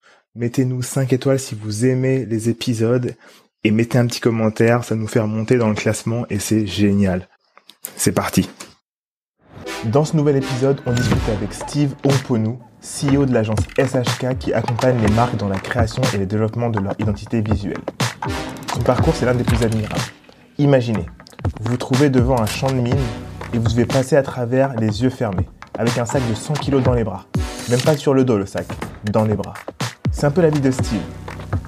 mettez-nous 0.35 0.81
5 0.81 1.13
étoiles 1.13 1.39
si 1.39 1.55
vous 1.55 1.85
aimez 1.85 2.25
les 2.25 2.49
épisodes 2.49 3.15
et 3.63 3.71
mettez 3.71 3.97
un 3.97 4.07
petit 4.07 4.19
commentaire, 4.19 4.83
ça 4.83 4.95
nous 4.95 5.07
fait 5.07 5.19
remonter 5.19 5.57
dans 5.57 5.69
le 5.69 5.75
classement 5.75 6.25
et 6.29 6.39
c'est 6.39 6.65
génial. 6.65 7.27
C'est 7.95 8.11
parti. 8.11 8.49
Dans 9.85 10.05
ce 10.05 10.15
nouvel 10.15 10.37
épisode, 10.37 10.79
on 10.85 10.93
discute 10.93 11.29
avec 11.29 11.53
Steve 11.53 11.93
Omponou, 12.03 12.59
CEO 12.81 13.25
de 13.25 13.33
l'agence 13.33 13.59
SHK 13.77 14.37
qui 14.39 14.53
accompagne 14.53 14.99
les 15.01 15.11
marques 15.13 15.37
dans 15.37 15.47
la 15.47 15.59
création 15.59 16.01
et 16.13 16.17
le 16.17 16.25
développement 16.25 16.69
de 16.69 16.79
leur 16.79 16.93
identité 16.99 17.41
visuelle. 17.41 17.81
Son 18.73 18.81
parcours, 18.81 19.15
c'est 19.15 19.25
l'un 19.25 19.35
des 19.35 19.43
plus 19.43 19.63
admirables. 19.63 20.01
Imaginez, 20.57 21.05
vous 21.59 21.71
vous 21.71 21.77
trouvez 21.77 22.09
devant 22.09 22.39
un 22.39 22.45
champ 22.45 22.71
de 22.71 22.75
mine 22.75 22.95
et 23.53 23.57
vous 23.57 23.67
devez 23.67 23.85
passer 23.85 24.15
à 24.15 24.23
travers 24.23 24.75
les 24.75 25.03
yeux 25.03 25.09
fermés, 25.09 25.49
avec 25.77 25.97
un 25.97 26.05
sac 26.05 26.21
de 26.29 26.33
100 26.33 26.53
kg 26.53 26.81
dans 26.81 26.93
les 26.93 27.03
bras. 27.03 27.25
Même 27.69 27.81
pas 27.81 27.97
sur 27.97 28.13
le 28.13 28.23
dos 28.23 28.37
le 28.37 28.45
sac, 28.45 28.67
dans 29.11 29.25
les 29.25 29.35
bras. 29.35 29.53
C'est 30.11 30.25
un 30.25 30.31
peu 30.31 30.41
la 30.41 30.49
vie 30.49 30.59
de 30.59 30.71
Steve. 30.71 31.01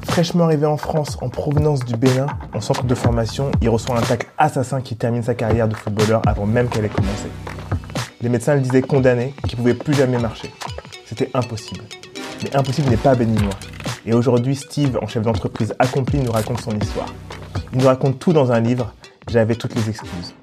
Fraîchement 0.05 0.43
arrivé 0.43 0.65
en 0.65 0.77
France 0.77 1.17
en 1.21 1.29
provenance 1.29 1.79
du 1.79 1.95
Bénin, 1.95 2.27
en 2.53 2.61
centre 2.61 2.83
de 2.83 2.93
formation, 2.93 3.51
il 3.61 3.69
reçoit 3.69 3.97
un 3.97 4.01
tacle 4.01 4.27
assassin 4.37 4.81
qui 4.81 4.95
termine 4.95 5.23
sa 5.23 5.33
carrière 5.33 5.67
de 5.67 5.75
footballeur 5.75 6.21
avant 6.27 6.45
même 6.45 6.69
qu'elle 6.69 6.85
ait 6.85 6.89
commencé. 6.89 7.29
Les 8.21 8.29
médecins 8.29 8.55
le 8.55 8.61
disaient 8.61 8.81
condamné, 8.81 9.33
qu'il 9.47 9.57
pouvait 9.57 9.73
plus 9.73 9.93
jamais 9.93 10.19
marcher. 10.19 10.53
C'était 11.05 11.31
impossible. 11.33 11.83
Mais 12.43 12.55
impossible 12.55 12.89
n'est 12.89 12.97
pas 12.97 13.15
béninois. 13.15 13.55
Et 14.05 14.13
aujourd'hui, 14.13 14.55
Steve, 14.55 14.99
en 15.01 15.07
chef 15.07 15.23
d'entreprise 15.23 15.73
accompli, 15.79 16.19
nous 16.19 16.31
raconte 16.31 16.61
son 16.61 16.77
histoire. 16.77 17.11
Il 17.71 17.79
nous 17.79 17.87
raconte 17.87 18.19
tout 18.19 18.33
dans 18.33 18.51
un 18.51 18.59
livre, 18.59 18.93
J'avais 19.29 19.55
toutes 19.55 19.73
les 19.73 19.89
excuses. 19.89 20.35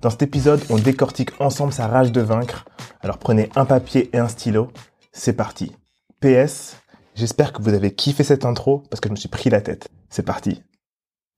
Dans 0.00 0.10
cet 0.10 0.22
épisode, 0.22 0.60
on 0.68 0.76
décortique 0.76 1.30
ensemble 1.38 1.72
sa 1.72 1.86
rage 1.86 2.10
de 2.10 2.22
vaincre. 2.22 2.64
Alors 3.02 3.18
prenez 3.18 3.50
un 3.54 3.66
papier 3.66 4.10
et 4.12 4.18
un 4.18 4.28
stylo. 4.28 4.72
C'est 5.12 5.34
parti. 5.34 5.76
PS, 6.20 6.81
J'espère 7.14 7.52
que 7.52 7.60
vous 7.60 7.74
avez 7.74 7.94
kiffé 7.94 8.24
cette 8.24 8.44
intro 8.44 8.82
parce 8.90 9.00
que 9.00 9.08
je 9.08 9.12
me 9.12 9.16
suis 9.16 9.28
pris 9.28 9.50
la 9.50 9.60
tête. 9.60 9.88
C'est 10.08 10.24
parti. 10.24 10.62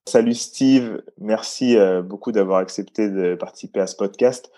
Salut 0.06 0.34
Steve, 0.34 1.02
merci 1.18 1.76
euh, 1.76 2.02
beaucoup 2.02 2.30
d'avoir 2.30 2.58
accepté 2.58 3.08
de 3.08 3.34
participer 3.34 3.80
à 3.80 3.86
ce 3.86 3.96
podcast. 3.96 4.52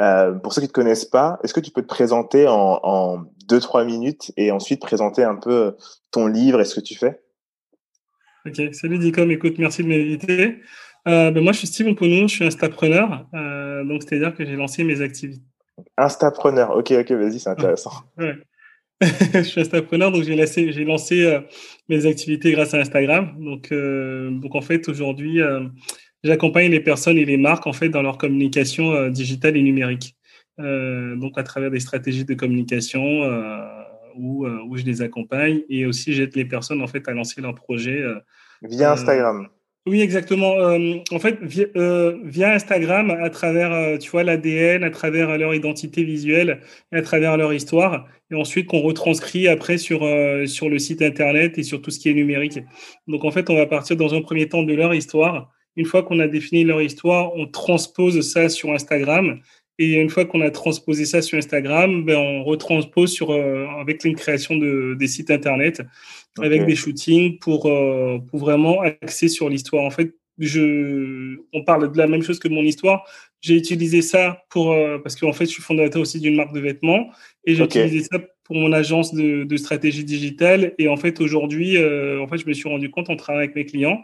Euh, 0.00 0.32
pour 0.32 0.52
ceux 0.52 0.60
qui 0.60 0.66
ne 0.66 0.68
te 0.68 0.74
connaissent 0.74 1.04
pas, 1.04 1.38
est-ce 1.44 1.54
que 1.54 1.60
tu 1.60 1.70
peux 1.70 1.82
te 1.82 1.86
présenter 1.86 2.46
en, 2.48 3.24
deux, 3.48 3.60
trois 3.60 3.84
minutes 3.84 4.32
et 4.36 4.50
ensuite 4.50 4.80
présenter 4.80 5.22
un 5.22 5.36
peu 5.36 5.76
ton 6.10 6.26
livre 6.26 6.60
et 6.60 6.64
ce 6.64 6.74
que 6.74 6.84
tu 6.84 6.96
fais? 6.96 7.20
Ok, 8.46 8.74
salut 8.74 8.98
Dicom, 8.98 9.30
écoute, 9.30 9.58
merci 9.58 9.84
de 9.84 9.88
m'inviter. 9.88 10.58
Euh, 11.08 11.30
ben 11.30 11.42
moi, 11.42 11.52
je 11.52 11.58
suis 11.58 11.66
Steve 11.68 11.86
Omponou, 11.86 12.28
je 12.28 12.34
suis 12.34 12.44
instapreneur, 12.44 13.26
donc 13.86 14.02
c'est-à-dire 14.02 14.34
que 14.34 14.44
j'ai 14.44 14.56
lancé 14.56 14.82
mes 14.82 15.00
activités. 15.00 15.42
Instapreneur, 15.96 16.76
ok, 16.76 16.92
ok, 16.92 17.12
vas-y, 17.12 17.38
c'est 17.38 17.48
intéressant. 17.48 17.92
Ouais. 18.18 18.34
je 19.32 19.42
suis 19.42 19.60
instapreneur, 19.60 20.12
donc 20.12 20.24
j'ai 20.24 20.36
lancé, 20.36 20.72
j'ai 20.72 20.84
lancé 20.84 21.24
euh, 21.24 21.40
mes 21.88 22.04
activités 22.04 22.52
grâce 22.52 22.74
à 22.74 22.78
Instagram. 22.78 23.34
Donc, 23.38 23.72
euh, 23.72 24.30
donc 24.30 24.54
en 24.54 24.60
fait, 24.60 24.88
aujourd'hui, 24.88 25.40
euh, 25.40 25.66
j'accompagne 26.22 26.70
les 26.70 26.80
personnes 26.80 27.16
et 27.16 27.24
les 27.24 27.38
marques 27.38 27.66
en 27.66 27.72
fait 27.72 27.88
dans 27.88 28.02
leur 28.02 28.18
communication 28.18 29.08
digitale 29.08 29.56
et 29.56 29.62
numérique. 29.62 30.16
donc 30.58 31.38
à 31.38 31.42
travers 31.42 31.70
des 31.70 31.80
stratégies 31.80 32.26
de 32.26 32.34
communication 32.34 33.02
où, 34.18 34.46
où 34.46 34.76
je 34.76 34.84
les 34.84 35.00
accompagne 35.00 35.62
et 35.70 35.86
aussi 35.86 36.12
j'aide 36.12 36.36
les 36.36 36.44
personnes 36.44 36.82
en 36.82 36.86
fait 36.86 37.08
à 37.08 37.12
lancer 37.12 37.40
leur 37.40 37.54
projet 37.54 38.04
via 38.60 38.92
Instagram. 38.92 39.48
Oui, 39.86 40.02
exactement. 40.02 40.52
Euh, 40.58 40.96
en 41.10 41.18
fait, 41.18 41.38
via, 41.42 41.64
euh, 41.74 42.18
via, 42.24 42.52
Instagram, 42.52 43.10
à 43.10 43.30
travers, 43.30 43.72
euh, 43.72 43.96
tu 43.96 44.10
vois, 44.10 44.22
l'ADN, 44.24 44.84
à 44.84 44.90
travers 44.90 45.38
leur 45.38 45.54
identité 45.54 46.04
visuelle, 46.04 46.60
à 46.92 47.00
travers 47.00 47.38
leur 47.38 47.52
histoire, 47.54 48.06
et 48.30 48.34
ensuite 48.34 48.66
qu'on 48.66 48.80
retranscrit 48.80 49.48
après 49.48 49.78
sur 49.78 50.00
sur 50.46 50.68
le 50.68 50.78
site 50.78 51.00
internet 51.02 51.58
et 51.58 51.62
sur 51.62 51.80
tout 51.80 51.90
ce 51.90 51.98
qui 51.98 52.10
est 52.10 52.14
numérique. 52.14 52.58
Donc 53.08 53.24
en 53.24 53.30
fait, 53.30 53.48
on 53.48 53.56
va 53.56 53.66
partir 53.66 53.96
dans 53.96 54.14
un 54.14 54.20
premier 54.20 54.48
temps 54.48 54.62
de 54.62 54.74
leur 54.74 54.92
histoire. 54.94 55.50
Une 55.76 55.86
fois 55.86 56.02
qu'on 56.02 56.20
a 56.20 56.28
défini 56.28 56.62
leur 56.64 56.82
histoire, 56.82 57.34
on 57.34 57.46
transpose 57.46 58.20
ça 58.20 58.48
sur 58.48 58.72
Instagram. 58.72 59.40
Et 59.78 59.94
une 59.94 60.10
fois 60.10 60.26
qu'on 60.26 60.42
a 60.42 60.50
transposé 60.50 61.06
ça 61.06 61.22
sur 61.22 61.38
Instagram, 61.38 62.04
ben, 62.04 62.18
on 62.18 62.44
retranspose 62.44 63.12
sur 63.12 63.32
avec 63.32 64.04
une 64.04 64.14
création 64.14 64.56
de 64.56 64.94
des 64.98 65.08
sites 65.08 65.30
internet 65.30 65.82
avec 66.38 66.66
des 66.66 66.76
shootings 66.76 67.38
pour, 67.38 67.66
euh, 67.66 68.18
pour 68.30 68.40
vraiment 68.40 68.80
axer 68.80 69.28
sur 69.28 69.48
l'histoire. 69.48 69.84
En 69.84 69.90
fait, 69.90 70.14
je, 70.38 71.36
on 71.52 71.64
parle 71.64 71.92
de 71.92 71.98
la 71.98 72.06
même 72.06 72.22
chose 72.22 72.38
que 72.38 72.48
mon 72.48 72.62
histoire. 72.62 73.04
J'ai 73.40 73.56
utilisé 73.56 74.02
ça 74.02 74.44
pour, 74.50 74.72
euh, 74.72 74.98
parce 74.98 75.16
qu'en 75.16 75.32
fait, 75.32 75.44
je 75.44 75.50
suis 75.50 75.62
fondateur 75.62 76.02
aussi 76.02 76.20
d'une 76.20 76.36
marque 76.36 76.54
de 76.54 76.60
vêtements 76.60 77.10
et 77.44 77.54
j'ai 77.54 77.64
utilisé 77.64 78.04
ça 78.10 78.18
pour 78.44 78.56
mon 78.56 78.72
agence 78.72 79.14
de, 79.14 79.44
de, 79.44 79.56
stratégie 79.56 80.04
digitale. 80.04 80.74
Et 80.78 80.88
en 80.88 80.96
fait, 80.96 81.20
aujourd'hui, 81.20 81.76
euh, 81.76 82.20
en 82.20 82.26
fait, 82.26 82.38
je 82.38 82.46
me 82.46 82.52
suis 82.52 82.68
rendu 82.68 82.90
compte 82.90 83.10
en 83.10 83.16
travaillant 83.16 83.44
avec 83.44 83.54
mes 83.54 83.64
clients 83.64 84.02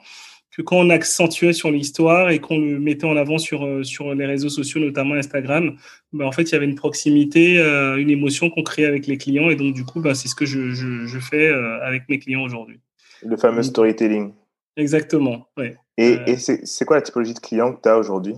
que 0.57 0.63
quand 0.63 0.77
on 0.77 0.89
accentuait 0.89 1.53
sur 1.53 1.71
l'histoire 1.71 2.31
et 2.31 2.39
qu'on 2.39 2.59
le 2.59 2.79
mettait 2.79 3.05
en 3.07 3.17
avant 3.17 3.37
sur, 3.37 3.67
euh, 3.67 3.83
sur 3.83 4.15
les 4.15 4.25
réseaux 4.25 4.49
sociaux, 4.49 4.81
notamment 4.81 5.15
Instagram, 5.15 5.77
ben 6.15 6.25
en 6.25 6.33
fait, 6.33 6.45
il 6.45 6.53
y 6.53 6.55
avait 6.55 6.65
une 6.65 6.77
proximité, 6.77 7.59
euh, 7.59 7.97
une 7.97 8.09
émotion 8.09 8.49
qu'on 8.49 8.63
créait 8.63 8.87
avec 8.87 9.07
les 9.07 9.19
clients. 9.19 9.51
Et 9.51 9.57
donc, 9.57 9.75
du 9.75 9.85
coup, 9.85 10.01
ben, 10.01 10.15
c'est 10.15 10.29
ce 10.29 10.35
que 10.35 10.47
je, 10.47 10.71
je, 10.71 11.05
je 11.05 11.19
fais 11.19 11.49
euh, 11.49 11.79
avec 11.83 12.09
mes 12.09 12.19
clients 12.19 12.43
aujourd'hui. 12.43 12.81
Le 13.23 13.37
fameux 13.37 13.63
storytelling. 13.63 14.33
Exactement, 14.79 15.47
ouais. 15.59 15.77
Et, 15.99 16.19
et 16.27 16.37
c'est 16.37 16.85
quoi 16.87 16.97
la 16.97 17.03
typologie 17.03 17.35
de 17.35 17.39
clients 17.39 17.73
que 17.73 17.81
tu 17.83 17.89
as 17.89 17.99
aujourd'hui 17.99 18.35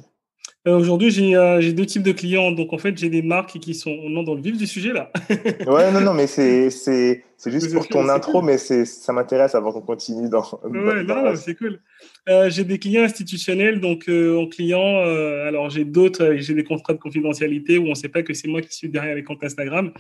Aujourd'hui, 0.66 1.10
j'ai 1.10 1.72
deux 1.72 1.86
types 1.86 2.02
de 2.02 2.12
clients. 2.12 2.50
Donc, 2.52 2.72
en 2.72 2.78
fait, 2.78 2.96
j'ai 2.98 3.08
des 3.08 3.22
marques 3.22 3.58
qui 3.58 3.74
sont 3.74 3.96
non, 4.08 4.22
dans 4.22 4.34
le 4.34 4.42
vif 4.42 4.56
du 4.56 4.66
sujet, 4.66 4.92
là. 4.92 5.10
ouais, 5.30 5.92
non, 5.92 6.00
non, 6.00 6.14
mais 6.14 6.26
c'est 6.26 6.68
juste 7.46 7.72
pour 7.72 7.88
ton 7.88 8.08
intro, 8.08 8.42
mais 8.42 8.58
ça 8.58 9.12
m'intéresse 9.12 9.54
avant 9.54 9.72
qu'on 9.72 9.80
continue 9.80 10.28
dans. 10.28 10.44
Ouais, 10.64 11.04
non, 11.04 11.34
c'est 11.36 11.54
cool. 11.54 11.80
Euh, 12.28 12.50
j'ai 12.50 12.64
des 12.64 12.78
clients 12.78 13.04
institutionnels, 13.04 13.80
donc 13.80 14.08
euh, 14.08 14.38
en 14.38 14.46
client, 14.46 14.98
euh, 14.98 15.46
alors 15.46 15.70
j'ai 15.70 15.84
d'autres, 15.84 16.34
j'ai 16.36 16.54
des 16.54 16.64
contrats 16.64 16.92
de 16.92 16.98
confidentialité 16.98 17.78
où 17.78 17.86
on 17.86 17.90
ne 17.90 17.94
sait 17.94 18.10
pas 18.10 18.22
que 18.22 18.34
c'est 18.34 18.48
moi 18.48 18.60
qui 18.60 18.74
suis 18.74 18.88
derrière 18.88 19.14
les 19.14 19.24
comptes 19.24 19.42
Instagram, 19.42 19.92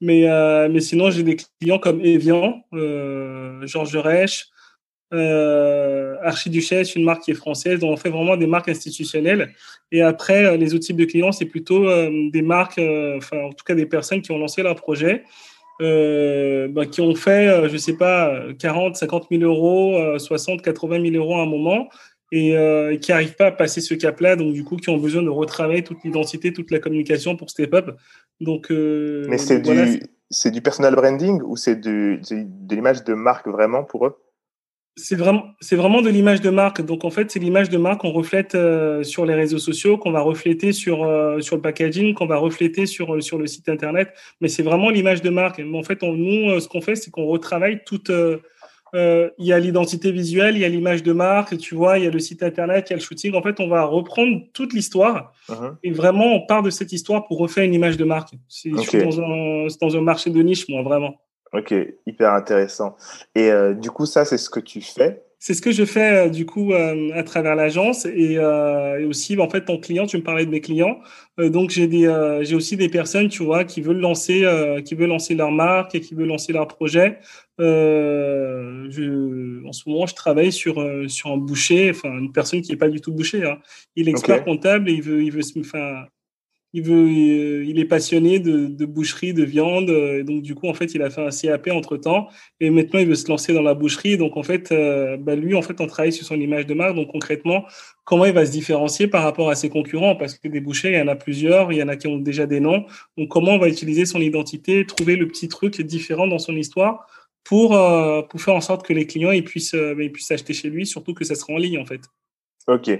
mais, 0.00 0.26
mais 0.68 0.80
sinon 0.80 1.10
j'ai 1.10 1.22
des 1.22 1.36
clients 1.60 1.78
comme 1.78 2.00
Evian, 2.00 2.62
Georges 2.72 3.96
Reich, 3.96 4.46
Archiduchesse, 5.10 6.94
une 6.94 7.04
marque 7.04 7.22
qui 7.22 7.32
est 7.32 7.34
française, 7.34 7.80
donc 7.80 7.92
on 7.92 7.96
fait 7.96 8.10
vraiment 8.10 8.36
des 8.36 8.46
marques 8.46 8.68
institutionnelles. 8.68 9.52
Et 9.90 10.02
après, 10.02 10.56
les 10.56 10.74
autres 10.74 10.84
types 10.84 10.96
de 10.96 11.04
clients, 11.04 11.32
c'est 11.32 11.46
plutôt 11.46 11.86
des 12.30 12.42
marques, 12.42 12.80
enfin 13.16 13.38
en 13.38 13.50
tout 13.50 13.64
cas 13.64 13.74
des 13.74 13.86
personnes 13.86 14.22
qui 14.22 14.30
ont 14.30 14.38
lancé 14.38 14.62
leur 14.62 14.76
projet 14.76 15.24
bah, 15.80 16.86
qui 16.86 17.00
ont 17.00 17.14
fait, 17.14 17.68
je 17.68 17.76
sais 17.76 17.96
pas, 17.96 18.40
40, 18.58 18.96
50 18.96 19.26
000 19.30 19.42
euros, 19.42 20.18
60, 20.18 20.62
80 20.62 21.10
000 21.10 21.14
euros 21.16 21.36
à 21.38 21.42
un 21.42 21.46
moment, 21.46 21.88
et, 22.30 22.56
qui 23.00 23.10
n'arrivent 23.10 23.36
pas 23.36 23.46
à 23.46 23.52
passer 23.52 23.80
ce 23.80 23.94
cap-là, 23.94 24.36
donc 24.36 24.52
du 24.54 24.64
coup, 24.64 24.76
qui 24.76 24.90
ont 24.90 24.98
besoin 24.98 25.22
de 25.22 25.28
retravailler 25.28 25.84
toute 25.84 26.02
l'identité, 26.04 26.52
toute 26.52 26.70
la 26.70 26.78
communication 26.78 27.36
pour 27.36 27.50
step 27.50 27.74
up. 27.74 27.96
Donc, 28.40 28.70
Mais 28.70 29.38
c'est 29.38 29.60
du, 29.60 30.02
c'est 30.30 30.50
du 30.50 30.62
personal 30.62 30.94
branding 30.94 31.42
ou 31.42 31.56
c'est 31.56 31.76
de 31.76 32.20
l'image 32.70 33.04
de 33.04 33.14
marque 33.14 33.48
vraiment 33.48 33.84
pour 33.84 34.06
eux? 34.06 34.16
C'est 34.96 35.16
vraiment, 35.16 35.54
c'est 35.60 35.76
vraiment 35.76 36.02
de 36.02 36.10
l'image 36.10 36.40
de 36.42 36.50
marque. 36.50 36.82
Donc 36.82 37.04
en 37.04 37.10
fait, 37.10 37.30
c'est 37.30 37.38
l'image 37.38 37.70
de 37.70 37.78
marque 37.78 38.02
qu'on 38.02 38.12
reflète 38.12 38.54
euh, 38.54 39.02
sur 39.02 39.24
les 39.24 39.34
réseaux 39.34 39.58
sociaux, 39.58 39.96
qu'on 39.96 40.12
va 40.12 40.20
refléter 40.20 40.72
sur 40.72 41.04
euh, 41.04 41.40
sur 41.40 41.56
le 41.56 41.62
packaging, 41.62 42.14
qu'on 42.14 42.26
va 42.26 42.36
refléter 42.36 42.84
sur 42.84 43.14
euh, 43.14 43.20
sur 43.20 43.38
le 43.38 43.46
site 43.46 43.68
internet. 43.68 44.12
Mais 44.40 44.48
c'est 44.48 44.62
vraiment 44.62 44.90
l'image 44.90 45.22
de 45.22 45.30
marque. 45.30 45.58
Mais 45.60 45.78
en 45.78 45.82
fait, 45.82 46.02
nous, 46.02 46.60
ce 46.60 46.68
qu'on 46.68 46.82
fait, 46.82 46.96
c'est 46.96 47.10
qu'on 47.10 47.26
retravaille 47.26 47.82
toute. 47.84 48.10
il 48.94 49.46
y 49.46 49.52
a 49.54 49.58
l'identité 49.58 50.12
visuelle, 50.12 50.56
il 50.56 50.60
y 50.60 50.64
a 50.66 50.68
l'image 50.68 51.02
de 51.02 51.14
marque, 51.14 51.56
tu 51.56 51.74
vois, 51.74 51.98
il 51.98 52.04
y 52.04 52.06
a 52.06 52.10
le 52.10 52.18
site 52.18 52.42
internet, 52.42 52.88
il 52.88 52.92
y 52.92 52.94
a 52.94 52.96
le 52.96 53.02
shooting. 53.02 53.34
En 53.34 53.42
fait, 53.42 53.60
on 53.60 53.68
va 53.68 53.84
reprendre 53.84 54.42
toute 54.52 54.74
l'histoire 54.74 55.32
uh-huh. 55.48 55.76
et 55.82 55.92
vraiment, 55.92 56.34
on 56.34 56.44
part 56.44 56.62
de 56.62 56.68
cette 56.68 56.92
histoire 56.92 57.26
pour 57.26 57.38
refaire 57.38 57.64
une 57.64 57.72
image 57.72 57.96
de 57.96 58.04
marque. 58.04 58.34
C'est 58.48 58.68
dans, 58.68 59.20
un, 59.22 59.66
dans 59.80 59.96
un 59.96 60.02
marché 60.02 60.28
de 60.28 60.42
niche, 60.42 60.68
moi, 60.68 60.82
vraiment. 60.82 61.14
Ok, 61.52 61.74
hyper 62.06 62.32
intéressant. 62.32 62.96
Et 63.34 63.50
euh, 63.50 63.74
du 63.74 63.90
coup, 63.90 64.06
ça, 64.06 64.24
c'est 64.24 64.38
ce 64.38 64.48
que 64.48 64.60
tu 64.60 64.80
fais? 64.80 65.22
C'est 65.38 65.54
ce 65.54 65.60
que 65.60 65.72
je 65.72 65.84
fais 65.84 66.26
euh, 66.26 66.28
du 66.28 66.46
coup 66.46 66.72
euh, 66.72 67.10
à 67.14 67.24
travers 67.24 67.56
l'agence 67.56 68.06
et, 68.06 68.34
et, 68.34 69.04
aussi, 69.04 69.38
en 69.38 69.50
fait, 69.50 69.64
ton 69.64 69.78
client, 69.78 70.06
tu 70.06 70.16
me 70.16 70.22
parlais 70.22 70.46
de 70.46 70.50
mes 70.50 70.60
clients. 70.60 71.00
donc, 71.36 71.70
j'ai 71.70 71.88
des, 71.88 72.06
j'ai 72.42 72.54
aussi 72.54 72.76
des 72.76 72.88
personnes, 72.88 73.28
tu 73.28 73.42
vois, 73.42 73.64
qui 73.64 73.82
veulent 73.82 74.00
lancer, 74.00 74.46
qui 74.84 74.94
veulent 74.94 75.10
lancer 75.10 75.34
leur 75.34 75.50
marque 75.50 75.94
et 75.94 76.00
qui 76.00 76.14
veulent 76.14 76.28
lancer 76.28 76.52
leur 76.52 76.68
projet. 76.68 77.18
Je, 77.58 79.66
en 79.66 79.72
ce 79.72 79.88
moment, 79.88 80.06
je 80.06 80.14
travaille 80.14 80.52
sur 80.52 80.82
sur 81.08 81.32
un 81.32 81.36
boucher, 81.36 81.90
enfin 81.90 82.16
une 82.18 82.32
personne 82.32 82.62
qui 82.62 82.72
est 82.72 82.76
pas 82.76 82.88
du 82.88 83.00
tout 83.00 83.12
boucher. 83.12 83.44
Hein. 83.44 83.58
Il 83.96 84.08
est 84.08 84.12
expert 84.12 84.44
comptable 84.44 84.88
et 84.88 84.94
il 84.94 85.02
veut, 85.02 85.22
il 85.22 85.32
veut, 85.32 85.42
enfin, 85.58 86.04
il 86.74 86.82
veut, 86.82 87.06
euh, 87.06 87.64
il 87.66 87.78
est 87.78 87.84
passionné 87.84 88.38
de, 88.38 88.66
de, 88.66 88.86
boucherie, 88.86 89.34
de 89.34 89.44
viande. 89.44 89.90
Euh, 89.90 90.20
et 90.20 90.24
donc, 90.24 90.42
du 90.42 90.54
coup, 90.54 90.68
en 90.68 90.74
fait, 90.74 90.94
il 90.94 91.02
a 91.02 91.10
fait 91.10 91.20
un 91.20 91.30
CAP 91.30 91.68
entre 91.68 91.96
temps. 91.96 92.28
Et 92.60 92.70
maintenant, 92.70 92.98
il 93.00 93.06
veut 93.06 93.14
se 93.14 93.28
lancer 93.28 93.52
dans 93.52 93.62
la 93.62 93.74
boucherie. 93.74 94.16
Donc, 94.16 94.36
en 94.36 94.42
fait, 94.42 94.72
euh, 94.72 95.16
bah, 95.18 95.36
lui, 95.36 95.54
en 95.54 95.62
fait, 95.62 95.80
on 95.80 95.86
travaille 95.86 96.12
sur 96.12 96.24
son 96.24 96.36
image 96.40 96.66
de 96.66 96.74
marque. 96.74 96.94
Donc, 96.94 97.08
concrètement, 97.08 97.64
comment 98.04 98.24
il 98.24 98.32
va 98.32 98.46
se 98.46 98.52
différencier 98.52 99.06
par 99.06 99.22
rapport 99.22 99.50
à 99.50 99.54
ses 99.54 99.68
concurrents? 99.68 100.16
Parce 100.16 100.38
que 100.38 100.48
des 100.48 100.60
bouchers, 100.60 100.92
il 100.92 100.98
y 100.98 101.02
en 101.02 101.08
a 101.08 101.16
plusieurs. 101.16 101.72
Il 101.72 101.78
y 101.78 101.82
en 101.82 101.88
a 101.88 101.96
qui 101.96 102.06
ont 102.06 102.16
déjà 102.18 102.46
des 102.46 102.60
noms. 102.60 102.86
Donc, 103.18 103.28
comment 103.28 103.52
on 103.52 103.58
va 103.58 103.68
utiliser 103.68 104.06
son 104.06 104.20
identité, 104.20 104.86
trouver 104.86 105.16
le 105.16 105.28
petit 105.28 105.48
truc 105.48 105.80
différent 105.82 106.26
dans 106.26 106.38
son 106.38 106.56
histoire 106.56 107.06
pour, 107.44 107.70
pour 108.30 108.40
faire 108.40 108.54
en 108.54 108.60
sorte 108.60 108.86
que 108.86 108.92
les 108.92 109.06
clients, 109.06 109.32
ils 109.32 109.44
puissent, 109.44 109.74
bah, 109.74 110.02
ils 110.02 110.12
puissent 110.12 110.30
acheter 110.30 110.54
chez 110.54 110.70
lui, 110.70 110.86
surtout 110.86 111.12
que 111.12 111.24
ça 111.24 111.34
sera 111.34 111.52
en 111.52 111.56
ligne, 111.56 111.78
en 111.78 111.84
fait. 111.84 112.00
Ok. 112.68 112.90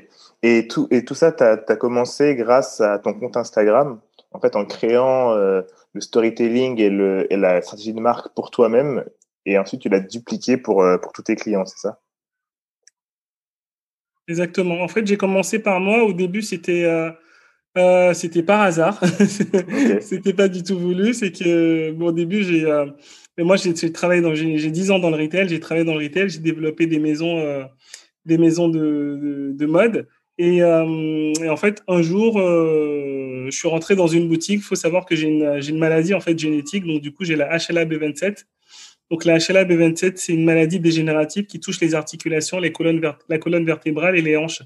Et 0.43 0.67
tout, 0.69 0.89
et 0.91 1.05
tout 1.05 1.15
ça, 1.15 1.31
tu 1.33 1.45
as, 1.45 1.77
commencé 1.77 2.35
grâce 2.35 2.81
à 2.81 2.99
ton 2.99 3.15
compte 3.15 3.37
Instagram, 3.37 4.01
en 4.33 4.41
fait, 4.41 4.57
en 4.57 4.65
créant 4.65 5.33
euh, 5.33 5.63
le 5.93 6.01
storytelling 6.01 6.81
et, 6.81 6.91
le, 6.91 7.33
et 7.33 7.37
la 7.37 7.63
stratégie 7.63 7.93
de 7.93 8.01
marque 8.01 8.35
pour 8.35 8.51
toi-même, 8.51 9.05
et 9.47 9.59
ensuite 9.59 9.83
tu 9.83 9.89
l'as 9.89 10.01
dupliqué 10.01 10.57
pour, 10.57 10.83
euh, 10.83 10.99
pour 10.99 11.13
tous 11.13 11.23
tes 11.23 11.37
clients, 11.37 11.65
c'est 11.65 11.79
ça? 11.79 12.01
Exactement. 14.29 14.81
En 14.83 14.89
fait, 14.89 15.07
j'ai 15.07 15.17
commencé 15.17 15.59
par 15.59 15.81
moi. 15.81 16.05
Au 16.05 16.13
début, 16.13 16.43
c'était 16.43 16.85
euh, 17.77 18.15
c'était 18.15 18.43
par 18.43 18.63
hasard. 18.63 19.01
c'était 20.01 20.33
pas 20.33 20.49
du 20.49 20.63
tout 20.63 20.79
voulu. 20.79 21.13
C'est 21.13 21.33
que 21.33 21.91
bon, 21.93 22.07
au 22.07 22.13
début, 22.13 22.43
j'ai 22.45 22.65
mais 23.37 23.45
moi 23.45 23.57
j'ai 23.57 23.75
travaillé 23.93 24.21
dans 24.21 24.35
j'ai 24.35 24.71
10 24.71 24.91
ans 24.93 24.99
dans 25.01 25.11
le 25.11 25.17
retail. 25.17 25.49
J'ai 25.49 25.59
travaillé 25.59 25.85
dans 25.85 25.95
le 25.95 26.05
retail. 26.05 26.29
J'ai 26.29 26.39
développé 26.39 26.87
des 26.87 27.01
maisons 27.01 27.67
des 28.25 28.39
maisons 28.39 28.69
de, 28.69 29.53
de, 29.55 29.67
mode. 29.67 30.09
Et, 30.39 30.63
euh, 30.63 31.33
et, 31.43 31.49
en 31.49 31.57
fait, 31.57 31.83
un 31.89 32.03
jour, 32.03 32.39
euh, 32.39 33.47
je 33.47 33.57
suis 33.57 33.69
rentré 33.69 33.97
dans 33.97 34.07
une 34.07 34.29
boutique. 34.29 34.61
Il 34.61 34.65
faut 34.65 34.75
savoir 34.75 35.05
que 35.05 35.15
j'ai 35.15 35.29
une, 35.29 35.61
une, 35.69 35.79
maladie 35.79 36.15
en 36.15 36.21
fait 36.21 36.39
génétique. 36.39 36.87
Donc, 36.87 37.01
du 37.01 37.13
coup, 37.13 37.25
j'ai 37.25 37.37
la 37.37 37.57
HLA-B27. 37.57 38.45
Donc, 39.11 39.27
la 39.27 39.37
HLA-B27, 39.37 40.15
c'est 40.17 40.33
une 40.33 40.45
maladie 40.45 40.81
dégénérative 40.81 41.45
qui 41.45 41.61
touche 41.61 41.81
les 41.81 41.95
articulations, 41.95 42.59
les 42.59 42.73
colonnes 42.73 43.03
la 43.29 43.39
colonne 43.39 43.67
vertébrale 43.67 44.17
et 44.17 44.23
les 44.23 44.37
hanches. 44.39 44.63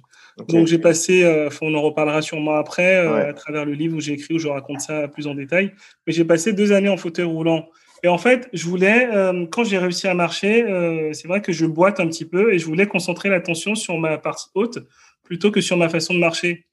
Donc, 0.49 0.69
j'ai 0.69 0.79
passé, 0.79 1.25
euh, 1.25 1.49
on 1.63 1.75
en 1.75 1.83
reparlera 1.83 2.23
sûrement 2.23 2.55
après, 2.55 2.97
à 2.97 3.33
travers 3.33 3.65
le 3.65 3.73
livre 3.73 3.97
où 3.97 4.01
j'ai 4.01 4.13
écrit, 4.13 4.35
où 4.35 4.39
je 4.39 4.49
raconte 4.49 4.81
ça 4.81 5.09
plus 5.09 5.27
en 5.27 5.35
détail. 5.35 5.73
Mais 6.07 6.13
j'ai 6.13 6.25
passé 6.25 6.53
deux 6.53 6.73
années 6.73 6.89
en 6.89 6.97
fauteuil 6.97 7.25
roulant. 7.25 7.69
Et 8.03 8.09
en 8.09 8.19
fait, 8.19 8.49
je 8.53 8.67
voulais, 8.67 9.09
euh, 9.13 9.47
quand 9.47 9.65
j'ai 9.65 9.79
réussi 9.79 10.07
à 10.07 10.15
marcher, 10.15 10.65
euh, 10.65 11.13
c'est 11.13 11.29
vrai 11.29 11.41
que 11.41 11.53
je 11.53 11.67
boite 11.67 12.01
un 12.01 12.07
petit 12.07 12.25
peu 12.25 12.53
et 12.53 12.59
je 12.59 12.67
voulais 12.67 12.87
concentrer 12.87 13.29
l'attention 13.29 13.75
sur 13.75 13.99
ma 13.99 14.19
partie 14.19 14.49
haute 14.55 14.79
plutôt 15.25 15.51
que 15.51 15.61
sur 15.61 15.77
ma 15.77 15.89
façon 15.89 16.15
de 16.15 16.19
marcher. 16.19 16.67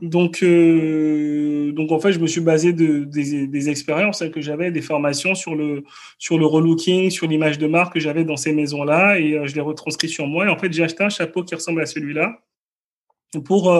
Donc, 0.00 0.42
euh, 0.42 1.72
donc 1.72 1.92
en 1.92 2.00
fait, 2.00 2.12
je 2.12 2.18
me 2.18 2.26
suis 2.26 2.40
basé 2.40 2.72
de, 2.72 3.04
des, 3.04 3.46
des 3.46 3.68
expériences 3.68 4.24
que 4.32 4.40
j'avais, 4.40 4.70
des 4.70 4.80
formations 4.80 5.34
sur 5.34 5.54
le 5.54 5.84
sur 6.18 6.38
le 6.38 6.46
relooking, 6.46 7.10
sur 7.10 7.26
l'image 7.26 7.58
de 7.58 7.66
marque 7.66 7.92
que 7.92 8.00
j'avais 8.00 8.24
dans 8.24 8.38
ces 8.38 8.54
maisons-là, 8.54 9.18
et 9.18 9.46
je 9.46 9.54
l'ai 9.54 9.60
retranscrit 9.60 10.08
sur 10.08 10.26
moi. 10.26 10.46
Et 10.46 10.48
en 10.48 10.56
fait, 10.56 10.72
j'ai 10.72 10.84
acheté 10.84 11.04
un 11.04 11.10
chapeau 11.10 11.44
qui 11.44 11.54
ressemble 11.54 11.82
à 11.82 11.86
celui-là 11.86 12.40
pour 13.44 13.70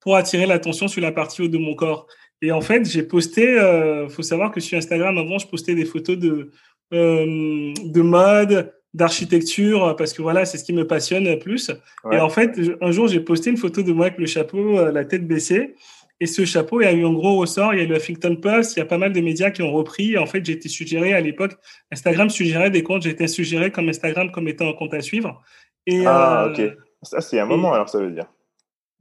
pour 0.00 0.16
attirer 0.16 0.44
l'attention 0.44 0.86
sur 0.86 1.00
la 1.00 1.12
partie 1.12 1.40
haute 1.40 1.50
de 1.50 1.56
mon 1.56 1.74
corps. 1.74 2.06
Et 2.42 2.50
en 2.50 2.60
fait, 2.60 2.84
j'ai 2.84 3.04
posté, 3.04 3.58
euh, 3.58 4.08
faut 4.08 4.22
savoir 4.22 4.50
que 4.50 4.60
sur 4.60 4.76
Instagram, 4.76 5.16
avant, 5.16 5.38
je 5.38 5.46
postais 5.46 5.76
des 5.76 5.84
photos 5.84 6.18
de, 6.18 6.50
euh, 6.92 7.72
de 7.84 8.02
mode, 8.02 8.74
d'architecture, 8.94 9.94
parce 9.96 10.12
que 10.12 10.20
voilà, 10.20 10.44
c'est 10.44 10.58
ce 10.58 10.64
qui 10.64 10.72
me 10.72 10.86
passionne 10.86 11.38
plus. 11.38 11.70
Et 12.10 12.18
en 12.18 12.28
fait, 12.28 12.58
un 12.80 12.90
jour, 12.90 13.06
j'ai 13.06 13.20
posté 13.20 13.48
une 13.50 13.56
photo 13.56 13.82
de 13.82 13.92
moi 13.92 14.06
avec 14.06 14.18
le 14.18 14.26
chapeau, 14.26 14.78
euh, 14.78 14.92
la 14.92 15.04
tête 15.04 15.26
baissée. 15.26 15.76
Et 16.20 16.26
ce 16.26 16.44
chapeau, 16.44 16.80
il 16.80 16.84
y 16.84 16.86
a 16.86 16.92
eu 16.92 17.06
un 17.06 17.12
gros 17.12 17.36
ressort. 17.36 17.74
Il 17.74 17.78
y 17.78 17.80
a 17.80 17.84
eu 17.84 17.88
le 17.88 17.96
Huffington 17.96 18.36
Post, 18.36 18.76
il 18.76 18.80
y 18.80 18.82
a 18.82 18.86
pas 18.86 18.98
mal 18.98 19.12
de 19.12 19.20
médias 19.20 19.50
qui 19.50 19.62
ont 19.62 19.72
repris. 19.72 20.18
En 20.18 20.26
fait, 20.26 20.44
j'ai 20.44 20.52
été 20.52 20.68
suggéré 20.68 21.14
à 21.14 21.20
l'époque, 21.20 21.52
Instagram 21.90 22.28
suggérait 22.28 22.70
des 22.70 22.82
comptes, 22.82 23.02
j'ai 23.02 23.10
été 23.10 23.26
suggéré 23.28 23.70
comme 23.70 23.88
Instagram 23.88 24.30
comme 24.30 24.46
étant 24.48 24.68
un 24.68 24.72
compte 24.72 24.94
à 24.94 25.00
suivre. 25.00 25.42
Et, 25.86 26.04
ah, 26.06 26.48
ok. 26.50 26.60
Ça, 27.02 27.20
c'est 27.20 27.40
un 27.40 27.46
moment, 27.46 27.72
alors, 27.72 27.88
ça 27.88 27.98
veut 27.98 28.10
dire. 28.10 28.26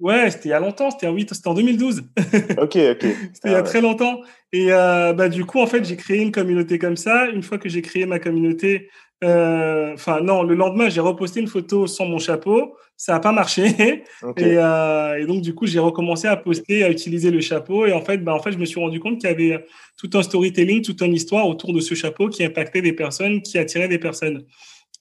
Ouais, 0.01 0.31
c'était 0.31 0.49
il 0.49 0.51
y 0.51 0.53
a 0.53 0.59
longtemps, 0.59 0.89
c'était 0.89 1.05
en, 1.05 1.15
c'était 1.17 1.47
en 1.47 1.53
2012. 1.53 2.03
Ok, 2.57 2.75
ok. 2.75 3.05
c'était 3.33 3.39
il 3.45 3.51
y 3.51 3.55
a 3.55 3.59
ah 3.59 3.63
très 3.63 3.81
longtemps. 3.81 4.21
Et 4.51 4.73
euh, 4.73 5.13
bah, 5.13 5.29
du 5.29 5.45
coup, 5.45 5.59
en 5.59 5.67
fait, 5.67 5.85
j'ai 5.85 5.95
créé 5.95 6.21
une 6.21 6.31
communauté 6.31 6.79
comme 6.79 6.97
ça. 6.97 7.27
Une 7.27 7.43
fois 7.43 7.59
que 7.59 7.69
j'ai 7.69 7.83
créé 7.83 8.07
ma 8.07 8.17
communauté, 8.17 8.89
euh, 9.23 9.93
enfin 9.93 10.21
non, 10.21 10.41
le 10.41 10.55
lendemain, 10.55 10.89
j'ai 10.89 11.01
reposté 11.01 11.39
une 11.39 11.47
photo 11.47 11.85
sans 11.85 12.07
mon 12.07 12.17
chapeau. 12.17 12.75
Ça 12.97 13.13
n'a 13.13 13.19
pas 13.19 13.31
marché. 13.31 14.03
Et, 14.37 14.57
euh, 14.57 15.19
et, 15.19 15.25
donc, 15.25 15.41
du 15.41 15.53
coup, 15.53 15.67
j'ai 15.67 15.79
recommencé 15.79 16.27
à 16.27 16.35
poster, 16.35 16.83
à 16.83 16.89
utiliser 16.89 17.29
le 17.29 17.39
chapeau. 17.39 17.85
Et 17.85 17.93
en 17.93 18.01
fait, 18.01 18.17
bah, 18.17 18.33
en 18.33 18.39
fait, 18.39 18.51
je 18.51 18.57
me 18.57 18.65
suis 18.65 18.79
rendu 18.79 18.99
compte 18.99 19.19
qu'il 19.19 19.29
y 19.29 19.33
avait 19.33 19.65
tout 19.97 20.09
un 20.15 20.23
storytelling, 20.23 20.81
toute 20.81 21.01
une 21.01 21.13
histoire 21.13 21.47
autour 21.47 21.73
de 21.73 21.79
ce 21.79 21.93
chapeau 21.93 22.27
qui 22.29 22.43
impactait 22.43 22.81
des 22.81 22.93
personnes, 22.93 23.41
qui 23.43 23.59
attirait 23.59 23.87
des 23.87 23.99
personnes. 23.99 24.45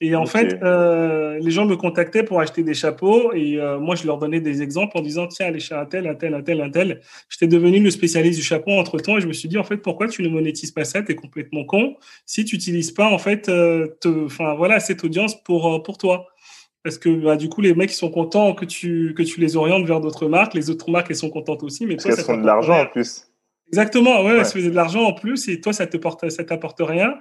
Et 0.03 0.15
en 0.15 0.25
fait, 0.25 0.57
euh, 0.63 1.37
les 1.39 1.51
gens 1.51 1.67
me 1.67 1.75
contactaient 1.75 2.23
pour 2.23 2.39
acheter 2.39 2.63
des 2.63 2.73
chapeaux 2.73 3.33
et 3.33 3.59
euh, 3.59 3.77
moi, 3.77 3.93
je 3.93 4.07
leur 4.07 4.17
donnais 4.17 4.41
des 4.41 4.63
exemples 4.63 4.97
en 4.97 5.01
disant, 5.01 5.27
tiens, 5.27 5.45
allez 5.45 5.59
chez 5.59 5.75
un 5.75 5.85
tel, 5.85 6.07
un 6.07 6.15
tel, 6.15 6.33
un 6.33 6.41
tel, 6.41 6.59
un 6.59 6.71
tel. 6.71 7.01
J'étais 7.29 7.47
devenu 7.47 7.79
le 7.79 7.91
spécialiste 7.91 8.39
du 8.39 8.43
chapeau 8.43 8.71
entre 8.71 8.97
temps 8.97 9.19
et 9.19 9.21
je 9.21 9.27
me 9.27 9.33
suis 9.33 9.47
dit, 9.47 9.59
en 9.59 9.63
fait, 9.63 9.77
pourquoi 9.77 10.07
tu 10.07 10.23
ne 10.23 10.29
monétises 10.29 10.71
pas 10.71 10.85
ça? 10.85 11.03
Tu 11.03 11.11
es 11.11 11.15
complètement 11.15 11.65
con 11.65 11.97
si 12.25 12.43
tu 12.45 12.55
n'utilises 12.55 12.91
pas, 12.91 13.05
en 13.05 13.19
fait, 13.19 13.47
euh, 13.47 13.89
enfin, 14.25 14.55
voilà, 14.55 14.79
cette 14.79 15.03
audience 15.03 15.41
pour, 15.43 15.71
euh, 15.71 15.79
pour 15.83 15.99
toi. 15.99 16.25
Parce 16.83 16.97
que 16.97 17.09
bah, 17.09 17.35
du 17.35 17.47
coup, 17.47 17.61
les 17.61 17.75
mecs 17.75 17.91
ils 17.91 17.95
sont 17.95 18.09
contents 18.09 18.55
que 18.55 18.65
tu, 18.65 19.13
que 19.15 19.21
tu 19.21 19.39
les 19.39 19.55
orientes 19.55 19.85
vers 19.85 20.01
d'autres 20.01 20.27
marques. 20.27 20.55
Les 20.55 20.71
autres 20.71 20.89
marques, 20.89 21.11
elles 21.11 21.15
sont 21.15 21.29
contentes 21.29 21.61
aussi. 21.61 21.85
Mais 21.85 21.95
toi, 21.95 22.11
ça 22.11 22.23
font 22.23 22.37
de 22.37 22.45
l'argent 22.45 22.81
en 22.81 22.87
plus. 22.87 23.30
Exactement, 23.71 24.21
ouais, 24.25 24.43
ça 24.43 24.51
faisait 24.51 24.69
de 24.69 24.75
l'argent 24.75 25.03
en 25.03 25.13
plus 25.13 25.47
et 25.47 25.61
toi, 25.61 25.71
ça 25.71 25.87
te 25.87 25.95
porte, 25.95 26.29
ça 26.29 26.43
t'apporte 26.43 26.81
rien. 26.81 27.13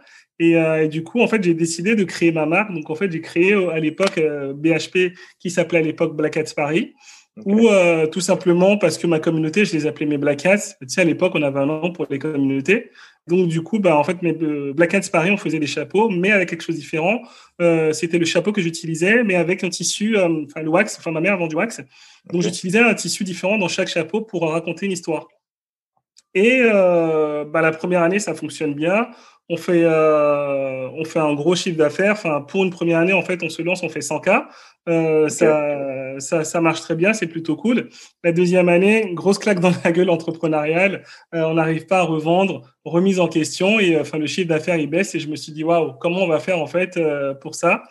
Euh, 0.43 0.83
et, 0.83 0.89
du 0.89 1.05
coup, 1.05 1.21
en 1.21 1.29
fait, 1.29 1.43
j'ai 1.45 1.55
décidé 1.55 1.95
de 1.95 2.03
créer 2.03 2.33
ma 2.33 2.45
marque. 2.45 2.73
Donc, 2.73 2.91
en 2.91 2.97
fait, 2.97 3.11
j'ai 3.11 3.21
créé 3.21 3.53
euh, 3.53 3.71
à 3.71 3.79
l'époque 3.79 4.19
BHP 4.19 4.97
euh, 4.97 5.11
qui 5.39 5.51
s'appelait 5.51 5.79
à 5.79 5.83
l'époque 5.83 6.17
Black 6.17 6.37
Hats 6.37 6.53
Paris. 6.57 6.95
Ou 7.47 7.69
tout 8.13 8.21
simplement 8.21 8.77
parce 8.77 8.99
que 8.99 9.07
ma 9.07 9.19
communauté, 9.19 9.65
je 9.65 9.73
les 9.73 9.87
appelais 9.87 10.05
mes 10.05 10.19
Black 10.19 10.45
Hats. 10.45 10.75
Tu 10.81 10.89
sais, 10.89 11.01
à 11.01 11.05
l'époque, 11.05 11.33
on 11.37 11.43
avait 11.43 11.61
un 11.61 11.67
nom 11.67 11.91
pour 11.93 12.07
les 12.11 12.19
communautés. 12.19 12.91
Donc, 13.29 13.49
du 13.49 13.63
coup, 13.63 13.79
bah, 13.79 13.97
en 13.97 14.05
fait, 14.05 14.21
mes 14.21 14.33
Black 14.33 14.93
Hats 14.93 15.09
Paris, 15.11 15.31
on 15.31 15.39
faisait 15.39 15.61
des 15.61 15.67
chapeaux, 15.67 16.11
mais 16.11 16.33
avec 16.33 16.51
quelque 16.51 16.63
chose 16.63 16.75
de 16.75 16.81
différent. 16.81 17.23
C'était 17.93 18.19
le 18.19 18.27
chapeau 18.27 18.53
que 18.53 18.61
j'utilisais, 18.61 19.23
mais 19.23 19.37
avec 19.37 19.65
un 19.65 19.71
tissu, 19.71 20.19
enfin, 20.19 20.61
le 20.61 20.69
wax. 20.69 20.99
Enfin, 20.99 21.13
ma 21.13 21.21
mère 21.21 21.39
vend 21.39 21.47
du 21.47 21.55
wax. 21.57 21.81
Donc, 22.31 22.43
j'utilisais 22.43 22.81
un 22.81 22.93
tissu 22.93 23.25
différent 23.25 23.57
dans 23.57 23.69
chaque 23.69 23.89
chapeau 23.89 24.21
pour 24.21 24.51
raconter 24.51 24.85
une 24.85 24.93
histoire. 24.93 25.29
Et 26.35 26.63
bah, 26.63 27.61
la 27.61 27.73
première 27.73 28.03
année, 28.03 28.19
ça 28.19 28.35
fonctionne 28.35 28.75
bien 28.75 29.09
on 29.51 29.57
fait, 29.57 29.83
euh, 29.83 30.89
on 30.95 31.05
fait 31.05 31.19
un 31.19 31.35
gros 31.35 31.57
chiffre 31.57 31.77
d'affaires. 31.77 32.13
Enfin, 32.13 32.41
pour 32.41 32.63
une 32.63 32.71
première 32.71 32.99
année, 32.99 33.13
en 33.13 33.23
fait, 33.23 33.43
on 33.43 33.49
se 33.49 33.61
lance, 33.63 33.83
on 33.83 33.89
fait 33.89 34.01
100K. 34.01 34.47
Euh, 34.89 35.29
ça, 35.29 36.21
ça, 36.21 36.45
ça, 36.45 36.61
marche 36.61 36.83
très 36.83 36.95
bien, 36.95 37.13
c'est 37.13 37.27
plutôt 37.27 37.57
cool. 37.57 37.89
La 38.23 38.31
deuxième 38.31 38.69
année, 38.69 39.11
grosse 39.13 39.41
claque 39.41 39.59
dans 39.59 39.73
la 39.85 39.91
gueule 39.91 40.09
entrepreneuriale. 40.09 41.03
Euh, 41.35 41.43
on 41.43 41.55
n'arrive 41.55 41.87
pas 41.87 41.99
à 41.99 42.03
revendre, 42.03 42.63
remise 42.85 43.19
en 43.19 43.27
question 43.27 43.81
et 43.81 44.01
enfin 44.01 44.19
le 44.19 44.27
chiffre 44.27 44.49
d'affaires 44.49 44.77
il 44.77 44.89
baisse. 44.89 45.17
Et 45.17 45.19
je 45.19 45.29
me 45.29 45.35
suis 45.35 45.51
dit 45.51 45.65
waouh, 45.65 45.95
comment 46.01 46.23
on 46.23 46.29
va 46.29 46.39
faire 46.39 46.61
en 46.61 46.69
fait 46.69 46.99
pour 47.41 47.57
ça? 47.57 47.83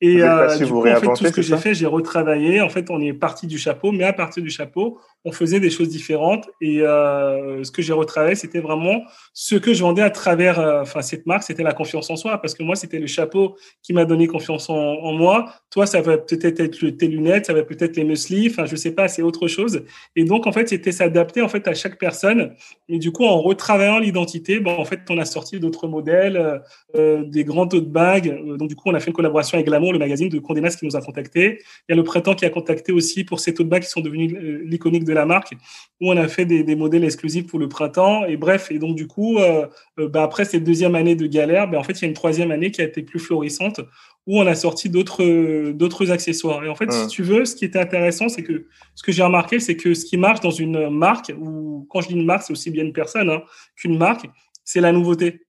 Et 0.00 0.16
du 0.16 0.66
coup, 0.66 0.80
en 0.88 0.96
fait, 0.96 1.06
tout 1.06 1.26
ce 1.26 1.30
que 1.30 1.42
j'ai 1.42 1.58
fait, 1.58 1.74
j'ai 1.74 1.86
retravaillé. 1.86 2.62
En 2.62 2.70
fait, 2.70 2.90
on 2.90 3.00
est 3.00 3.12
parti 3.12 3.46
du 3.46 3.58
chapeau, 3.58 3.92
mais 3.92 4.04
à 4.04 4.14
partir 4.14 4.42
du 4.42 4.50
chapeau, 4.50 4.98
on 5.24 5.32
faisait 5.32 5.60
des 5.60 5.70
choses 5.70 5.88
différentes. 5.88 6.50
Et 6.60 6.82
euh, 6.82 7.62
ce 7.62 7.70
que 7.70 7.80
j'ai 7.80 7.92
retravaillé, 7.92 8.34
c'était 8.34 8.60
vraiment 8.60 9.02
ce 9.32 9.54
que 9.54 9.72
je 9.72 9.82
vendais 9.82 10.02
à 10.02 10.10
travers 10.10 10.58
euh, 10.58 10.82
enfin, 10.82 11.02
cette 11.02 11.26
marque, 11.26 11.44
c'était 11.44 11.62
la 11.62 11.72
confiance 11.72 12.10
en 12.10 12.16
soi. 12.16 12.38
Parce 12.38 12.54
que 12.54 12.62
moi, 12.62 12.74
c'était 12.74 12.98
le 12.98 13.06
chapeau 13.06 13.56
qui 13.82 13.92
m'a 13.92 14.04
donné 14.04 14.26
confiance 14.26 14.68
en, 14.68 15.12
moi. 15.12 15.52
Toi, 15.70 15.86
ça 15.86 16.00
va 16.00 16.18
peut-être 16.18 16.60
être 16.60 16.88
tes 16.88 17.06
lunettes, 17.06 17.46
ça 17.46 17.52
va 17.52 17.62
peut-être 17.62 17.96
les 17.96 18.04
muesli, 18.04 18.48
enfin, 18.50 18.66
je 18.66 18.74
sais 18.76 18.92
pas, 18.92 19.08
c'est 19.08 19.22
autre 19.22 19.46
chose. 19.46 19.84
Et 20.16 20.24
donc, 20.24 20.46
en 20.46 20.52
fait, 20.52 20.68
c'était 20.68 20.92
s'adapter 20.92 21.42
en 21.42 21.48
fait 21.48 21.68
à 21.68 21.74
chaque 21.74 21.98
personne. 21.98 22.54
Et 22.88 22.98
du 22.98 23.12
coup, 23.12 23.24
en 23.24 23.40
retravaillant 23.40 23.98
l'identité, 23.98 24.58
bon, 24.58 24.76
en 24.76 24.84
fait, 24.84 25.00
on 25.08 25.18
a 25.18 25.24
sorti 25.24 25.60
d'autres 25.60 25.86
modèles, 25.86 26.36
euh, 26.36 26.58
euh 26.96 27.22
des 27.24 27.44
grands 27.44 27.68
tote 27.68 27.88
bags. 27.88 28.56
Donc, 28.56 28.68
du 28.68 28.74
coup, 28.74 28.90
on 28.90 28.94
a 28.94 29.00
fait 29.00 29.08
une 29.08 29.12
collaboration 29.12 29.56
avec 29.56 29.66
Glamour, 29.66 29.92
le 29.92 29.98
magazine 29.98 30.28
de 30.28 30.38
Condé 30.40 30.60
Nast 30.60 30.78
qui 30.78 30.86
nous 30.86 30.96
a 30.96 31.00
contactés. 31.00 31.60
Il 31.88 31.92
y 31.92 31.92
a 31.92 31.96
le 31.96 32.02
Printemps 32.02 32.34
qui 32.34 32.44
a 32.44 32.50
contacté 32.50 32.92
aussi 32.92 33.24
pour 33.24 33.38
ces 33.38 33.54
tote 33.54 33.68
bags 33.68 33.82
qui 33.82 33.88
sont 33.88 34.00
devenus 34.00 34.32
l'iconique 34.64 35.04
de 35.04 35.11
la 35.12 35.26
marque, 35.26 35.54
où 36.00 36.10
on 36.10 36.16
a 36.16 36.28
fait 36.28 36.44
des, 36.44 36.74
modèles 36.74 37.04
exclusifs 37.04 37.46
pour 37.46 37.58
le 37.58 37.68
printemps. 37.68 38.24
Et 38.24 38.36
bref, 38.36 38.70
et 38.70 38.78
donc 38.78 38.96
du 38.96 39.06
coup, 39.06 39.38
euh, 39.38 39.66
euh, 39.98 40.08
bah, 40.08 40.22
après 40.22 40.44
cette 40.44 40.64
deuxième 40.64 40.94
année 40.94 41.14
de 41.14 41.26
galère, 41.26 41.68
bah, 41.68 41.78
en 41.78 41.82
fait, 41.82 41.94
il 41.94 42.02
y 42.02 42.04
a 42.04 42.08
une 42.08 42.14
troisième 42.14 42.50
année 42.50 42.70
qui 42.70 42.80
a 42.80 42.84
été 42.84 43.02
plus 43.02 43.20
florissante, 43.20 43.80
où 44.26 44.40
on 44.40 44.46
a 44.46 44.54
sorti 44.54 44.88
d'autres 44.88 45.70
d'autres 45.72 46.10
accessoires. 46.10 46.64
Et 46.64 46.68
en 46.68 46.74
fait, 46.74 46.92
si 46.92 47.06
tu 47.08 47.22
veux, 47.22 47.44
ce 47.44 47.56
qui 47.56 47.64
était 47.64 47.80
intéressant, 47.80 48.28
c'est 48.28 48.42
que 48.42 48.66
ce 48.94 49.02
que 49.02 49.12
j'ai 49.12 49.22
remarqué, 49.22 49.60
c'est 49.60 49.76
que 49.76 49.94
ce 49.94 50.04
qui 50.04 50.16
marche 50.16 50.40
dans 50.40 50.50
une 50.50 50.90
marque, 50.90 51.32
ou 51.40 51.86
quand 51.90 52.00
je 52.00 52.08
dis 52.08 52.14
une 52.14 52.24
marque, 52.24 52.44
c'est 52.44 52.52
aussi 52.52 52.70
bien 52.70 52.84
une 52.84 52.92
personne 52.92 53.30
hein, 53.30 53.42
qu'une 53.76 53.98
marque, 53.98 54.26
c'est 54.64 54.80
la 54.80 54.92
nouveauté 54.92 55.42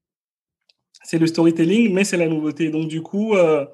c'est 1.04 1.20
le 1.20 1.28
storytelling, 1.28 1.94
mais 1.94 2.04
c'est 2.04 2.18
la 2.18 2.28
nouveauté. 2.28 2.70
Donc 2.70 2.88
du 2.88 3.02
coup, 3.02 3.36
euh, 3.36 3.66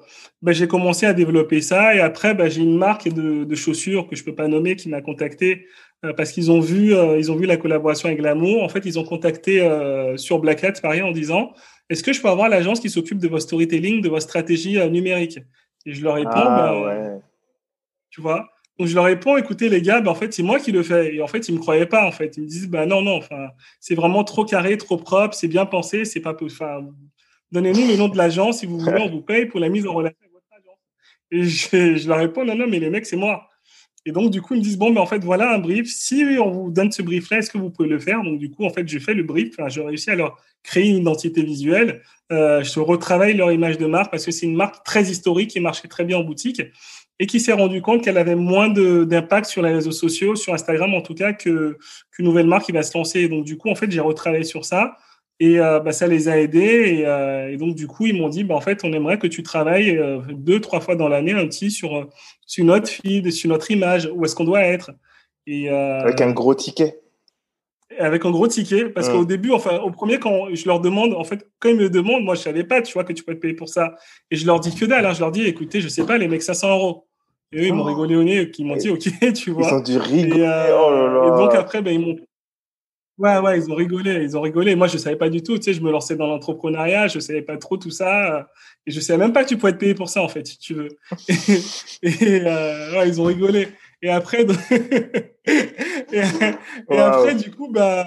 bah, 0.42 0.52
j'ai 0.52 0.66
commencé 0.66 1.06
à 1.06 1.12
développer 1.12 1.60
ça 1.60 1.94
et 1.94 2.00
après, 2.00 2.34
bah, 2.34 2.48
j'ai 2.48 2.62
une 2.62 2.76
marque 2.76 3.08
de, 3.08 3.44
de, 3.44 3.54
chaussures 3.54 4.08
que 4.08 4.16
je 4.16 4.24
peux 4.24 4.34
pas 4.34 4.48
nommer 4.48 4.76
qui 4.76 4.88
m'a 4.88 5.00
contacté 5.00 5.66
euh, 6.04 6.12
parce 6.12 6.32
qu'ils 6.32 6.50
ont 6.50 6.60
vu, 6.60 6.94
euh, 6.94 7.18
ils 7.18 7.30
ont 7.30 7.36
vu 7.36 7.46
la 7.46 7.56
collaboration 7.56 8.08
avec 8.08 8.18
Glamour. 8.18 8.62
En 8.62 8.68
fait, 8.68 8.84
ils 8.84 8.98
ont 8.98 9.04
contacté 9.04 9.60
euh, 9.60 10.16
sur 10.16 10.38
Black 10.38 10.64
Hat 10.64 10.72
pareil 10.82 11.02
en 11.02 11.12
disant, 11.12 11.52
est-ce 11.88 12.02
que 12.02 12.12
je 12.12 12.20
peux 12.20 12.28
avoir 12.28 12.48
l'agence 12.48 12.80
qui 12.80 12.90
s'occupe 12.90 13.18
de 13.18 13.28
votre 13.28 13.42
storytelling, 13.42 14.00
de 14.00 14.08
votre 14.08 14.22
stratégie 14.22 14.78
numérique 14.90 15.38
Et 15.86 15.92
je 15.92 16.02
leur 16.02 16.14
réponds, 16.14 16.30
ah, 16.32 16.72
bah, 16.72 16.82
ouais. 16.82 17.20
tu 18.10 18.20
vois. 18.20 18.48
Donc 18.78 18.88
je 18.88 18.94
leur 18.94 19.04
réponds, 19.04 19.36
écoutez 19.36 19.68
les 19.68 19.82
gars, 19.82 20.00
bah, 20.00 20.10
en 20.10 20.14
fait 20.14 20.32
c'est 20.32 20.42
moi 20.42 20.58
qui 20.58 20.72
le 20.72 20.82
fais. 20.82 21.14
Et 21.14 21.20
en 21.20 21.26
fait 21.26 21.50
ils 21.50 21.54
me 21.54 21.60
croyaient 21.60 21.84
pas 21.84 22.06
en 22.06 22.12
fait. 22.12 22.38
Ils 22.38 22.44
me 22.44 22.48
disent 22.48 22.66
bah 22.66 22.86
non 22.86 23.02
non, 23.02 23.16
enfin 23.18 23.48
c'est 23.78 23.94
vraiment 23.94 24.24
trop 24.24 24.46
carré, 24.46 24.78
trop 24.78 24.96
propre, 24.96 25.34
c'est 25.34 25.48
bien 25.48 25.66
pensé, 25.66 26.06
c'est 26.06 26.20
pas, 26.20 26.34
enfin 26.40 26.88
Donnez-nous 27.52 27.88
le 27.88 27.96
nom 27.96 28.08
de 28.08 28.16
l'agence, 28.16 28.60
si 28.60 28.66
vous 28.66 28.78
voulez, 28.80 29.00
on 29.00 29.10
vous 29.10 29.22
paye 29.22 29.46
pour 29.46 29.60
la 29.60 29.68
mise 29.68 29.86
en 29.86 29.94
relation 29.94 30.18
avec 30.20 30.32
votre 30.32 30.46
agence. 30.52 30.78
Et 31.30 31.44
je, 31.44 31.96
je 31.96 32.08
leur 32.08 32.18
réponds, 32.18 32.44
non, 32.44 32.54
non, 32.54 32.66
mais 32.68 32.78
les 32.78 32.90
mecs, 32.90 33.06
c'est 33.06 33.16
moi. 33.16 33.50
Et 34.06 34.12
donc, 34.12 34.30
du 34.30 34.40
coup, 34.40 34.54
ils 34.54 34.58
me 34.58 34.62
disent, 34.62 34.78
bon, 34.78 34.90
mais 34.90 35.00
en 35.00 35.06
fait, 35.06 35.22
voilà 35.22 35.54
un 35.54 35.58
brief. 35.58 35.86
Si 35.86 36.24
on 36.40 36.50
vous 36.50 36.70
donne 36.70 36.90
ce 36.90 37.02
brief-là, 37.02 37.38
est-ce 37.38 37.50
que 37.50 37.58
vous 37.58 37.70
pouvez 37.70 37.88
le 37.88 37.98
faire? 37.98 38.22
Donc, 38.22 38.38
du 38.38 38.50
coup, 38.50 38.64
en 38.64 38.70
fait, 38.70 38.88
je 38.88 38.98
fais 38.98 39.12
le 39.12 39.22
brief. 39.22 39.50
Enfin, 39.58 39.68
je 39.68 39.80
réussis 39.80 40.10
à 40.10 40.14
leur 40.14 40.38
créer 40.62 40.88
une 40.88 40.96
identité 40.96 41.42
visuelle. 41.42 42.00
Euh, 42.32 42.62
je 42.62 42.80
retravaille 42.80 43.36
leur 43.36 43.52
image 43.52 43.76
de 43.76 43.86
marque 43.86 44.10
parce 44.10 44.24
que 44.24 44.30
c'est 44.30 44.46
une 44.46 44.56
marque 44.56 44.84
très 44.84 45.02
historique 45.04 45.50
qui 45.50 45.60
marchait 45.60 45.88
très 45.88 46.04
bien 46.04 46.16
en 46.16 46.24
boutique 46.24 46.62
et 47.18 47.26
qui 47.26 47.40
s'est 47.40 47.52
rendu 47.52 47.82
compte 47.82 48.02
qu'elle 48.02 48.16
avait 48.16 48.36
moins 48.36 48.68
d'impact 48.70 49.46
sur 49.46 49.60
les 49.60 49.72
réseaux 49.72 49.90
sociaux, 49.90 50.34
sur 50.34 50.54
Instagram 50.54 50.94
en 50.94 51.02
tout 51.02 51.14
cas, 51.14 51.34
qu'une 51.34 51.76
nouvelle 52.20 52.46
marque 52.46 52.66
qui 52.66 52.72
va 52.72 52.82
se 52.82 52.96
lancer. 52.96 53.28
Donc, 53.28 53.44
du 53.44 53.58
coup, 53.58 53.68
en 53.68 53.74
fait, 53.74 53.90
j'ai 53.90 54.00
retravaillé 54.00 54.44
sur 54.44 54.64
ça. 54.64 54.96
Et 55.42 55.58
euh, 55.58 55.80
bah, 55.80 55.92
ça 55.92 56.06
les 56.06 56.28
a 56.28 56.38
aidés. 56.38 56.98
Et, 56.98 57.06
euh, 57.06 57.50
et 57.50 57.56
donc, 57.56 57.74
du 57.74 57.86
coup, 57.86 58.06
ils 58.06 58.14
m'ont 58.14 58.28
dit, 58.28 58.44
bah, 58.44 58.54
en 58.54 58.60
fait, 58.60 58.84
on 58.84 58.92
aimerait 58.92 59.18
que 59.18 59.26
tu 59.26 59.42
travailles 59.42 59.96
euh, 59.96 60.20
deux, 60.28 60.60
trois 60.60 60.80
fois 60.80 60.96
dans 60.96 61.08
l'année 61.08 61.32
un 61.32 61.46
petit 61.46 61.70
sur, 61.70 62.08
sur 62.46 62.64
notre 62.66 62.88
feed, 62.88 63.32
sur 63.32 63.48
notre 63.48 63.70
image, 63.70 64.08
où 64.14 64.24
est-ce 64.24 64.36
qu'on 64.36 64.44
doit 64.44 64.60
être. 64.60 64.92
Et, 65.46 65.70
avec 65.70 66.20
un 66.20 66.32
gros 66.32 66.54
ticket. 66.54 67.00
Avec 67.98 68.24
un 68.24 68.30
gros 68.30 68.46
ticket, 68.46 68.90
parce 68.90 69.08
qu'au 69.08 69.24
début, 69.24 69.50
enfin, 69.50 69.78
au 69.78 69.90
premier, 69.90 70.18
quand 70.18 70.54
je 70.54 70.66
leur 70.66 70.78
demande, 70.78 71.14
en 71.14 71.24
fait, 71.24 71.48
quand 71.58 71.70
ils 71.70 71.76
me 71.76 71.90
demandent, 71.90 72.22
moi, 72.22 72.34
je 72.34 72.42
savais 72.42 72.62
pas, 72.62 72.82
tu 72.82 72.92
vois, 72.92 73.04
que 73.04 73.12
tu 73.12 73.24
peux 73.24 73.34
te 73.34 73.40
payer 73.40 73.54
pour 73.54 73.68
ça. 73.68 73.96
Et 74.30 74.36
je 74.36 74.46
leur 74.46 74.60
dis 74.60 74.74
que 74.74 74.84
dalle, 74.84 75.06
hein, 75.06 75.14
je 75.14 75.20
leur 75.20 75.32
dis, 75.32 75.44
écoutez, 75.46 75.80
je 75.80 75.88
sais 75.88 76.04
pas, 76.04 76.18
les 76.18 76.28
mecs, 76.28 76.42
500 76.42 76.70
euros. 76.70 77.06
Et 77.52 77.62
eux, 77.62 77.66
ils 77.66 77.74
m'ont 77.74 77.82
oh. 77.82 77.86
rigolé 77.86 78.14
au 78.14 78.22
nez, 78.22 78.50
qui 78.50 78.62
m'ont 78.62 78.76
dit, 78.76 78.90
OK, 78.90 79.08
tu 79.34 79.50
vois. 79.50 79.66
Ils 79.68 79.74
ont 79.74 79.80
dû 79.80 79.96
rigoler. 79.96 80.42
Et, 80.42 80.72
oh 80.72 80.90
là 80.90 81.08
là. 81.08 81.26
et 81.26 81.38
donc, 81.38 81.54
après, 81.54 81.80
ben, 81.80 81.92
ils 81.92 82.00
m'ont 82.00 82.16
Ouais, 83.20 83.36
ouais, 83.36 83.58
ils 83.58 83.70
ont 83.70 83.74
rigolé, 83.74 84.22
ils 84.22 84.34
ont 84.34 84.40
rigolé. 84.40 84.74
Moi, 84.74 84.86
je 84.86 84.96
savais 84.96 85.14
pas 85.14 85.28
du 85.28 85.42
tout, 85.42 85.58
tu 85.58 85.64
sais, 85.64 85.74
je 85.74 85.82
me 85.82 85.90
lançais 85.90 86.16
dans 86.16 86.26
l'entrepreneuriat, 86.26 87.06
je 87.06 87.18
savais 87.18 87.42
pas 87.42 87.58
trop 87.58 87.76
tout 87.76 87.90
ça, 87.90 88.48
et 88.86 88.90
je 88.90 88.98
savais 88.98 89.18
même 89.18 89.34
pas 89.34 89.44
que 89.44 89.50
tu 89.50 89.58
pouvais 89.58 89.72
être 89.72 89.78
payé 89.78 89.94
pour 89.94 90.08
ça, 90.08 90.22
en 90.22 90.28
fait, 90.28 90.46
si 90.46 90.56
tu 90.58 90.72
veux. 90.72 90.88
Et, 92.02 92.40
euh, 92.46 92.98
ouais, 92.98 93.08
ils 93.08 93.20
ont 93.20 93.24
rigolé. 93.24 93.68
Et 94.00 94.08
après, 94.08 94.46
et, 96.10 96.20
après, 96.98 97.34
du 97.34 97.50
coup, 97.50 97.70
bah, 97.70 98.06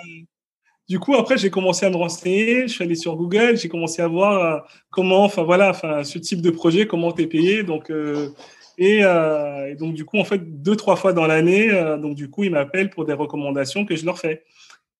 du 0.89 0.97
coup, 0.97 1.13
après, 1.13 1.37
j'ai 1.37 1.51
commencé 1.51 1.85
à 1.85 1.91
me 1.91 1.95
renseigner, 1.95 2.67
je 2.67 2.73
suis 2.73 2.83
allé 2.83 2.95
sur 2.95 3.15
Google, 3.15 3.55
j'ai 3.55 3.69
commencé 3.69 4.01
à 4.01 4.07
voir 4.07 4.41
euh, 4.41 4.59
comment, 4.89 5.25
enfin 5.25 5.43
voilà, 5.43 5.69
enfin 5.69 6.03
ce 6.03 6.17
type 6.17 6.41
de 6.41 6.49
projet, 6.49 6.87
comment 6.87 7.11
t'es 7.11 7.27
payé, 7.27 7.61
donc. 7.61 7.91
Euh, 7.91 8.29
et, 8.77 9.03
euh, 9.03 9.69
et, 9.69 9.75
donc, 9.75 9.93
du 9.93 10.05
coup, 10.05 10.17
en 10.17 10.23
fait, 10.23 10.61
deux, 10.63 10.75
trois 10.75 10.95
fois 10.95 11.13
dans 11.13 11.27
l'année, 11.27 11.71
euh, 11.71 11.97
donc, 11.97 12.15
du 12.15 12.29
coup, 12.29 12.43
ils 12.43 12.51
m'appellent 12.51 12.89
pour 12.89 13.05
des 13.05 13.13
recommandations 13.13 13.85
que 13.85 13.95
je 13.95 14.05
leur 14.05 14.17
fais. 14.17 14.43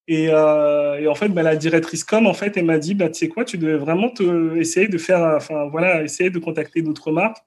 Et, 0.06 0.28
euh, 0.28 1.00
et, 1.00 1.08
en 1.08 1.14
fait, 1.14 1.28
bah, 1.28 1.42
la 1.42 1.56
directrice 1.56 2.04
com, 2.04 2.26
en 2.26 2.34
fait, 2.34 2.56
elle 2.56 2.66
m'a 2.66 2.78
dit, 2.78 2.94
bah, 2.94 3.08
tu 3.08 3.14
sais 3.14 3.28
quoi, 3.28 3.44
tu 3.44 3.56
devais 3.56 3.76
vraiment 3.76 4.10
te, 4.10 4.56
essayer 4.56 4.88
de 4.88 4.98
faire, 4.98 5.34
enfin 5.36 5.68
voilà, 5.70 6.02
essayer 6.02 6.30
de 6.30 6.38
contacter 6.38 6.82
d'autres 6.82 7.10
marques. 7.10 7.38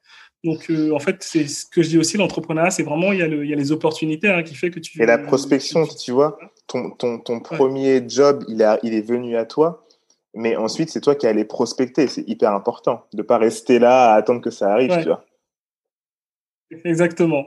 Donc, 0.43 0.69
euh, 0.69 0.91
en 0.91 0.99
fait, 0.99 1.17
c'est 1.21 1.47
ce 1.47 1.65
que 1.65 1.83
je 1.83 1.89
dis 1.89 1.97
aussi, 1.97 2.17
l'entrepreneuriat, 2.17 2.71
c'est 2.71 2.83
vraiment, 2.83 3.11
il 3.11 3.19
y, 3.19 3.21
a 3.21 3.27
le, 3.27 3.43
il 3.43 3.49
y 3.49 3.53
a 3.53 3.55
les 3.55 3.71
opportunités 3.71 4.29
hein, 4.29 4.43
qui 4.43 4.55
fait 4.55 4.71
que 4.71 4.79
tu... 4.79 5.01
Et 5.01 5.05
la 5.05 5.17
prospection, 5.17 5.85
tu 5.85 6.11
vois, 6.11 6.37
ton, 6.67 6.91
ton, 6.91 7.19
ton 7.19 7.39
premier 7.39 8.03
job, 8.07 8.43
il, 8.47 8.63
a, 8.63 8.79
il 8.83 8.93
est 8.93 9.01
venu 9.01 9.35
à 9.35 9.45
toi, 9.45 9.85
mais 10.33 10.55
ensuite, 10.55 10.89
c'est 10.89 11.01
toi 11.01 11.15
qui 11.15 11.27
allais 11.27 11.45
prospecter. 11.45 12.07
C'est 12.07 12.27
hyper 12.27 12.53
important 12.53 13.05
de 13.13 13.23
pas 13.23 13.37
rester 13.37 13.79
là 13.79 14.13
à 14.13 14.15
attendre 14.15 14.41
que 14.41 14.51
ça 14.51 14.71
arrive, 14.71 14.95
tu 14.99 15.07
vois. 15.07 15.25
Exactement. 16.85 17.45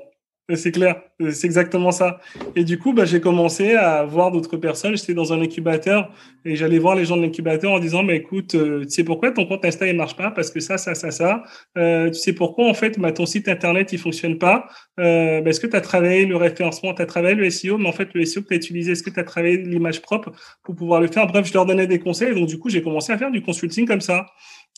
C'est 0.54 0.72
clair, 0.72 1.02
c'est 1.30 1.46
exactement 1.46 1.90
ça. 1.90 2.20
Et 2.56 2.64
du 2.64 2.78
coup, 2.78 2.92
bah, 2.92 3.04
j'ai 3.04 3.20
commencé 3.20 3.74
à 3.74 4.04
voir 4.04 4.30
d'autres 4.30 4.56
personnes. 4.56 4.96
J'étais 4.96 5.14
dans 5.14 5.32
un 5.32 5.40
incubateur 5.40 6.10
et 6.44 6.56
j'allais 6.56 6.78
voir 6.78 6.94
les 6.94 7.04
gens 7.04 7.16
de 7.16 7.22
l'incubateur 7.22 7.72
en 7.72 7.78
disant, 7.78 8.02
bah, 8.02 8.14
écoute, 8.14 8.54
euh, 8.54 8.84
tu 8.84 8.90
sais 8.90 9.04
pourquoi 9.04 9.30
ton 9.30 9.46
compte 9.46 9.64
Insta 9.64 9.86
il 9.86 9.96
marche 9.96 10.16
pas? 10.16 10.30
Parce 10.30 10.50
que 10.50 10.60
ça, 10.60 10.78
ça, 10.78 10.94
ça, 10.94 11.10
ça. 11.10 11.42
Euh, 11.76 12.08
tu 12.08 12.18
sais 12.18 12.32
pourquoi 12.32 12.68
en 12.68 12.74
fait, 12.74 12.98
bah, 12.98 13.12
ton 13.12 13.26
site 13.26 13.48
internet 13.48 13.92
il 13.92 13.98
fonctionne 13.98 14.38
pas? 14.38 14.66
Euh, 14.98 15.40
bah, 15.40 15.50
Est-ce 15.50 15.60
que 15.60 15.66
tu 15.66 15.76
as 15.76 15.80
travaillé 15.80 16.26
le 16.26 16.36
référencement, 16.36 16.94
tu 16.94 17.02
as 17.02 17.06
travaillé 17.06 17.34
le 17.34 17.48
SEO, 17.50 17.78
mais 17.78 17.88
en 17.88 17.92
fait 17.92 18.08
le 18.14 18.24
SEO 18.24 18.42
que 18.42 18.48
tu 18.48 18.54
as 18.54 18.56
utilisé, 18.56 18.92
est-ce 18.92 19.02
que 19.02 19.10
tu 19.10 19.20
as 19.20 19.24
travaillé 19.24 19.58
l'image 19.58 20.00
propre 20.02 20.32
pour 20.64 20.74
pouvoir 20.74 21.00
le 21.00 21.08
faire? 21.08 21.26
Bref, 21.26 21.46
je 21.46 21.54
leur 21.54 21.66
donnais 21.66 21.86
des 21.86 21.98
conseils. 21.98 22.34
Donc 22.34 22.48
du 22.48 22.58
coup, 22.58 22.68
j'ai 22.70 22.82
commencé 22.82 23.12
à 23.12 23.18
faire 23.18 23.30
du 23.30 23.42
consulting 23.42 23.86
comme 23.86 24.00
ça. 24.00 24.26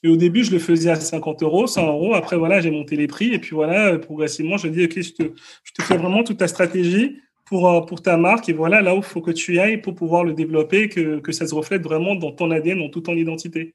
Et 0.03 0.09
au 0.09 0.17
début, 0.17 0.43
je 0.45 0.51
le 0.51 0.59
faisais 0.59 0.91
à 0.91 0.97
50 0.97 1.43
euros, 1.43 1.67
100 1.67 1.87
euros. 1.87 2.15
Après, 2.15 2.37
voilà, 2.37 2.61
j'ai 2.61 2.71
monté 2.71 2.97
les 2.97 3.07
prix. 3.07 3.33
Et 3.33 3.39
puis 3.39 3.55
voilà, 3.55 3.99
progressivement, 3.99 4.57
je 4.57 4.69
dis, 4.69 4.85
OK, 4.85 5.01
je 5.01 5.13
te, 5.13 5.23
je 5.65 5.73
te 5.73 5.83
fais 5.83 5.97
vraiment 5.97 6.25
toute 6.25 6.39
ta 6.39 6.49
stratégie 6.49 7.19
pour, 7.45 7.69
euh, 7.71 7.83
pour 7.83 8.03
ta 8.03 8.17
marque. 8.17 8.49
Et 8.49 8.53
voilà, 8.53 8.83
là 8.83 8.95
où 8.95 8.99
il 8.99 9.05
faut 9.05 9.21
que 9.21 9.31
tu 9.31 9.61
ailles 9.61 9.77
pour 9.81 9.95
pouvoir 9.95 10.25
le 10.25 10.33
développer, 10.33 10.89
que, 10.89 11.21
que 11.21 11.31
ça 11.31 11.47
se 11.47 11.55
reflète 11.55 11.83
vraiment 11.83 12.17
dans 12.17 12.33
ton 12.33 12.51
ADN, 12.51 12.79
dans 12.79 12.89
toute 12.89 13.05
ton 13.05 13.15
identité. 13.15 13.75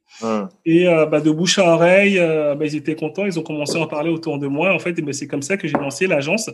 Et 0.65 0.89
euh, 0.89 1.05
bah, 1.05 1.21
de 1.21 1.31
bouche 1.31 1.59
à 1.59 1.73
oreille, 1.73 2.19
euh, 2.19 2.55
bah, 2.55 2.65
ils 2.65 2.75
étaient 2.75 2.95
contents. 2.95 3.25
Ils 3.25 3.39
ont 3.39 3.43
commencé 3.43 3.77
à 3.77 3.81
en 3.81 3.87
parler 3.87 4.09
autour 4.09 4.37
de 4.37 4.47
moi. 4.47 4.73
En 4.73 4.79
fait, 4.79 4.99
et 4.99 5.01
bah, 5.01 5.13
c'est 5.13 5.27
comme 5.27 5.43
ça 5.43 5.55
que 5.55 5.67
j'ai 5.67 5.77
lancé 5.77 6.07
l'agence 6.07 6.49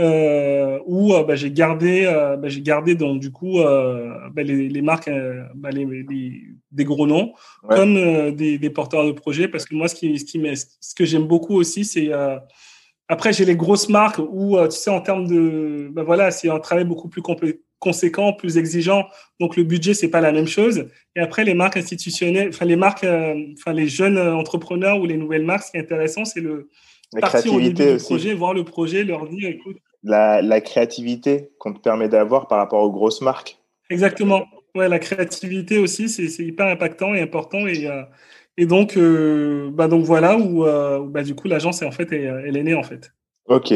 euh, 0.00 0.78
où 0.86 1.12
bah, 1.26 1.34
j'ai 1.34 1.50
gardé, 1.50 2.04
bah, 2.40 2.48
j'ai 2.48 2.62
gardé 2.62 2.94
donc 2.94 3.20
du 3.20 3.30
coup 3.30 3.58
bah, 3.58 4.42
les, 4.42 4.68
les 4.68 4.82
marques, 4.82 5.10
bah, 5.54 5.70
les, 5.70 5.84
les, 5.84 6.42
des 6.70 6.84
gros 6.84 7.06
noms, 7.06 7.32
comme 7.68 7.94
des, 8.34 8.58
des, 8.58 8.70
porteurs 8.70 9.06
de 9.06 9.12
projets. 9.12 9.48
Parce 9.48 9.64
que 9.64 9.74
moi, 9.74 9.88
ce 9.88 9.94
qui, 9.94 10.18
ce 10.18 10.24
qui 10.24 10.42
ce 10.80 10.94
que 10.94 11.04
j'aime 11.04 11.24
beaucoup 11.24 11.54
aussi, 11.54 11.84
c'est 11.84 12.12
après, 13.08 13.32
j'ai 13.32 13.46
les 13.46 13.56
grosses 13.56 13.88
marques 13.88 14.18
où, 14.18 14.58
euh, 14.58 14.68
tu 14.68 14.76
sais, 14.76 14.90
en 14.90 15.00
termes 15.00 15.26
de, 15.26 15.88
ben 15.90 16.02
voilà, 16.02 16.30
c'est 16.30 16.50
un 16.50 16.60
travail 16.60 16.84
beaucoup 16.84 17.08
plus 17.08 17.22
conséquent, 17.78 18.34
plus 18.34 18.58
exigeant. 18.58 19.06
Donc, 19.40 19.56
le 19.56 19.64
budget, 19.64 19.94
c'est 19.94 20.10
pas 20.10 20.20
la 20.20 20.30
même 20.30 20.46
chose. 20.46 20.86
Et 21.16 21.20
après, 21.20 21.44
les 21.44 21.54
marques 21.54 21.78
institutionnelles, 21.78 22.50
enfin, 22.50 22.66
les 22.66 22.76
marques, 22.76 23.04
euh, 23.04 23.34
enfin, 23.58 23.72
les 23.72 23.88
jeunes 23.88 24.18
entrepreneurs 24.18 25.00
ou 25.00 25.06
les 25.06 25.16
nouvelles 25.16 25.44
marques, 25.44 25.64
ce 25.64 25.70
qui 25.70 25.76
est 25.78 25.80
intéressant, 25.80 26.26
c'est 26.26 26.40
le 26.40 26.68
la 27.14 27.22
partir 27.22 27.54
au 27.54 27.60
début 27.60 27.82
aussi. 27.82 28.04
projet, 28.04 28.34
voir 28.34 28.52
le 28.52 28.64
projet, 28.64 29.04
leur 29.04 29.26
dire, 29.26 29.48
écoute. 29.48 29.78
La, 30.02 30.42
la 30.42 30.60
créativité 30.60 31.50
qu'on 31.58 31.72
te 31.72 31.80
permet 31.80 32.10
d'avoir 32.10 32.46
par 32.46 32.58
rapport 32.58 32.82
aux 32.82 32.92
grosses 32.92 33.22
marques. 33.22 33.58
Exactement. 33.88 34.44
Ouais, 34.78 34.88
la 34.88 35.00
créativité 35.00 35.78
aussi, 35.78 36.08
c'est 36.08 36.44
hyper 36.44 36.68
impactant 36.68 37.12
et 37.12 37.20
important. 37.20 37.66
Et, 37.66 37.88
euh, 37.88 38.04
et 38.56 38.64
donc, 38.64 38.96
euh, 38.96 39.70
bah 39.72 39.88
donc 39.88 40.04
voilà 40.04 40.38
où, 40.38 40.64
euh, 40.64 41.04
bah, 41.04 41.24
du 41.24 41.34
coup 41.34 41.48
l'agence 41.48 41.82
en 41.82 41.90
fait 41.90 42.12
elle 42.12 42.56
est 42.56 42.62
née 42.62 42.74
en 42.74 42.84
fait. 42.84 43.10
Ok. 43.46 43.74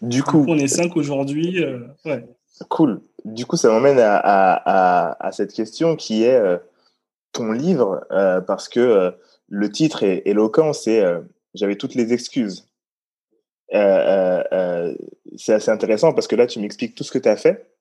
Du 0.00 0.22
coup, 0.22 0.44
on 0.46 0.56
est 0.56 0.68
cinq 0.68 0.96
aujourd'hui. 0.96 1.64
ouais. 2.04 2.24
Cool. 2.68 3.00
Du 3.24 3.46
coup, 3.46 3.56
ça 3.56 3.68
m'emmène 3.68 3.98
à, 3.98 4.16
à, 4.16 5.26
à, 5.26 5.32
cette 5.32 5.52
question 5.52 5.96
qui 5.96 6.22
est 6.22 6.40
ton 7.32 7.50
livre, 7.50 8.06
parce 8.46 8.68
que 8.68 9.12
le 9.48 9.72
titre 9.72 10.04
est 10.04 10.22
éloquent, 10.24 10.72
c'est 10.72 11.02
J'avais 11.54 11.74
toutes 11.74 11.96
les 11.96 12.12
excuses. 12.12 12.68
c'est 13.72 15.52
assez 15.52 15.70
intéressant 15.70 16.12
parce 16.12 16.28
que 16.28 16.36
là, 16.36 16.46
tu 16.46 16.60
m'expliques 16.60 16.94
tout 16.94 17.02
ce 17.02 17.10
que 17.10 17.18
tu 17.18 17.28
as 17.28 17.36
fait 17.36 17.73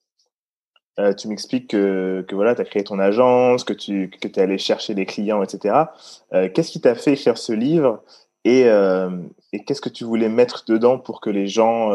euh, 1.00 1.13
tu 1.13 1.27
m'expliques 1.27 1.71
que, 1.71 2.23
que 2.27 2.35
voilà, 2.35 2.53
tu 2.53 2.62
as 2.62 2.65
créé 2.65 2.83
ton 2.83 3.00
agence, 3.00 3.63
que 3.63 3.73
tu 3.73 4.09
que 4.09 4.27
es 4.27 4.39
allé 4.39 4.59
chercher 4.59 4.93
des 4.93 5.05
clients, 5.05 5.41
etc. 5.41 5.75
Euh, 6.33 6.50
qu'est-ce 6.53 6.71
qui 6.71 6.81
t'a 6.81 6.93
fait 6.93 7.13
écrire 7.13 7.38
ce 7.38 7.51
livre 7.51 8.03
et, 8.45 8.65
euh, 8.65 9.09
et 9.53 9.63
qu'est-ce 9.63 9.81
que 9.81 9.89
tu 9.89 10.03
voulais 10.03 10.29
mettre 10.29 10.65
dedans 10.67 11.00
pour 11.00 11.19
que 11.19 11.31
les 11.31 11.47
gens. 11.47 11.91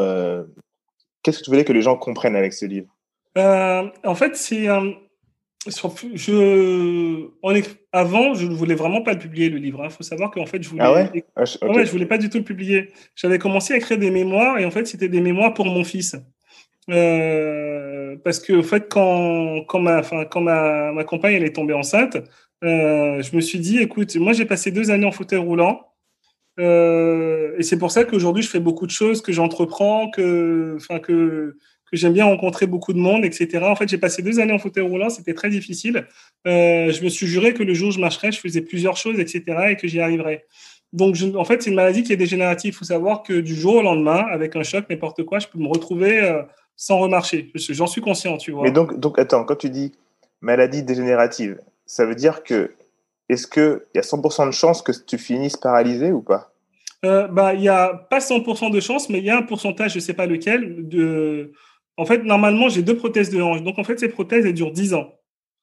qu'est-ce 1.23 1.39
que 1.39 1.45
tu 1.45 1.51
voulais 1.51 1.65
que 1.65 1.73
les 1.73 1.83
gens 1.83 1.97
comprennent 1.97 2.37
avec 2.37 2.53
ce 2.53 2.67
livre? 2.67 2.89
En 3.37 4.15
fait, 4.17 4.35
c'est. 4.35 4.67
je, 6.15 7.29
on 7.43 7.55
est, 7.55 7.79
avant, 7.93 8.35
je 8.35 8.47
ne 8.47 8.55
voulais 8.55 8.75
vraiment 8.75 9.03
pas 9.03 9.13
le 9.13 9.21
publier, 9.21 9.49
le 9.49 9.59
livre. 9.59 9.79
Il 9.83 9.87
hein. 9.87 9.91
faut 9.91 10.03
savoir 10.03 10.33
qu'en 10.33 10.47
fait, 10.47 10.61
je 10.61 10.71
voulais, 10.71 10.83
ah 10.83 10.93
ouais, 10.93 11.25
ah, 11.37 11.45
je, 11.45 11.59
je 11.61 11.91
voulais 11.93 12.07
pas 12.07 12.19
du 12.19 12.31
tout 12.31 12.39
le 12.39 12.45
publier. 12.45 12.89
J'avais 13.15 13.39
commencé 13.39 13.75
à 13.75 13.77
écrire 13.77 13.99
des 13.99 14.11
mémoires 14.11 14.59
et 14.59 14.65
en 14.65 14.73
fait, 14.73 14.87
c'était 14.87 15.09
des 15.09 15.21
mémoires 15.21 15.55
pour 15.55 15.67
mon 15.67 15.85
fils. 15.85 16.17
Euh, 16.91 18.17
parce 18.25 18.41
que, 18.41 18.59
en 18.59 18.63
fait, 18.63 18.89
quand, 18.89 19.65
quand, 19.67 19.81
ma, 19.81 19.99
enfin, 19.99 20.25
quand 20.25 20.41
ma, 20.41 20.93
ma 20.93 21.05
compagne 21.05 21.35
elle 21.35 21.45
est 21.45 21.55
tombée 21.55 21.75
enceinte, 21.75 22.17
euh, 22.65 23.23
je 23.23 23.37
me 23.37 23.41
suis 23.41 23.59
dit, 23.59 23.79
écoute, 23.79 24.17
moi 24.17 24.33
j'ai 24.33 24.45
passé 24.45 24.71
deux 24.71 24.91
années 24.91 25.07
en 25.07 25.13
fauteuil 25.13 25.39
roulant. 25.39 25.85
Euh, 26.59 27.55
et 27.59 27.63
c'est 27.63 27.79
pour 27.79 27.93
ça 27.93 28.05
qu'aujourd'hui 28.05 28.43
je 28.43 28.49
fais 28.49 28.61
beaucoup 28.61 28.87
de 28.87 28.91
choses, 28.91 29.23
que 29.23 29.33
j'entreprends, 29.33 30.11
que, 30.11 30.77
que, 31.03 31.57
que 31.91 31.97
j'aime 31.97 32.13
bien 32.13 32.25
rencontrer 32.25 32.67
beaucoup 32.67 32.93
de 32.93 32.99
monde, 32.99 33.25
etc. 33.25 33.59
En 33.63 33.77
fait, 33.77 33.89
j'ai 33.89 33.99
passé 33.99 34.23
deux 34.23 34.41
années 34.41 34.53
en 34.53 34.59
fauteuil 34.59 34.85
roulant, 34.85 35.09
c'était 35.09 35.35
très 35.35 35.51
difficile. 35.51 36.07
Euh, 36.47 36.93
je 36.93 37.03
me 37.05 37.09
suis 37.09 37.27
juré 37.27 37.55
que 37.55 37.63
le 37.63 37.75
jour 37.75 37.89
où 37.89 37.93
je 37.93 38.01
marcherais, 38.01 38.33
je 38.33 38.41
faisais 38.41 38.63
plusieurs 38.63 38.97
choses, 38.97 39.21
etc. 39.21 39.45
et 39.71 39.77
que 39.77 39.87
j'y 39.87 40.01
arriverais. 40.01 40.47
Donc, 40.93 41.15
je, 41.15 41.27
en 41.37 41.45
fait, 41.45 41.63
c'est 41.63 41.71
une 41.71 41.77
maladie 41.77 42.03
qui 42.03 42.13
est 42.13 42.17
dégénérative. 42.17 42.73
Il 42.75 42.77
faut 42.77 42.85
savoir 42.85 43.23
que 43.23 43.35
du 43.41 43.55
jour 43.55 43.77
au 43.77 43.83
lendemain, 43.83 44.25
avec 44.31 44.57
un 44.57 44.63
choc, 44.63 44.87
n'importe 44.89 45.23
quoi, 45.25 45.39
je 45.39 45.47
peux 45.47 45.59
me 45.59 45.69
retrouver 45.69 46.21
euh, 46.21 46.43
sans 46.79 46.99
remarcher. 47.01 47.51
J'en 47.57 47.89
suis 47.89 48.01
conscient, 48.01 48.39
tu 48.39 48.53
vois. 48.53 48.63
Mais 48.63 48.71
donc, 48.71 48.99
donc, 48.99 49.19
attends, 49.19 49.45
quand 49.45 49.57
tu 49.57 49.69
dis 49.69 49.93
maladie 50.41 50.85
dégénérative, 50.85 51.59
ça 51.85 52.07
veut 52.07 52.15
dire 52.15 52.45
que 52.45 52.73
est-ce 53.29 53.47
qu'il 53.49 53.81
y 53.95 53.99
a 53.99 54.03
100% 54.03 54.47
de 54.47 54.53
chances 54.53 54.81
que 54.81 54.93
tu 54.93 55.19
finisses 55.19 55.57
paralysé 55.57 56.13
ou 56.13 56.23
pas? 56.23 56.53
Euh, 57.05 57.27
bah, 57.27 57.53
Il 57.53 57.61
n'y 57.61 57.69
a 57.69 57.95
pas 58.09 58.21
100% 58.21 58.71
de 58.71 58.81
chances, 58.81 59.11
mais 59.11 59.19
il 59.19 59.25
y 59.25 59.31
a 59.31 59.37
un 59.37 59.43
pourcentage, 59.43 59.93
je 59.93 59.99
ne 59.99 60.03
sais 60.03 60.15
pas 60.15 60.27
lequel. 60.27 60.89
De... 60.89 61.53
En 61.97 62.07
fait, 62.07 62.23
normalement, 62.23 62.69
j'ai 62.69 62.83
deux 62.83 62.97
prothèses 62.97 63.31
de 63.31 63.43
hanche. 63.43 63.63
Donc, 63.63 63.79
en 63.79 63.85
fait, 63.85 63.99
ces 63.99 64.09
prothèses, 64.09 64.47
elles 64.47 64.55
durent 64.55 64.73
10 64.73 64.95
ans. 64.95 65.13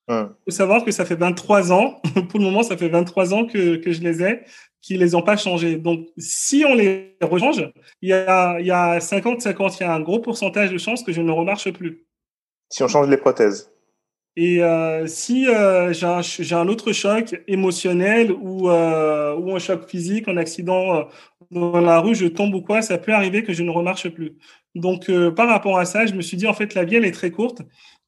Il 0.08 0.28
faut 0.46 0.52
savoir 0.52 0.86
que 0.86 0.92
ça 0.92 1.04
fait 1.04 1.16
23 1.16 1.72
ans, 1.72 2.00
pour 2.30 2.40
le 2.40 2.46
moment, 2.46 2.62
ça 2.62 2.78
fait 2.78 2.90
23 2.90 3.34
ans 3.34 3.46
que, 3.46 3.78
que 3.78 3.92
je 3.92 4.02
les 4.02 4.22
ai 4.22 4.42
qui 4.86 4.98
les 4.98 5.16
ont 5.16 5.24
pas 5.24 5.36
changés. 5.36 5.78
Donc, 5.78 6.06
si 6.16 6.64
on 6.64 6.76
les 6.76 7.18
rechange, 7.20 7.68
il 8.04 8.10
y 8.10 8.14
a, 8.14 8.60
il 8.60 8.68
y 8.68 8.72
a 8.72 9.00
50-50, 9.00 9.78
il 9.80 9.82
y 9.82 9.84
a 9.84 9.92
un 9.92 10.00
gros 10.00 10.20
pourcentage 10.20 10.70
de 10.70 10.78
chances 10.78 11.02
que 11.02 11.12
je 11.12 11.22
ne 11.22 11.32
remarche 11.32 11.72
plus. 11.72 12.06
Si 12.70 12.84
on 12.84 12.88
change 12.88 13.10
les 13.10 13.18
prothèses. 13.18 13.72
Et 14.36 14.62
euh, 14.62 15.08
si 15.08 15.48
euh, 15.48 15.92
j'ai 15.92 16.06
un, 16.06 16.60
un, 16.60 16.68
autre 16.68 16.92
choc 16.92 17.42
émotionnel 17.48 18.32
ou, 18.32 18.70
euh, 18.70 19.34
ou 19.36 19.56
un 19.56 19.60
choc 19.60 19.90
physique, 19.90 20.28
un 20.28 20.38
accident 20.38 21.08
dans 21.50 21.82
la 21.82 22.00
rue, 22.00 22.14
je 22.14 22.28
tombe 22.28 22.54
ou 22.54 22.62
quoi, 22.62 22.84
ça 22.84 23.00
peut 23.00 23.14
arriver 23.14 23.44
que 23.44 23.54
je 23.54 23.64
ne 23.64 23.72
remarche 23.72 24.10
plus. 24.10 24.38
Donc, 24.76 25.10
par 25.36 25.48
rapport 25.48 25.80
à 25.80 25.86
ça, 25.86 26.06
je 26.06 26.14
me 26.14 26.22
suis 26.22 26.38
dit, 26.38 26.46
en 26.46 26.54
fait, 26.54 26.76
la 26.76 26.84
vie, 26.84 26.98
elle 26.98 27.06
est 27.06 27.12
très 27.12 27.32
courte. 27.32 27.62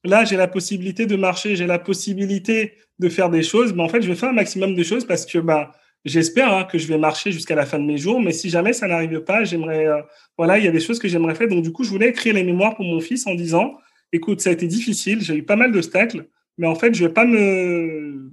Là, 0.04 0.24
j'ai 0.24 0.36
la 0.36 0.48
possibilité 0.48 1.06
de 1.06 1.16
marcher, 1.16 1.56
j'ai 1.56 1.66
la 1.66 1.78
possibilité 1.78 2.74
de 2.98 3.08
faire 3.08 3.30
des 3.30 3.42
choses, 3.42 3.72
mais 3.74 3.82
en 3.82 3.88
fait, 3.88 4.02
je 4.02 4.08
vais 4.08 4.14
faire 4.14 4.30
un 4.30 4.34
maximum 4.34 4.74
de 4.74 4.82
choses 4.82 5.06
parce 5.06 5.26
que 5.26 5.38
bah, 5.38 5.72
J'espère 6.04 6.52
hein, 6.52 6.64
que 6.64 6.78
je 6.78 6.86
vais 6.86 6.96
marcher 6.96 7.32
jusqu'à 7.32 7.54
la 7.54 7.66
fin 7.66 7.78
de 7.78 7.84
mes 7.84 7.98
jours, 7.98 8.20
mais 8.20 8.32
si 8.32 8.50
jamais 8.50 8.72
ça 8.72 8.86
n'arrive 8.86 9.20
pas, 9.24 9.44
j'aimerais, 9.44 9.86
euh, 9.86 10.00
voilà, 10.36 10.58
il 10.58 10.64
y 10.64 10.68
a 10.68 10.70
des 10.70 10.80
choses 10.80 10.98
que 10.98 11.08
j'aimerais 11.08 11.34
faire. 11.34 11.48
Donc 11.48 11.62
du 11.62 11.72
coup, 11.72 11.84
je 11.84 11.90
voulais 11.90 12.08
écrire 12.08 12.34
les 12.34 12.44
mémoires 12.44 12.76
pour 12.76 12.84
mon 12.84 13.00
fils 13.00 13.26
en 13.26 13.34
disant, 13.34 13.74
écoute, 14.12 14.40
ça 14.40 14.50
a 14.50 14.52
été 14.52 14.66
difficile, 14.66 15.20
j'ai 15.20 15.34
eu 15.36 15.42
pas 15.42 15.56
mal 15.56 15.72
d'obstacles, 15.72 16.28
mais 16.56 16.66
en 16.66 16.76
fait, 16.76 16.94
je 16.94 17.04
vais 17.04 17.12
pas 17.12 17.24
me, 17.24 18.32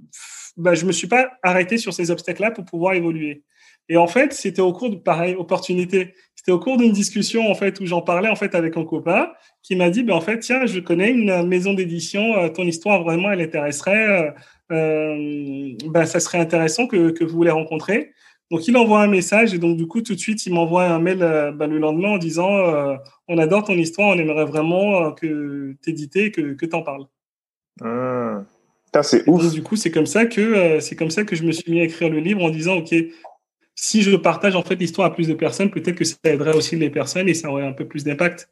bah, 0.56 0.72
me 0.72 0.92
suis 0.92 1.08
pas 1.08 1.32
arrêté 1.42 1.76
sur 1.76 1.92
ces 1.92 2.10
obstacles-là 2.10 2.52
pour 2.52 2.64
pouvoir 2.64 2.94
évoluer. 2.94 3.42
Et 3.88 3.96
en 3.96 4.06
fait, 4.06 4.32
c'était 4.32 4.62
au 4.62 4.72
cours 4.72 4.90
de 4.90 4.96
pareil 4.96 5.34
opportunité. 5.36 6.14
C'était 6.34 6.52
au 6.52 6.58
cours 6.58 6.76
d'une 6.76 6.92
discussion 6.92 7.50
en 7.50 7.54
fait 7.54 7.80
où 7.80 7.86
j'en 7.86 8.02
parlais 8.02 8.28
en 8.28 8.36
fait 8.36 8.54
avec 8.54 8.76
un 8.76 8.84
copain 8.84 9.28
qui 9.62 9.76
m'a 9.76 9.90
dit, 9.90 10.02
ben 10.02 10.14
en 10.14 10.20
fait, 10.20 10.40
tiens, 10.40 10.66
je 10.66 10.80
connais 10.80 11.10
une 11.10 11.46
maison 11.46 11.74
d'édition, 11.74 12.36
euh, 12.36 12.48
ton 12.48 12.64
histoire 12.64 13.02
vraiment, 13.02 13.30
elle 13.30 13.40
intéresserait. 13.40 14.08
Euh, 14.08 14.30
euh, 14.72 15.74
ben, 15.86 16.06
ça 16.06 16.20
serait 16.20 16.38
intéressant 16.38 16.86
que, 16.86 17.10
que 17.10 17.24
vous 17.24 17.42
les 17.42 17.50
rencontrez. 17.50 18.12
Donc, 18.50 18.66
il 18.68 18.76
envoie 18.76 19.00
un 19.02 19.08
message 19.08 19.54
et 19.54 19.58
donc, 19.58 19.76
du 19.76 19.86
coup, 19.86 20.02
tout 20.02 20.14
de 20.14 20.20
suite, 20.20 20.46
il 20.46 20.54
m'envoie 20.54 20.84
un 20.84 20.98
mail 20.98 21.22
euh, 21.22 21.52
ben, 21.52 21.68
le 21.68 21.78
lendemain 21.78 22.10
en 22.10 22.18
disant 22.18 22.56
euh, 22.56 22.96
On 23.28 23.38
adore 23.38 23.64
ton 23.64 23.74
histoire, 23.74 24.08
on 24.08 24.18
aimerait 24.18 24.44
vraiment 24.44 25.12
que 25.12 25.74
t'éditer, 25.82 26.30
que, 26.30 26.54
que 26.54 26.66
t'en 26.66 26.82
parles. 26.82 27.06
Mmh. 27.80 28.44
C'est 29.02 29.28
ouf. 29.28 29.42
Donc, 29.42 29.52
du 29.52 29.62
coup, 29.62 29.76
c'est 29.76 29.90
comme 29.90 30.06
ça 30.06 30.24
que 30.24 30.80
c'est 30.80 30.96
comme 30.96 31.10
ça 31.10 31.24
que 31.24 31.36
je 31.36 31.42
me 31.42 31.52
suis 31.52 31.70
mis 31.70 31.80
à 31.80 31.84
écrire 31.84 32.08
le 32.08 32.18
livre 32.18 32.42
en 32.42 32.48
disant 32.48 32.76
ok, 32.76 32.94
si 33.76 34.02
je 34.02 34.16
partage 34.16 34.56
en 34.56 34.62
fait 34.62 34.74
l'histoire 34.74 35.06
à 35.06 35.14
plus 35.14 35.28
de 35.28 35.34
personnes, 35.34 35.70
peut-être 35.70 35.96
que 35.96 36.04
ça 36.04 36.16
aiderait 36.24 36.56
aussi 36.56 36.76
les 36.76 36.90
personnes 36.90 37.28
et 37.28 37.34
ça 37.34 37.50
aurait 37.50 37.66
un 37.66 37.72
peu 37.72 37.86
plus 37.86 38.02
d'impact. 38.02 38.48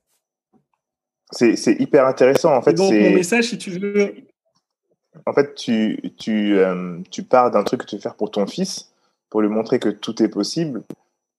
C'est 1.32 1.80
hyper 1.80 2.06
intéressant 2.06 2.54
en 2.54 2.62
fait. 2.62 2.74
donc 2.74 2.92
mon 2.92 3.10
message, 3.10 3.48
si 3.48 3.58
tu 3.58 3.70
veux, 3.70 4.14
en 5.26 5.32
fait, 5.32 5.54
tu, 5.54 5.98
tu, 6.18 6.56
euh, 6.58 6.98
tu 7.10 7.22
pars 7.22 7.50
d'un 7.50 7.64
truc 7.64 7.80
que 7.80 7.86
tu 7.86 7.96
veux 7.96 8.02
faire 8.02 8.14
pour 8.14 8.30
ton 8.30 8.46
fils, 8.46 8.92
pour 9.30 9.40
lui 9.40 9.48
montrer 9.48 9.78
que 9.78 9.88
tout 9.88 10.22
est 10.22 10.28
possible. 10.28 10.82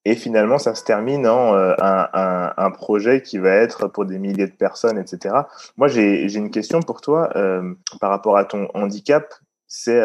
Et 0.03 0.15
finalement, 0.15 0.59
ça 0.59 0.75
se 0.75 0.83
termine 0.83 1.27
en 1.27 1.55
euh, 1.55 1.73
un, 1.79 2.53
un, 2.55 2.71
projet 2.71 3.21
qui 3.21 3.39
va 3.39 3.51
être 3.51 3.87
pour 3.87 4.05
des 4.05 4.19
milliers 4.19 4.47
de 4.47 4.53
personnes, 4.53 4.99
etc. 4.99 5.35
Moi, 5.77 5.87
j'ai 5.87 6.31
une 6.35 6.51
question 6.51 6.81
pour 6.81 7.01
toi 7.01 7.31
euh, 7.35 7.73
par 7.99 8.11
rapport 8.11 8.37
à 8.37 8.45
ton 8.45 8.67
handicap. 8.75 9.33
C'est 9.67 9.99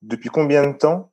depuis 0.00 0.30
combien 0.30 0.66
de 0.66 0.72
temps 0.72 1.11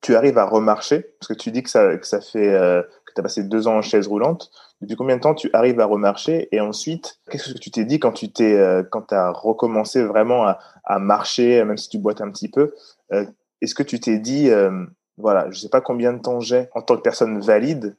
tu 0.00 0.16
arrives 0.16 0.38
à 0.38 0.44
remarcher 0.44 1.14
Parce 1.18 1.28
que 1.28 1.34
tu 1.34 1.50
dis 1.50 1.62
que 1.62 1.70
ça, 1.70 1.96
que 1.96 2.06
ça 2.06 2.20
fait 2.20 2.84
que 3.10 3.14
tu 3.14 3.20
as 3.20 3.22
passé 3.22 3.44
deux 3.44 3.68
ans 3.68 3.78
en 3.78 3.82
chaise 3.82 4.06
roulante. 4.06 4.50
Depuis 4.80 4.96
combien 4.96 5.16
de 5.16 5.20
temps 5.20 5.34
tu 5.34 5.50
arrives 5.52 5.80
à 5.80 5.84
remarcher 5.84 6.48
Et 6.52 6.60
ensuite, 6.60 7.20
qu'est-ce 7.30 7.52
que 7.52 7.58
tu 7.58 7.70
t'es 7.70 7.84
dit 7.84 7.98
quand 7.98 8.12
tu 8.12 8.32
t'es, 8.32 8.56
euh, 8.56 8.82
quand 8.82 9.12
as 9.12 9.30
recommencé 9.30 10.02
vraiment 10.02 10.44
à, 10.44 10.58
à, 10.84 10.98
marcher, 10.98 11.62
même 11.64 11.76
si 11.76 11.88
tu 11.88 11.98
boites 11.98 12.20
un 12.20 12.30
petit 12.30 12.48
peu 12.48 12.74
euh, 13.12 13.26
Est-ce 13.60 13.74
que 13.74 13.82
tu 13.82 14.00
t'es 14.00 14.18
dit, 14.18 14.50
euh, 14.50 14.86
voilà, 15.18 15.50
je 15.50 15.58
sais 15.58 15.68
pas 15.68 15.80
combien 15.80 16.12
de 16.12 16.20
temps 16.20 16.40
j'ai 16.40 16.68
en 16.74 16.82
tant 16.82 16.96
que 16.96 17.02
personne 17.02 17.40
valide 17.40 17.96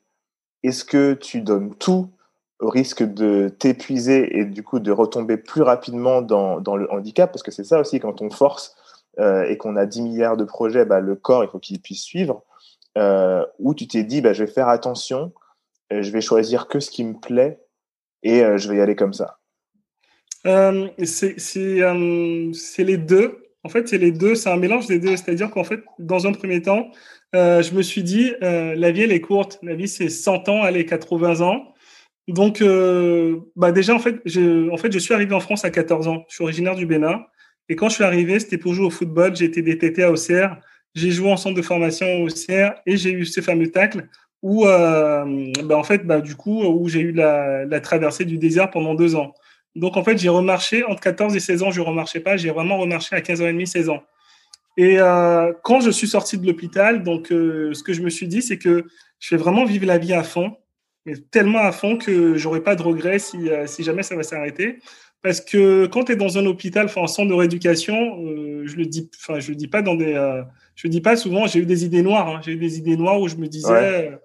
Est-ce 0.63 0.83
que 0.83 1.13
tu 1.13 1.41
donnes 1.41 1.75
tout 1.75 2.09
au 2.59 2.69
risque 2.69 3.03
de 3.03 3.49
t'épuiser 3.49 4.39
et 4.39 4.45
du 4.45 4.63
coup 4.63 4.79
de 4.79 4.91
retomber 4.91 5.37
plus 5.37 5.61
rapidement 5.61 6.21
dans, 6.21 6.61
dans 6.61 6.75
le 6.75 6.91
handicap? 6.91 7.31
Parce 7.31 7.43
que 7.43 7.51
c'est 7.51 7.63
ça 7.63 7.79
aussi, 7.79 7.99
quand 7.99 8.21
on 8.23 8.31
force 8.31 8.75
et 9.17 9.57
qu'on 9.57 9.75
a 9.75 9.85
10 9.85 10.01
milliards 10.01 10.37
de 10.37 10.45
projets, 10.45 10.85
bah, 10.85 10.99
le 10.99 11.15
corps, 11.15 11.43
il 11.43 11.49
faut 11.49 11.59
qu'il 11.59 11.81
puisse 11.81 12.03
suivre. 12.03 12.43
ou 12.95 13.73
tu 13.73 13.87
t'es 13.87 14.03
dit, 14.03 14.21
bah, 14.21 14.33
je 14.33 14.43
vais 14.43 14.51
faire 14.51 14.69
attention 14.69 15.33
euh, 15.91 16.01
je 16.01 16.11
vais 16.11 16.21
choisir 16.21 16.67
que 16.67 16.79
ce 16.79 16.89
qui 16.89 17.03
me 17.03 17.19
plaît 17.19 17.59
et 18.23 18.43
euh, 18.43 18.57
je 18.57 18.69
vais 18.69 18.77
y 18.77 18.81
aller 18.81 18.95
comme 18.95 19.13
ça 19.13 19.39
euh, 20.45 20.87
C'est 21.03 22.83
les 22.83 22.97
deux. 22.97 23.37
En 23.63 23.69
fait, 23.69 23.87
c'est 23.87 23.97
les 23.97 24.11
deux, 24.11 24.35
c'est 24.35 24.49
un 24.49 24.57
mélange 24.57 24.87
des 24.87 24.99
deux. 24.99 25.15
C'est-à-dire 25.15 25.51
qu'en 25.51 25.63
fait, 25.63 25.81
dans 25.99 26.25
un 26.25 26.31
premier 26.31 26.61
temps, 26.61 26.89
je 27.33 27.75
me 27.75 27.83
suis 27.83 28.03
dit, 28.03 28.33
la 28.41 28.91
vie, 28.91 29.03
elle 29.03 29.11
est 29.11 29.21
courte. 29.21 29.59
La 29.61 29.75
vie, 29.75 29.87
c'est 29.87 30.09
100 30.09 30.49
ans, 30.49 30.65
elle 30.65 30.77
est 30.77 30.85
80 30.85 31.41
ans. 31.41 31.73
Donc, 32.27 32.63
bah 33.55 33.71
déjà, 33.71 33.93
en 33.93 33.99
fait, 33.99 34.19
je, 34.25 34.67
en 34.71 34.77
fait, 34.77 34.91
je 34.91 34.97
suis 34.97 35.13
arrivé 35.13 35.35
en 35.35 35.39
France 35.39 35.63
à 35.63 35.69
14 35.69 36.07
ans. 36.07 36.25
Je 36.27 36.35
suis 36.35 36.43
originaire 36.43 36.75
du 36.75 36.87
Bénin. 36.87 37.23
Et 37.71 37.75
quand 37.77 37.87
je 37.87 37.95
suis 37.95 38.03
arrivé, 38.03 38.37
c'était 38.37 38.57
pour 38.57 38.73
jouer 38.73 38.87
au 38.87 38.89
football. 38.89 39.33
J'ai 39.33 39.45
été 39.45 39.61
DTT 39.61 40.03
à 40.03 40.11
Auxerre. 40.11 40.59
J'ai 40.93 41.09
joué 41.09 41.31
en 41.31 41.37
centre 41.37 41.55
de 41.55 41.61
formation 41.61 42.05
au 42.17 42.25
Auxerre 42.25 42.75
et 42.85 42.97
j'ai 42.97 43.13
eu 43.13 43.25
ce 43.25 43.39
fameux 43.39 43.71
tacle 43.71 44.09
où, 44.41 44.67
euh, 44.67 45.53
bah, 45.63 45.77
en 45.77 45.83
fait, 45.83 46.05
bah, 46.05 46.19
du 46.19 46.35
coup, 46.35 46.65
où 46.65 46.89
j'ai 46.89 46.99
eu 46.99 47.13
la, 47.13 47.79
traversée 47.79 48.25
du 48.25 48.37
désert 48.37 48.71
pendant 48.71 48.93
deux 48.93 49.15
ans. 49.15 49.33
Donc, 49.77 49.95
en 49.95 50.03
fait, 50.03 50.17
j'ai 50.17 50.27
remarché 50.27 50.83
entre 50.83 50.99
14 50.99 51.33
et 51.33 51.39
16 51.39 51.63
ans, 51.63 51.71
je 51.71 51.79
ne 51.79 51.85
remarchais 51.85 52.19
pas, 52.19 52.35
j'ai 52.35 52.49
vraiment 52.49 52.77
remarché 52.77 53.15
à 53.15 53.21
15 53.21 53.41
ans 53.41 53.47
et 53.47 53.53
demi, 53.53 53.65
16 53.65 53.87
ans. 53.87 54.03
Et 54.75 54.99
euh, 54.99 55.53
quand 55.63 55.79
je 55.79 55.91
suis 55.91 56.09
sorti 56.09 56.37
de 56.37 56.45
l'hôpital, 56.45 57.03
donc, 57.03 57.31
euh, 57.31 57.73
ce 57.73 57.83
que 57.83 57.93
je 57.93 58.01
me 58.01 58.09
suis 58.09 58.27
dit, 58.27 58.41
c'est 58.41 58.57
que 58.57 58.83
je 59.19 59.33
vais 59.33 59.41
vraiment 59.41 59.63
vivre 59.63 59.85
la 59.85 59.97
vie 59.97 60.13
à 60.13 60.23
fond, 60.23 60.57
mais 61.05 61.13
tellement 61.31 61.59
à 61.59 61.71
fond 61.71 61.95
que 61.95 62.35
j'aurai 62.35 62.59
pas 62.59 62.75
de 62.75 62.81
regrets 62.81 63.19
si 63.19 63.39
jamais 63.79 64.03
ça 64.03 64.17
va 64.17 64.23
s'arrêter. 64.23 64.79
Parce 65.21 65.41
que 65.41 65.85
quand 65.87 66.05
tu 66.05 66.13
es 66.13 66.15
dans 66.15 66.37
un 66.37 66.45
hôpital, 66.45 66.85
enfin, 66.85 67.03
un 67.03 67.07
centre 67.07 67.29
de 67.29 67.33
rééducation, 67.33 68.23
euh, 68.25 68.63
je 68.65 68.75
le 68.75 68.85
dis, 68.85 69.09
enfin, 69.19 69.39
je 69.39 69.49
le 69.49 69.55
dis 69.55 69.67
pas 69.67 69.81
dans 69.81 69.95
des, 69.95 70.13
euh, 70.13 70.41
je 70.75 70.87
le 70.87 70.91
dis 70.91 71.01
pas 71.01 71.15
souvent, 71.15 71.47
j'ai 71.47 71.59
eu 71.59 71.65
des 71.65 71.85
idées 71.85 72.01
noires. 72.01 72.27
Hein. 72.27 72.41
j'ai 72.43 72.53
eu 72.53 72.57
des 72.57 72.77
idées 72.77 72.97
noires 72.97 73.19
où 73.19 73.27
je 73.27 73.35
me 73.35 73.47
disais, 73.47 74.19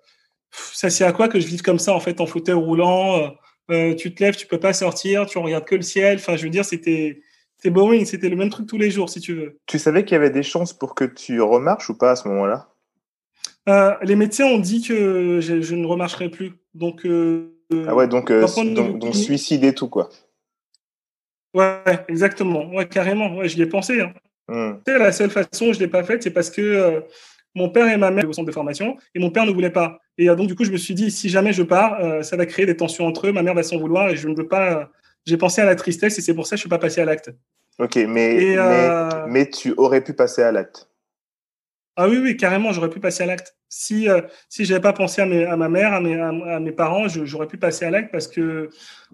ça 0.50 0.90
c'est 0.90 1.04
à 1.04 1.12
quoi 1.12 1.28
que 1.28 1.40
je 1.40 1.46
vive 1.46 1.62
comme 1.62 1.78
ça 1.78 1.94
en 1.94 2.00
fait 2.00 2.20
en 2.20 2.26
fauteuil 2.26 2.54
roulant. 2.54 3.34
tu 3.68 4.14
te 4.14 4.22
lèves, 4.22 4.36
tu 4.36 4.46
peux 4.46 4.60
pas 4.60 4.72
sortir, 4.72 5.26
tu 5.26 5.38
regardes 5.38 5.64
que 5.64 5.76
le 5.76 5.82
ciel. 5.82 6.16
Enfin, 6.16 6.36
je 6.36 6.44
veux 6.44 6.50
dire, 6.50 6.64
c'était 6.64 7.20
c'était 7.56 7.70
boring, 7.70 8.04
c'était 8.04 8.28
le 8.28 8.36
même 8.36 8.50
truc 8.50 8.66
tous 8.66 8.78
les 8.78 8.90
jours, 8.90 9.08
si 9.08 9.20
tu 9.20 9.34
veux. 9.34 9.58
Tu 9.66 9.78
savais 9.78 10.04
qu'il 10.04 10.14
y 10.14 10.18
avait 10.18 10.30
des 10.30 10.42
chances 10.42 10.72
pour 10.72 10.94
que 10.94 11.04
tu 11.04 11.40
remarches 11.40 11.88
ou 11.88 11.96
pas 11.96 12.10
à 12.10 12.16
ce 12.16 12.28
moment-là? 12.28 12.68
Euh, 13.68 13.94
Les 14.02 14.14
médecins 14.14 14.44
ont 14.44 14.58
dit 14.58 14.82
que 14.82 15.40
je, 15.40 15.74
ne 15.74 15.86
remarcherai 15.86 16.28
plus. 16.28 16.52
Donc, 16.74 17.06
euh, 17.06 17.50
ah 17.88 17.94
ouais, 17.94 18.08
donc, 18.08 18.30
euh, 18.30 18.46
donc, 18.74 19.14
suicide 19.14 19.64
et 19.64 19.74
tout, 19.74 19.88
quoi. 19.88 20.10
Ouais, 21.56 22.04
exactement. 22.08 22.72
Ouais, 22.74 22.86
carrément. 22.86 23.36
Ouais, 23.36 23.48
j'y 23.48 23.62
ai 23.62 23.66
pensé. 23.66 24.00
Hein. 24.00 24.12
Hmm. 24.48 24.74
La 24.86 25.10
seule 25.10 25.30
façon 25.30 25.66
où 25.66 25.72
je 25.72 25.78
ne 25.78 25.84
l'ai 25.84 25.88
pas 25.88 26.04
faite, 26.04 26.22
c'est 26.22 26.30
parce 26.30 26.50
que 26.50 27.02
mon 27.54 27.70
père 27.70 27.88
et 27.88 27.96
ma 27.96 28.10
mère 28.10 28.28
au 28.28 28.32
centre 28.32 28.46
de 28.46 28.52
formation 28.52 28.96
et 29.14 29.18
mon 29.18 29.30
père 29.30 29.46
ne 29.46 29.50
voulait 29.50 29.70
pas. 29.70 29.98
Et 30.18 30.26
donc, 30.26 30.46
du 30.46 30.54
coup, 30.54 30.64
je 30.64 30.70
me 30.70 30.76
suis 30.76 30.94
dit, 30.94 31.10
si 31.10 31.28
jamais 31.28 31.52
je 31.52 31.62
pars, 31.62 32.24
ça 32.24 32.36
va 32.36 32.46
créer 32.46 32.66
des 32.66 32.76
tensions 32.76 33.06
entre 33.06 33.26
eux, 33.26 33.32
ma 33.32 33.42
mère 33.42 33.54
va 33.54 33.62
s'en 33.62 33.78
vouloir 33.78 34.10
et 34.10 34.16
je 34.16 34.28
ne 34.28 34.36
veux 34.36 34.46
pas 34.46 34.90
j'ai 35.26 35.36
pensé 35.36 35.60
à 35.60 35.64
la 35.64 35.74
tristesse 35.74 36.18
et 36.18 36.22
c'est 36.22 36.34
pour 36.34 36.46
ça 36.46 36.50
que 36.50 36.58
je 36.58 36.62
suis 36.62 36.68
pas 36.68 36.78
passé 36.78 37.00
à 37.00 37.04
l'acte. 37.04 37.30
Ok, 37.78 37.96
mais, 37.96 38.56
euh, 38.56 39.26
mais, 39.28 39.50
tu 39.50 39.74
aurais 39.76 40.02
pu 40.02 40.14
passer 40.14 40.42
à 40.42 40.52
l'acte. 40.52 40.88
Ah 41.96 42.08
oui, 42.08 42.18
oui, 42.18 42.36
carrément, 42.36 42.72
j'aurais 42.72 42.88
pu 42.88 43.00
passer 43.00 43.24
à 43.24 43.26
l'acte. 43.26 43.55
Si, 43.68 44.08
euh, 44.08 44.20
si 44.48 44.64
je 44.64 44.72
n'avais 44.72 44.82
pas 44.82 44.92
pensé 44.92 45.22
à, 45.22 45.26
mes, 45.26 45.44
à, 45.44 45.56
ma 45.56 45.68
mère, 45.68 45.92
à 45.92 46.00
mes, 46.00 46.18
à, 46.20 46.60
mes 46.60 46.72
parents, 46.72 47.08
j'aurais 47.08 47.48
pu 47.48 47.56
passer 47.56 47.84
à 47.84 47.90
l'acte 47.90 48.12
parce 48.12 48.28
que 48.28 48.70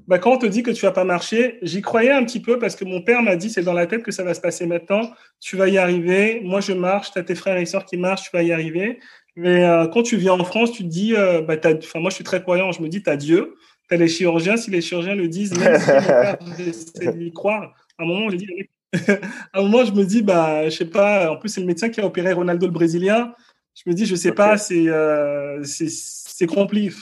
bah, 0.07 0.19
quand 0.19 0.33
on 0.33 0.39
te 0.39 0.47
dit 0.47 0.63
que 0.63 0.71
tu 0.71 0.85
vas 0.85 0.93
pas 0.93 1.05
marcher, 1.05 1.59
j'y 1.63 1.81
croyais 1.81 2.11
un 2.11 2.25
petit 2.25 2.41
peu 2.41 2.59
parce 2.59 2.77
que 2.77 2.85
mon 2.85 3.01
père 3.01 3.23
m'a 3.23 3.37
dit 3.37 3.51
c'est 3.51 3.63
dans 3.63 3.73
la 3.73 3.87
tête 3.87 4.03
que 4.03 4.13
ça 4.13 4.25
va 4.25 4.35
se 4.35 4.41
passer 4.41 4.67
maintenant, 4.67 5.11
tu 5.41 5.57
vas 5.57 5.69
y 5.69 5.79
arriver. 5.79 6.41
Moi, 6.45 6.61
je 6.61 6.73
marche, 6.73 7.13
tu 7.13 7.19
as 7.19 7.23
tes 7.23 7.35
frères 7.35 7.57
et 7.57 7.67
sœurs 7.67 7.87
qui 7.87 7.97
marchent, 7.97 8.31
tu 8.31 8.37
vas 8.37 8.43
y 8.43 8.53
arriver. 8.53 8.99
Mais 9.35 9.65
euh, 9.65 9.87
quand 9.87 10.03
tu 10.03 10.19
viens 10.19 10.35
en 10.35 10.45
France, 10.45 10.73
tu 10.73 10.83
te 10.83 10.89
dis, 10.89 11.15
bah, 11.15 11.57
moi, 11.95 12.11
je 12.11 12.15
suis 12.15 12.25
très 12.25 12.43
croyant, 12.43 12.71
je 12.73 12.83
me 12.83 12.89
dis, 12.89 13.03
tu 13.03 13.09
as 13.09 13.17
Dieu 13.17 13.55
les 13.97 14.09
chirurgiens, 14.09 14.57
si 14.57 14.71
les 14.71 14.81
chirurgiens 14.81 15.15
le 15.15 15.29
disent, 15.29 15.57
même 15.59 15.79
si 15.79 17.09
d'y 17.13 17.33
croire, 17.35 17.75
à 17.99 18.03
un 18.03 18.07
moment, 18.07 18.31
je 18.31 18.37
dis, 18.37 18.47
à 19.53 19.59
un 19.59 19.63
moment, 19.63 19.85
je 19.85 19.93
me 19.93 20.05
dis, 20.05 20.23
bah, 20.23 20.69
je 20.69 20.77
sais 20.77 20.85
pas, 20.87 21.31
en 21.31 21.37
plus, 21.37 21.49
c'est 21.49 21.61
le 21.61 21.67
médecin 21.67 21.89
qui 21.89 22.01
a 22.01 22.07
opéré 22.07 22.33
Ronaldo 22.33 22.67
le 22.67 22.73
Brésilien. 22.73 23.35
Je 23.75 23.83
me 23.87 23.95
dis, 23.95 24.07
je 24.07 24.15
sais 24.15 24.33
pas, 24.33 24.59
c'est 24.59 24.89
euh, 24.89 25.63
c'est 25.65 26.47
compliqué. 26.47 26.95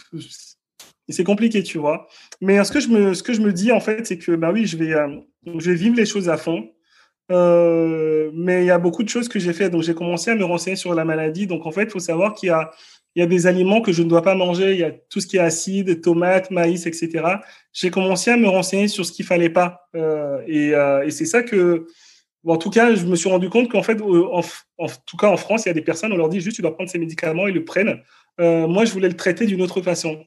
C'est 1.08 1.24
compliqué, 1.24 1.64
tu 1.64 1.78
vois. 1.78 2.06
Mais 2.40 2.62
ce 2.62 2.70
que 2.70 2.78
je 2.78 2.88
me, 2.88 3.14
ce 3.14 3.24
que 3.24 3.32
je 3.32 3.40
me 3.40 3.52
dis, 3.52 3.72
en 3.72 3.80
fait, 3.80 4.06
c'est 4.06 4.16
que, 4.16 4.32
bah 4.36 4.52
oui, 4.52 4.66
je 4.66 4.76
vais, 4.76 4.94
euh, 4.94 5.18
je 5.58 5.70
vais 5.70 5.76
vivre 5.76 5.96
les 5.96 6.06
choses 6.06 6.28
à 6.28 6.36
fond. 6.36 6.70
Euh, 7.32 8.30
mais 8.32 8.62
il 8.62 8.66
y 8.66 8.70
a 8.70 8.78
beaucoup 8.78 9.02
de 9.02 9.08
choses 9.08 9.28
que 9.28 9.40
j'ai 9.40 9.52
fait. 9.52 9.70
Donc, 9.70 9.82
j'ai 9.82 9.94
commencé 9.94 10.30
à 10.30 10.36
me 10.36 10.44
renseigner 10.44 10.76
sur 10.76 10.94
la 10.94 11.04
maladie. 11.04 11.48
Donc, 11.48 11.66
en 11.66 11.72
fait, 11.72 11.84
il 11.84 11.90
faut 11.90 11.98
savoir 11.98 12.34
qu'il 12.34 12.48
y 12.48 12.50
a 12.50 12.70
il 13.16 13.20
y 13.20 13.22
a 13.22 13.26
des 13.26 13.46
aliments 13.46 13.80
que 13.80 13.92
je 13.92 14.02
ne 14.02 14.08
dois 14.08 14.22
pas 14.22 14.34
manger, 14.34 14.72
il 14.72 14.78
y 14.78 14.84
a 14.84 14.92
tout 14.92 15.20
ce 15.20 15.26
qui 15.26 15.36
est 15.36 15.40
acide, 15.40 16.00
tomates, 16.00 16.50
maïs, 16.50 16.86
etc. 16.86 17.24
J'ai 17.72 17.90
commencé 17.90 18.30
à 18.30 18.36
me 18.36 18.48
renseigner 18.48 18.88
sur 18.88 19.04
ce 19.04 19.12
qu'il 19.12 19.24
fallait 19.24 19.50
pas. 19.50 19.88
Euh, 19.96 20.40
et, 20.46 20.74
euh, 20.74 21.04
et 21.04 21.10
c'est 21.10 21.24
ça 21.24 21.42
que, 21.42 21.86
en 22.46 22.56
tout 22.56 22.70
cas, 22.70 22.94
je 22.94 23.06
me 23.06 23.16
suis 23.16 23.28
rendu 23.28 23.50
compte 23.50 23.70
qu'en 23.70 23.82
fait, 23.82 24.00
en, 24.00 24.40
en, 24.78 24.86
tout 25.06 25.16
cas 25.16 25.28
en 25.28 25.36
France, 25.36 25.64
il 25.64 25.68
y 25.68 25.70
a 25.70 25.74
des 25.74 25.82
personnes, 25.82 26.12
on 26.12 26.16
leur 26.16 26.28
dit 26.28 26.40
juste 26.40 26.56
tu 26.56 26.62
dois 26.62 26.74
prendre 26.74 26.90
ces 26.90 26.98
médicaments, 26.98 27.46
ils 27.46 27.54
le 27.54 27.64
prennent. 27.64 28.00
Euh, 28.40 28.66
moi, 28.66 28.84
je 28.84 28.92
voulais 28.92 29.08
le 29.08 29.16
traiter 29.16 29.46
d'une 29.46 29.62
autre 29.62 29.82
façon. 29.82 30.24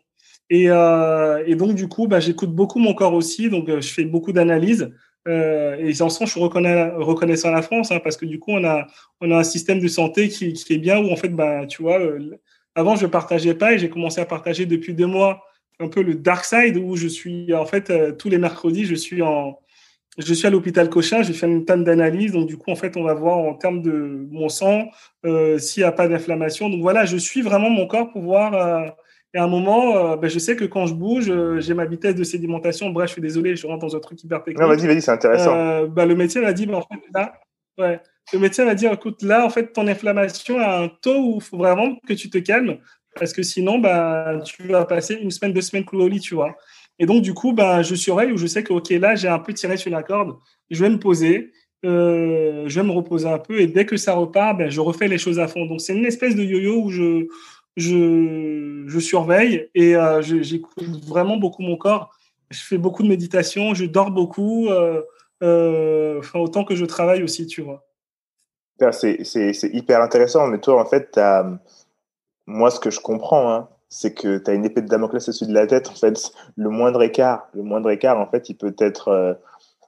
Et, 0.49 0.69
euh, 0.69 1.43
et, 1.47 1.56
donc, 1.56 1.76
du 1.76 1.88
coup, 1.88 2.08
bah, 2.08 2.19
j'écoute 2.19 2.52
beaucoup 2.54 2.80
mon 2.80 2.93
corps 2.93 3.13
aussi, 3.13 3.49
donc 3.49 3.69
euh, 3.69 3.82
je 3.82 3.91
fais 3.91 4.06
beaucoup 4.06 4.32
d'analyses. 4.34 4.91
Euh, 5.28 5.78
et 5.80 6.02
en 6.02 6.10
sens, 6.10 6.28
je 6.28 6.32
suis 6.34 6.41
reconnaissant 6.41 7.49
à 7.49 7.52
la 7.52 7.62
France, 7.62 7.91
hein, 7.91 7.99
parce 8.04 8.17
que 8.17 8.26
du 8.26 8.39
coup, 8.39 8.52
on 8.52 8.63
a, 8.65 8.88
on 9.21 9.32
a 9.32 9.38
un 9.38 9.43
système 9.43 9.80
de 9.80 9.88
santé 9.88 10.28
qui, 10.30 10.54
qui 10.54 10.73
est 10.73 10.78
bien, 10.78 10.99
où 10.99 11.12
en 11.12 11.15
fait, 11.15 11.30
bah, 11.30 11.65
tu 11.65 11.82
vois, 11.82 11.99
euh, 11.99 12.38
avant, 12.76 12.95
je 12.95 13.06
ne 13.06 13.12
partageais 13.12 13.54
pas 13.54 13.73
et 13.73 13.80
j'ai 13.80 13.89
commencé 13.89 14.19
à 14.19 14.26
partager 14.26 14.65
depuis 14.65 14.93
deux 14.93 15.08
mois 15.08 15.43
un 15.80 15.88
peu 15.88 16.02
le 16.02 16.15
dark 16.15 16.45
side 16.45 16.78
où 16.78 16.95
je 16.95 17.08
suis, 17.08 17.54
en 17.54 17.65
fait, 17.65 17.89
euh, 17.89 18.12
tous 18.12 18.30
les 18.30 18.38
mercredis, 18.38 18.86
je 18.86 18.95
suis 18.95 19.21
en, 19.21 19.60
je 20.17 20.34
suis 20.34 20.47
à 20.47 20.49
l'hôpital 20.49 20.89
Cochin, 20.89 21.23
j'ai 21.23 21.34
fait 21.34 21.47
une 21.47 21.65
tonne 21.65 21.84
d'analyses. 21.84 22.32
Donc, 22.32 22.47
du 22.47 22.58
coup, 22.58 22.71
en 22.71 22.76
fait, 22.76 22.95
on 22.97 23.04
va 23.04 23.13
voir 23.13 23.38
en 23.38 23.54
termes 23.54 23.82
de 23.82 24.28
mon 24.32 24.49
sang 24.49 24.89
euh, 25.26 25.58
s'il 25.58 25.82
n'y 25.82 25.88
a 25.88 25.91
pas 25.91 26.08
d'inflammation. 26.08 26.69
Donc, 26.69 26.82
voilà, 26.82 27.06
je 27.06 27.17
suis 27.17 27.41
vraiment 27.41 27.69
mon 27.69 27.88
corps 27.88 28.12
pour 28.12 28.21
voir. 28.21 28.54
Euh, 28.54 28.89
et 29.34 29.39
à 29.39 29.45
un 29.45 29.47
moment, 29.47 30.15
ben, 30.15 30.30
je 30.30 30.38
sais 30.38 30.56
que 30.56 30.65
quand 30.65 30.86
je 30.86 30.93
bouge, 30.93 31.32
j'ai 31.58 31.73
ma 31.73 31.86
vitesse 31.86 32.13
de 32.13 32.23
sédimentation. 32.23 32.91
Bref, 32.91 33.08
je 33.08 33.13
suis 33.13 33.21
désolé, 33.21 33.56
je 33.56 33.65
rentre 33.65 33.80
dans 33.80 33.95
un 33.95 33.99
truc 33.99 34.23
hyper 34.23 34.43
technique. 34.43 34.62
Non, 34.62 34.67
vas-y, 34.67 34.86
vas-y, 34.86 35.02
c'est 35.02 35.10
intéressant. 35.10 35.88
Bah, 35.88 36.06
le 36.06 36.13
médecin 36.13 36.41
m'a 36.41 36.54
dit, 36.54 36.67
bah, 36.67 36.78
en 36.78 36.82
fait, 36.82 37.02
là, 37.15 37.34
ouais, 37.80 37.99
le 38.32 38.39
médecin 38.39 38.65
va 38.65 38.76
dire, 38.76 38.93
écoute, 38.93 39.21
là, 39.21 39.45
en 39.45 39.49
fait, 39.49 39.73
ton 39.73 39.88
inflammation 39.88 40.60
a 40.60 40.84
un 40.84 40.88
taux 40.88 41.17
où 41.17 41.36
il 41.38 41.43
faut 41.43 41.58
vraiment 41.58 41.95
que 42.08 42.13
tu 42.13 42.30
te 42.30 42.38
calmes, 42.38 42.78
parce 43.15 43.34
que 43.34 43.43
sinon, 43.43 43.80
bah, 43.80 44.39
tu 44.45 44.67
vas 44.67 44.86
passer 44.86 45.15
une 45.15 45.32
semaine, 45.32 45.54
deux 45.54 45.62
semaines 45.62 45.86
cloué 45.86 46.04
au 46.04 46.08
lit, 46.08 46.19
tu 46.19 46.36
vois. 46.36 46.56
Et 46.99 47.06
donc, 47.06 47.21
du 47.21 47.34
coup, 47.34 47.53
bah, 47.53 47.82
je 47.82 47.95
surveille 47.95 48.32
où 48.32 48.38
je 48.38 48.47
sais 48.47 48.63
que, 48.63 48.73
OK, 48.73 48.89
là, 48.91 49.15
j'ai 49.15 49.27
un 49.27 49.39
peu 49.39 49.53
tiré 49.53 49.77
sur 49.77 49.91
la 49.91 50.03
corde, 50.03 50.36
je 50.69 50.84
vais 50.84 50.89
me 50.89 50.99
poser, 50.99 51.51
euh, 51.86 52.63
je 52.67 52.79
vais 52.79 52.86
me 52.86 52.91
reposer 52.91 53.27
un 53.27 53.39
peu, 53.39 53.60
et 53.60 53.67
dès 53.67 53.86
que 53.86 53.97
ça 53.97 54.13
repart, 54.13 54.58
ben, 54.58 54.69
je 54.69 54.79
refais 54.79 55.08
les 55.08 55.17
choses 55.17 55.39
à 55.39 55.47
fond. 55.47 55.65
Donc, 55.65 55.82
c'est 55.82 55.95
une 55.95 56.06
espèce 56.06 56.36
de 56.36 56.43
yo-yo 56.43 56.84
où 56.84 56.89
je, 56.89 57.27
je, 57.75 58.99
surveille 58.99 59.69
et 59.73 59.95
euh, 59.95 60.21
j'écoute 60.21 60.88
vraiment 61.06 61.38
beaucoup 61.38 61.63
mon 61.63 61.77
corps. 61.77 62.12
Je 62.51 62.62
fais 62.62 62.77
beaucoup 62.77 63.01
de 63.01 63.08
méditation, 63.08 63.73
je 63.73 63.86
dors 63.86 64.12
beaucoup, 64.12 64.69
euh, 64.69 66.19
enfin, 66.19 66.39
autant 66.39 66.63
que 66.63 66.75
je 66.75 66.86
travaille 66.86 67.23
aussi, 67.23 67.47
tu 67.47 67.62
vois. 67.62 67.84
C'est 68.91 69.69
hyper 69.73 70.01
intéressant, 70.01 70.47
mais 70.47 70.60
toi, 70.60 70.82
en 70.82 70.86
fait, 70.86 71.19
moi, 72.45 72.69
ce 72.69 72.79
que 72.79 72.91
je 72.91 72.99
comprends, 72.99 73.51
hein, 73.51 73.69
c'est 73.93 74.15
que 74.15 74.39
tu 74.39 74.49
as 74.49 74.56
une 74.56 74.65
épée 74.65 74.82
de 74.82 74.88
Damoclès 74.88 75.29
au-dessus 75.29 75.45
de 75.45 75.53
la 75.53 75.67
tête. 75.67 75.88
En 75.88 75.93
fait, 75.93 76.32
le 76.56 76.69
moindre 76.69 77.03
écart, 77.03 77.47
le 77.53 77.62
moindre 77.62 77.91
écart, 77.91 78.17
en 78.17 78.25
fait, 78.25 78.49
il 78.49 78.56
peut 78.56 78.75
être, 78.79 79.10
euh, 79.10 79.36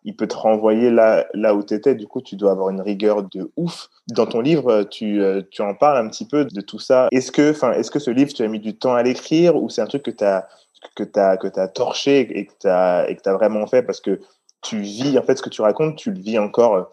il 0.04 0.15
peut 0.15 0.28
te 0.28 0.36
renvoyer 0.36 0.91
là, 0.91 1.26
là 1.34 1.56
où 1.56 1.63
tu 1.63 1.74
étais. 1.74 1.96
Du 1.96 2.06
coup, 2.06 2.22
tu 2.22 2.36
dois 2.36 2.52
avoir 2.52 2.70
une 2.70 2.82
rigueur 2.82 3.24
de 3.24 3.52
ouf. 3.58 3.89
Dans 4.10 4.28
ton 4.28 4.41
livre, 4.41 4.84
tu, 4.84 5.24
euh, 5.24 5.41
tu 5.50 5.63
en 5.63 5.74
parles 5.74 6.06
un 6.06 6.08
petit 6.08 6.28
peu 6.28 6.46
de 6.46 6.62
tout 6.62 6.78
ça. 6.78 7.08
Est-ce 7.12 7.32
que, 7.32 7.50
enfin, 7.50 7.72
est-ce 7.72 7.89
que 7.89 7.98
ce 7.98 8.12
livre, 8.12 8.32
tu 8.32 8.44
as 8.44 8.48
mis 8.48 8.60
du 8.60 8.78
temps 8.78 8.94
à 8.94 9.02
l'écrire 9.02 9.56
ou 9.56 9.70
c'est 9.70 9.82
un 9.82 9.88
truc 9.88 10.04
que 10.04 10.12
tu 10.12 10.24
as, 10.24 10.48
que 10.96 11.04
tu 11.04 11.20
as, 11.20 11.38
que 11.38 11.48
as 11.60 11.68
torché 11.68 12.20
et 12.20 12.46
que 12.46 12.54
tu 12.62 12.68
as, 12.68 13.10
et 13.10 13.15
que 13.15 13.28
as 13.28 13.34
vraiment 13.34 13.65
fait 13.65 13.82
parce 13.82 14.02
que 14.02 14.22
tu 14.62 14.82
vis, 14.82 15.18
en 15.18 15.24
fait, 15.24 15.36
ce 15.36 15.41
que 15.41 15.50
tu 15.50 15.63
racontes, 15.63 15.96
tu 15.96 16.12
le 16.12 16.20
vis 16.20 16.38
encore 16.38 16.76
euh, 16.76 16.84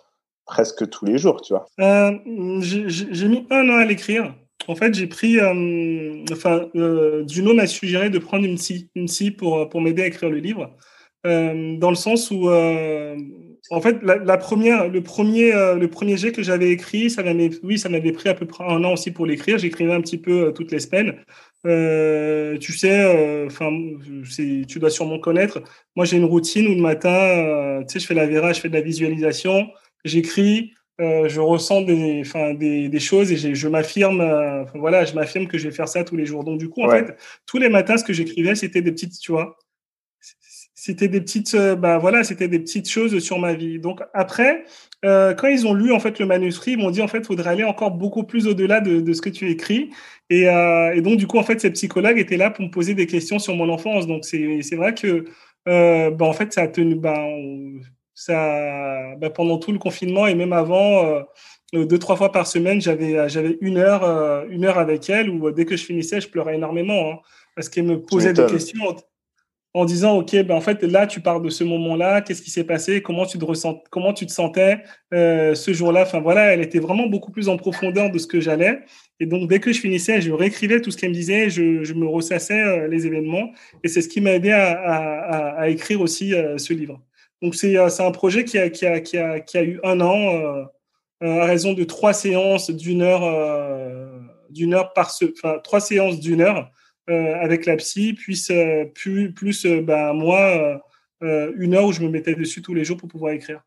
presque 0.46 0.88
tous 0.88 1.04
les 1.04 1.18
jours, 1.18 1.42
tu 1.42 1.52
vois? 1.52 1.66
J'ai 1.76 3.28
mis 3.28 3.46
un 3.50 3.68
an 3.68 3.76
à 3.76 3.84
l'écrire. 3.84 4.34
En 4.68 4.74
fait, 4.76 4.94
j'ai 4.94 5.06
pris. 5.06 5.38
Euh, 5.38 6.24
enfin, 6.30 6.68
euh, 6.76 7.26
Juno 7.28 7.54
m'a 7.54 7.66
suggéré 7.66 8.10
de 8.10 8.18
prendre 8.18 8.44
une 8.44 8.56
psy, 8.56 8.90
une 8.94 9.06
psy 9.06 9.30
pour, 9.30 9.68
pour 9.68 9.80
m'aider 9.80 10.02
à 10.02 10.06
écrire 10.06 10.30
le 10.30 10.38
livre. 10.38 10.76
dans 11.24 11.90
le 11.90 11.96
sens 11.96 12.30
où, 12.30 12.48
en 13.70 13.80
fait, 13.80 13.96
la, 14.02 14.36
première, 14.38 14.88
le 14.88 15.02
premier, 15.02 15.52
le 15.52 15.86
premier 15.86 16.16
jet 16.16 16.32
que 16.32 16.42
j'avais 16.42 16.70
écrit, 16.70 17.10
ça 17.10 17.22
m'avait, 17.22 17.50
oui, 17.62 17.78
ça 17.78 17.88
m'avait 17.88 18.12
pris 18.12 18.28
à 18.28 18.34
peu 18.34 18.46
près 18.46 18.64
un 18.64 18.82
an 18.84 18.92
aussi 18.94 19.10
pour 19.12 19.26
l'écrire. 19.26 19.58
J'écrivais 19.58 19.92
un 19.92 20.00
petit 20.00 20.18
peu 20.18 20.52
toutes 20.54 20.72
les 20.72 20.80
semaines. 20.80 21.14
tu 22.60 22.72
sais, 22.72 23.46
enfin, 23.46 23.70
tu 24.68 24.78
dois 24.78 24.90
sûrement 24.90 25.18
connaître. 25.18 25.62
Moi, 25.96 26.04
j'ai 26.06 26.16
une 26.16 26.24
routine 26.24 26.66
où 26.66 26.74
le 26.74 26.82
matin, 26.82 27.82
tu 27.88 27.94
sais, 27.94 28.00
je 28.00 28.06
fais 28.06 28.14
la 28.14 28.26
vera, 28.26 28.52
je 28.52 28.60
fais 28.60 28.68
de 28.68 28.74
la 28.74 28.80
visualisation 28.80 29.68
j'écris, 30.04 30.72
euh, 31.00 31.28
je 31.28 31.40
ressens 31.40 31.82
des, 31.82 32.20
enfin, 32.20 32.52
des, 32.54 32.88
des 32.88 33.00
choses 33.00 33.32
et 33.32 33.54
je 33.54 33.68
m'affirme, 33.68 34.20
euh, 34.20 34.64
voilà, 34.74 35.04
je 35.04 35.14
m'affirme 35.14 35.46
que 35.48 35.56
je 35.56 35.68
vais 35.68 35.74
faire 35.74 35.88
ça 35.88 36.04
tous 36.04 36.16
les 36.16 36.26
jours. 36.26 36.44
Donc 36.44 36.58
du 36.58 36.68
coup, 36.68 36.82
en 36.82 36.90
fait, 36.90 37.16
tous 37.46 37.58
les 37.58 37.68
matins, 37.68 37.96
ce 37.96 38.04
que 38.04 38.12
j'écrivais, 38.12 38.54
c'était 38.54 38.82
des 38.82 38.92
petites, 38.92 39.18
tu 39.18 39.32
vois, 39.32 39.56
c'était 40.74 41.08
des 41.08 41.20
petites, 41.20 41.54
euh, 41.54 41.76
bah 41.76 41.98
voilà, 41.98 42.24
c'était 42.24 42.48
des 42.48 42.58
petites 42.58 42.90
choses 42.90 43.18
sur 43.20 43.38
ma 43.38 43.54
vie. 43.54 43.78
Donc 43.78 44.00
après, 44.12 44.64
quand 45.02 45.48
ils 45.48 45.66
ont 45.66 45.74
lu 45.74 45.92
en 45.92 46.00
fait 46.00 46.18
le 46.18 46.26
manuscrit, 46.26 46.72
ils 46.72 46.78
m'ont 46.78 46.90
dit 46.90 47.02
en 47.02 47.08
fait, 47.08 47.26
faudrait 47.26 47.50
aller 47.50 47.64
encore 47.64 47.92
beaucoup 47.92 48.24
plus 48.24 48.46
au-delà 48.46 48.80
de, 48.80 49.00
de, 49.00 49.12
ce 49.14 49.22
que 49.22 49.30
tu 49.30 49.50
écris. 49.50 49.90
Et, 50.30 50.42
et, 50.42 51.00
donc 51.00 51.16
du 51.16 51.26
coup, 51.26 51.38
en 51.38 51.42
fait, 51.42 51.60
ces 51.60 51.70
psychologues 51.70 52.18
étaient 52.18 52.36
là 52.36 52.50
pour 52.50 52.64
me 52.64 52.70
poser 52.70 52.94
des 52.94 53.06
questions 53.06 53.38
sur 53.38 53.56
mon 53.56 53.68
enfance. 53.70 54.06
Donc 54.06 54.24
c'est, 54.24 54.76
vrai 54.76 54.94
que, 54.94 55.24
bah, 55.66 56.26
en 56.26 56.32
fait, 56.32 56.52
ça 56.52 56.62
a 56.62 56.68
tenu, 56.68 56.96
bah, 56.96 57.18
ça, 58.14 59.14
bah, 59.16 59.30
pendant 59.30 59.58
tout 59.58 59.72
le 59.72 59.78
confinement 59.78 60.26
et 60.26 60.34
même 60.34 60.52
avant, 60.52 61.06
euh, 61.06 61.20
euh, 61.74 61.86
deux 61.86 61.98
trois 61.98 62.16
fois 62.16 62.32
par 62.32 62.46
semaine, 62.46 62.80
j'avais 62.80 63.28
j'avais 63.28 63.56
une 63.60 63.78
heure 63.78 64.04
euh, 64.04 64.44
une 64.50 64.64
heure 64.64 64.78
avec 64.78 65.08
elle 65.08 65.30
où 65.30 65.50
dès 65.50 65.64
que 65.64 65.76
je 65.76 65.84
finissais, 65.84 66.20
je 66.20 66.28
pleurais 66.28 66.56
énormément 66.56 67.12
hein, 67.12 67.18
parce 67.56 67.68
qu'elle 67.68 67.84
me 67.84 68.00
posait 68.00 68.34
des 68.34 68.46
questions 68.46 68.96
en, 69.74 69.86
disant 69.86 70.18
ok 70.18 70.36
ben 70.44 70.54
en 70.54 70.60
fait 70.60 70.82
là 70.82 71.06
tu 71.06 71.20
parles 71.22 71.42
de 71.42 71.48
ce 71.48 71.64
moment-là, 71.64 72.20
qu'est-ce 72.20 72.42
qui 72.42 72.50
s'est 72.50 72.64
passé, 72.64 73.00
comment 73.00 73.24
tu 73.24 73.38
te 73.38 73.44
ressens, 73.46 73.82
comment 73.90 74.12
tu 74.12 74.26
te 74.26 74.32
sentais 74.32 74.82
ce 75.12 75.72
jour-là? 75.72 76.02
Enfin 76.02 76.20
voilà, 76.20 76.52
elle 76.52 76.60
était 76.60 76.78
vraiment 76.80 77.06
beaucoup 77.06 77.32
plus 77.32 77.48
en 77.48 77.56
profondeur 77.56 78.10
de 78.10 78.18
ce 78.18 78.26
que 78.26 78.40
j'allais. 78.40 78.80
Et 79.20 79.26
donc, 79.26 79.48
dès 79.48 79.60
que 79.60 79.72
je 79.72 79.80
finissais, 79.80 80.20
je 80.20 80.32
réécrivais 80.32 80.80
tout 80.80 80.90
ce 80.90 80.98
qu'elle 80.98 81.10
me 81.10 81.14
disait, 81.14 81.48
je, 81.48 81.84
je 81.84 81.94
me 81.94 82.06
ressassais 82.06 82.88
les 82.88 83.06
événements. 83.06 83.52
Et 83.84 83.88
c'est 83.88 84.02
ce 84.02 84.08
qui 84.08 84.20
m'a 84.20 84.32
aidé 84.32 84.50
à, 84.50 84.72
à, 84.72 85.60
à, 85.60 85.68
écrire 85.68 86.00
aussi 86.00 86.34
ce 86.56 86.72
livre. 86.74 87.00
Donc 87.42 87.54
c'est 87.54 87.76
un 87.76 88.10
projet 88.12 88.44
qui 88.44 88.56
a, 88.58 89.64
eu 89.64 89.80
un 89.84 90.00
an 90.00 90.66
à 91.20 91.44
raison 91.44 91.72
de 91.72 91.84
trois 91.84 92.12
séances 92.12 92.70
d'une 92.70 93.02
heure, 93.02 93.22
d'une 94.48 94.74
heure 94.74 94.92
par 94.92 95.10
ce, 95.10 95.26
enfin 95.32 95.58
trois 95.62 95.80
séances 95.80 96.20
d'une 96.20 96.40
heure 96.40 96.70
avec 97.08 97.66
la 97.66 97.76
psy, 97.76 98.12
plus, 98.14 99.66
bah, 99.82 100.12
moi 100.12 100.80
une 101.20 101.74
heure 101.74 101.86
où 101.86 101.92
je 101.92 102.00
me 102.00 102.08
mettais 102.08 102.34
dessus 102.34 102.62
tous 102.62 102.74
les 102.74 102.84
jours 102.84 102.96
pour 102.96 103.08
pouvoir 103.08 103.32
écrire. 103.32 103.62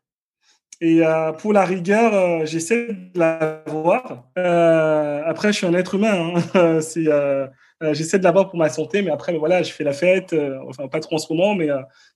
Et 0.80 1.04
euh, 1.06 1.32
pour 1.32 1.52
la 1.52 1.64
rigueur, 1.64 2.14
euh, 2.14 2.44
j'essaie 2.44 2.88
de 2.88 3.18
l'avoir. 3.18 4.28
Euh, 4.36 5.22
après, 5.24 5.52
je 5.52 5.58
suis 5.58 5.66
un 5.66 5.74
être 5.74 5.94
humain. 5.94 6.34
Hein. 6.54 6.80
euh, 7.82 7.88
euh, 7.88 7.94
j'essaie 7.94 8.18
de 8.18 8.24
l'avoir 8.24 8.48
pour 8.48 8.58
ma 8.58 8.68
santé, 8.68 9.02
mais 9.02 9.10
après, 9.10 9.32
ben 9.32 9.38
voilà, 9.38 9.62
je 9.62 9.72
fais 9.72 9.84
la 9.84 9.92
fête. 9.92 10.34
enfin, 10.68 10.88
pas 10.88 11.00
trop 11.00 11.16
en 11.16 11.18
ce 11.18 11.32
moment, 11.32 11.54
mais 11.54 11.68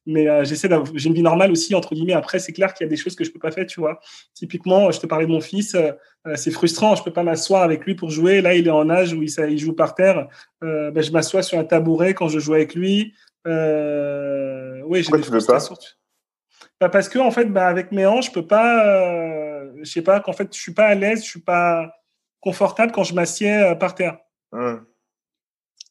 mais 0.06 0.44
j'essaie 0.44 0.68
d'avoir. 0.68 0.90
J'ai 0.94 1.08
une 1.08 1.14
vie 1.14 1.22
normale 1.22 1.50
aussi 1.50 1.74
entre 1.74 1.94
guillemets. 1.94 2.14
Après, 2.14 2.38
c'est 2.38 2.52
clair 2.52 2.72
qu'il 2.74 2.86
y 2.86 2.88
a 2.88 2.90
des 2.90 2.96
choses 2.96 3.14
que 3.14 3.24
je 3.24 3.30
peux 3.30 3.38
pas 3.38 3.50
faire, 3.50 3.66
tu 3.66 3.80
vois. 3.80 4.00
Typiquement, 4.34 4.90
je 4.90 5.00
te 5.00 5.06
parlais 5.06 5.26
de 5.26 5.30
mon 5.30 5.40
fils. 5.40 5.76
c'est 6.34 6.50
frustrant. 6.50 6.94
Je 6.94 7.02
peux 7.02 7.12
pas 7.12 7.22
m'asseoir 7.22 7.62
avec 7.62 7.84
lui 7.84 7.94
pour 7.94 8.10
jouer. 8.10 8.40
Là, 8.40 8.54
il 8.54 8.66
est 8.66 8.70
en 8.70 8.88
âge 8.90 9.12
où 9.12 9.22
il, 9.22 9.30
il 9.50 9.58
joue 9.58 9.74
par 9.74 9.94
terre. 9.94 10.28
Ben, 10.62 11.00
je 11.00 11.10
m'assois 11.12 11.42
sur 11.42 11.58
un 11.58 11.64
tabouret 11.64 12.14
quand 12.14 12.28
je 12.28 12.38
joue 12.38 12.54
avec 12.54 12.74
lui. 12.74 13.14
oui, 13.46 15.02
j'ai 15.02 15.12
des 15.12 15.20
tu 15.20 15.30
veux 15.30 15.44
pas? 15.44 15.58
bah, 16.80 16.88
parce 16.88 17.08
que 17.08 17.18
en 17.18 17.30
fait, 17.30 17.44
bah, 17.44 17.66
avec 17.66 17.92
mes 17.92 18.06
hanches, 18.06 18.26
je 18.26 18.32
peux 18.32 18.46
pas, 18.46 18.86
euh, 18.86 19.70
je 19.82 19.84
sais 19.84 20.02
pas, 20.02 20.20
qu'en 20.20 20.32
fait, 20.32 20.54
je 20.54 20.60
suis 20.60 20.72
pas 20.72 20.86
à 20.86 20.94
l'aise, 20.94 21.22
je 21.22 21.28
suis 21.28 21.40
pas 21.40 21.92
confortable 22.40 22.90
quand 22.92 23.04
je 23.04 23.14
m'assieds 23.14 23.54
euh, 23.54 23.74
par 23.74 23.94
terre. 23.94 24.18
Hmm. 24.52 24.78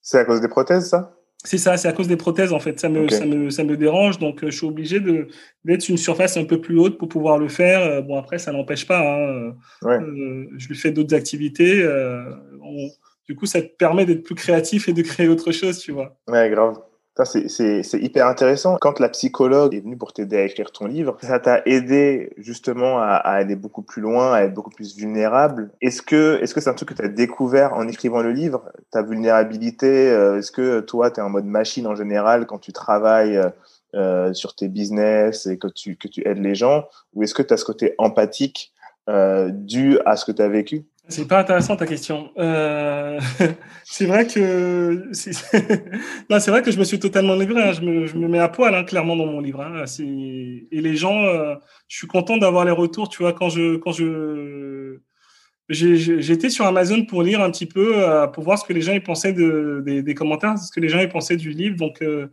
C'est 0.09 0.17
à 0.17 0.25
cause 0.25 0.41
des 0.41 0.47
prothèses, 0.47 0.89
ça? 0.89 1.15
C'est 1.43 1.59
ça, 1.59 1.77
c'est 1.77 1.87
à 1.87 1.93
cause 1.93 2.07
des 2.07 2.17
prothèses 2.17 2.51
en 2.51 2.59
fait. 2.59 2.79
Ça 2.79 2.89
me, 2.89 3.07
ça 3.09 3.27
me, 3.27 3.51
ça 3.51 3.63
me 3.63 3.77
dérange, 3.77 4.17
donc 4.17 4.43
euh, 4.43 4.49
je 4.49 4.57
suis 4.57 4.65
obligé 4.65 4.99
de 4.99 5.27
d'être 5.65 5.83
sur 5.83 5.91
une 5.91 5.99
surface 5.99 6.35
un 6.35 6.45
peu 6.45 6.59
plus 6.59 6.79
haute 6.79 6.97
pour 6.97 7.09
pouvoir 7.09 7.37
le 7.37 7.47
faire. 7.47 8.01
bon 8.01 8.17
après, 8.17 8.39
ça 8.39 8.51
n'empêche 8.51 8.87
pas. 8.87 9.01
Hein. 9.01 9.53
je 9.83 10.67
lui 10.67 10.75
fais 10.75 10.89
d'autres 10.89 11.13
activités. 11.13 11.87
du 13.27 13.35
coup, 13.35 13.45
ça 13.45 13.61
te 13.61 13.67
permet 13.67 14.07
d'être 14.07 14.23
plus 14.23 14.33
créatif 14.33 14.89
et 14.89 14.93
de 14.93 15.01
créer 15.03 15.27
autre 15.27 15.51
chose, 15.51 15.77
tu 15.77 15.91
vois. 15.91 16.17
Ouais, 16.27 16.49
grave. 16.49 16.79
C'est 17.25 17.99
hyper 17.99 18.27
intéressant. 18.27 18.77
Quand 18.79 18.99
la 18.99 19.09
psychologue 19.09 19.75
est 19.75 19.81
venue 19.81 19.97
pour 19.97 20.13
t'aider 20.13 20.37
à 20.37 20.43
écrire 20.43 20.71
ton 20.71 20.85
livre, 20.85 21.17
ça 21.21 21.39
t'a 21.39 21.61
aidé 21.65 22.33
justement 22.37 22.99
à, 22.99 23.15
aller 23.15 23.55
beaucoup 23.55 23.81
plus 23.81 24.01
loin, 24.01 24.33
à 24.33 24.41
être 24.41 24.53
beaucoup 24.53 24.69
plus 24.69 24.95
vulnérable. 24.95 25.71
Est-ce 25.81 26.01
que 26.01 26.39
est-ce 26.41 26.53
que 26.53 26.61
c'est 26.61 26.69
un 26.69 26.73
truc 26.73 26.89
que 26.89 26.93
tu 26.93 27.03
as 27.03 27.09
découvert 27.09 27.73
en 27.73 27.87
écrivant 27.87 28.21
le 28.21 28.31
livre, 28.31 28.63
ta 28.91 29.01
vulnérabilité 29.01 30.09
euh, 30.11 30.39
Est-ce 30.39 30.51
que 30.51 30.79
toi, 30.81 31.11
tu 31.11 31.19
es 31.19 31.23
en 31.23 31.29
mode 31.29 31.45
machine 31.45 31.87
en 31.87 31.95
général 31.95 32.45
quand 32.45 32.59
tu 32.59 32.73
travailles 32.73 33.37
euh, 33.37 33.49
euh, 33.95 34.33
sur 34.33 34.55
tes 34.55 34.67
business 34.67 35.45
et 35.45 35.57
que 35.57 35.67
tu, 35.67 35.95
que 35.95 36.07
tu 36.07 36.27
aides 36.27 36.41
les 36.41 36.55
gens? 36.55 36.85
Ou 37.13 37.23
est-ce 37.23 37.33
que 37.33 37.43
tu 37.43 37.53
as 37.53 37.57
ce 37.57 37.65
côté 37.65 37.95
empathique 37.97 38.73
dû 39.49 39.97
à 40.05 40.15
ce 40.15 40.23
que 40.23 40.31
tu 40.31 40.41
as 40.43 40.47
vécu? 40.47 40.85
C'est 41.09 41.27
pas 41.27 41.39
intéressant 41.39 41.75
ta 41.75 41.85
question. 41.85 42.31
Euh, 42.37 43.19
c'est 43.83 44.05
vrai 44.05 44.27
que 44.27 45.09
non, 46.29 46.39
c'est 46.39 46.51
vrai 46.51 46.61
que 46.61 46.71
je 46.71 46.79
me 46.79 46.83
suis 46.83 46.99
totalement 46.99 47.35
livré. 47.35 47.61
Hein. 47.61 47.73
Je, 47.73 47.81
me, 47.81 48.05
je, 48.05 48.15
me, 48.15 48.27
mets 48.27 48.39
à 48.39 48.47
poil 48.47 48.73
hein, 48.73 48.83
clairement 48.83 49.15
dans 49.15 49.25
mon 49.25 49.41
livre. 49.41 49.61
Hein. 49.61 49.85
Et 49.99 50.81
les 50.81 50.95
gens, 50.95 51.23
euh, 51.25 51.55
je 51.87 51.97
suis 51.97 52.07
content 52.07 52.37
d'avoir 52.37 52.63
les 52.65 52.71
retours. 52.71 53.09
Tu 53.09 53.23
vois, 53.23 53.33
quand 53.33 53.49
je 53.49 53.77
quand 53.77 53.91
je 53.91 54.99
j'étais 55.69 56.49
sur 56.49 56.65
Amazon 56.65 57.05
pour 57.05 57.21
lire 57.23 57.41
un 57.41 57.51
petit 57.51 57.65
peu, 57.65 57.97
euh, 57.97 58.27
pour 58.27 58.43
voir 58.43 58.57
ce 58.57 58.65
que 58.65 58.73
les 58.73 58.81
gens 58.81 58.93
ils 58.93 59.03
pensaient 59.03 59.33
de, 59.33 59.83
des, 59.85 60.01
des, 60.01 60.15
commentaires, 60.15 60.57
ce 60.57 60.71
que 60.71 60.79
les 60.79 60.89
gens 60.89 60.99
ils 60.99 61.09
pensaient 61.09 61.37
du 61.37 61.51
livre. 61.51 61.75
Donc, 61.75 62.01
euh, 62.01 62.27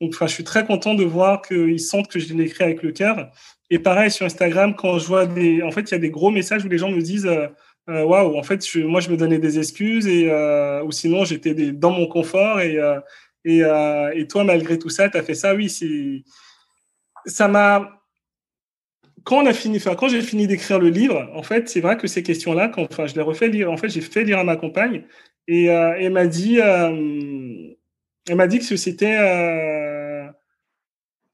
donc, 0.00 0.12
enfin, 0.14 0.26
je 0.26 0.32
suis 0.32 0.44
très 0.44 0.64
content 0.64 0.94
de 0.94 1.04
voir 1.04 1.42
qu'ils 1.42 1.78
sentent 1.78 2.08
que 2.08 2.18
je 2.18 2.32
l'ai 2.34 2.44
écrit 2.44 2.64
avec 2.64 2.82
le 2.82 2.90
cœur. 2.90 3.30
Et 3.70 3.78
pareil 3.78 4.10
sur 4.10 4.26
Instagram, 4.26 4.74
quand 4.74 4.98
je 4.98 5.06
vois 5.06 5.26
des, 5.26 5.62
en 5.62 5.70
fait, 5.70 5.82
il 5.82 5.92
y 5.92 5.94
a 5.94 5.98
des 5.98 6.10
gros 6.10 6.30
messages 6.30 6.64
où 6.64 6.68
les 6.68 6.78
gens 6.78 6.90
me 6.90 7.00
disent 7.00 7.30
euh, 7.90 8.04
waouh, 8.04 8.36
en 8.36 8.42
fait, 8.42 8.64
moi, 8.76 9.00
je 9.00 9.10
me 9.10 9.16
donnais 9.16 9.38
des 9.38 9.58
excuses 9.58 10.06
euh, 10.08 10.82
ou 10.84 10.92
sinon 10.92 11.24
j'étais 11.24 11.54
dans 11.72 11.90
mon 11.90 12.06
confort 12.06 12.60
et 12.60 12.78
euh, 12.78 13.00
et, 14.14 14.26
toi, 14.28 14.44
malgré 14.44 14.78
tout 14.78 14.90
ça, 14.90 15.08
tu 15.08 15.16
as 15.16 15.22
fait 15.22 15.34
ça. 15.34 15.54
Oui, 15.54 15.68
ça 17.26 17.48
m'a 17.48 17.96
quand 19.24 19.44
quand 19.96 20.08
j'ai 20.08 20.22
fini 20.22 20.46
d'écrire 20.46 20.78
le 20.78 20.88
livre, 20.88 21.30
en 21.34 21.42
fait, 21.42 21.68
c'est 21.68 21.80
vrai 21.80 21.96
que 21.96 22.06
ces 22.06 22.22
questions-là, 22.22 22.68
quand, 22.68 23.06
je 23.06 23.14
les 23.14 23.22
refais 23.22 23.48
lire. 23.48 23.70
En 23.72 23.76
fait, 23.76 23.88
j'ai 23.88 24.00
fait 24.02 24.24
lire 24.24 24.38
à 24.38 24.44
ma 24.44 24.56
compagne 24.56 25.04
et 25.48 25.66
elle 25.66 26.12
m'a 26.12 26.26
dit, 26.26 26.58
elle 26.58 28.36
m'a 28.36 28.46
dit 28.46 28.58
que 28.60 28.76
c'était 28.76 29.16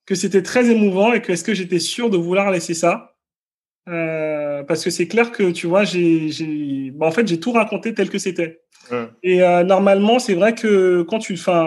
que 0.07 0.15
c'était 0.15 0.43
très 0.43 0.71
émouvant 0.71 1.13
et 1.13 1.21
que 1.23 1.33
est-ce 1.33 1.45
que 1.45 1.55
j'étais 1.55 1.81
sûr 1.81 2.09
de 2.11 2.17
vouloir 2.17 2.51
laisser 2.51 2.75
ça. 2.75 3.16
Euh, 3.89 4.65
parce 4.65 4.85
que 4.85 4.91
c'est 4.91 5.07
clair 5.07 5.31
que 5.31 5.51
tu 5.51 5.67
vois, 5.67 5.85
j'ai, 5.85 6.29
j'ai, 6.29 6.91
bah, 6.93 7.07
en 7.07 7.11
fait, 7.11 7.27
j'ai 7.27 7.39
tout 7.39 7.53
raconté 7.53 7.95
tel 7.95 8.11
que 8.11 8.19
c'était. 8.19 8.63
Et 9.23 9.43
euh, 9.43 9.65
normalement, 9.65 10.19
c'est 10.19 10.35
vrai 10.35 10.55
que 10.55 11.03
quand 11.03 11.19
tu, 11.19 11.35
enfin, 11.35 11.67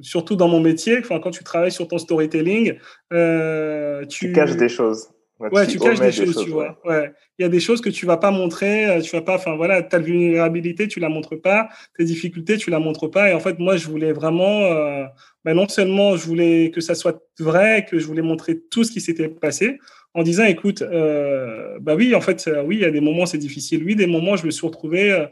surtout 0.00 0.36
dans 0.36 0.48
mon 0.48 0.60
métier, 0.60 0.98
enfin, 0.98 1.20
quand 1.20 1.30
tu 1.30 1.44
travailles 1.44 1.72
sur 1.72 1.88
ton 1.88 1.98
storytelling, 1.98 2.74
euh, 3.12 4.04
tu... 4.06 4.28
tu 4.28 4.32
caches 4.32 4.56
des 4.56 4.68
choses. 4.68 5.08
Ouais, 5.50 5.66
tu, 5.66 5.78
caches 5.78 5.98
des, 5.98 6.12
choses, 6.12 6.44
tu 6.44 6.50
vois. 6.50 6.78
Ouais. 6.84 7.12
Il 7.36 7.42
y 7.42 7.44
a 7.44 7.48
des 7.48 7.58
choses 7.58 7.80
que 7.80 7.88
tu 7.88 8.06
vas 8.06 8.16
pas 8.16 8.30
montrer, 8.30 8.86
euh, 8.86 9.00
tu 9.00 9.10
vas 9.16 9.22
pas, 9.22 9.34
enfin 9.34 9.56
voilà, 9.56 9.82
ta 9.82 9.98
vulnérabilité, 9.98 10.86
tu 10.86 11.00
la 11.00 11.08
montres 11.08 11.40
pas, 11.40 11.68
tes 11.96 12.04
difficultés, 12.04 12.58
tu 12.58 12.70
la 12.70 12.78
montres 12.78 13.10
pas. 13.10 13.28
Et 13.28 13.34
en 13.34 13.40
fait, 13.40 13.58
moi, 13.58 13.76
je 13.76 13.88
voulais 13.88 14.12
vraiment, 14.12 14.62
euh, 14.62 15.04
bah, 15.44 15.52
non 15.52 15.66
seulement 15.66 16.16
je 16.16 16.24
voulais 16.26 16.70
que 16.70 16.80
ça 16.80 16.94
soit 16.94 17.20
vrai, 17.40 17.84
que 17.90 17.98
je 17.98 18.06
voulais 18.06 18.22
montrer 18.22 18.60
tout 18.70 18.84
ce 18.84 18.92
qui 18.92 19.00
s'était 19.00 19.28
passé, 19.28 19.80
en 20.14 20.22
disant, 20.22 20.44
écoute, 20.44 20.82
euh, 20.82 21.78
bah 21.80 21.94
oui, 21.94 22.14
en 22.14 22.20
fait, 22.20 22.46
euh, 22.46 22.62
oui, 22.62 22.76
il 22.76 22.82
y 22.82 22.84
a 22.84 22.90
des 22.90 23.00
moments 23.00 23.26
c'est 23.26 23.38
difficile. 23.38 23.82
Oui, 23.84 23.96
des 23.96 24.06
moments, 24.06 24.36
je 24.36 24.44
me 24.44 24.50
suis 24.50 24.66
retrouvé, 24.66 25.10
euh, 25.12 25.26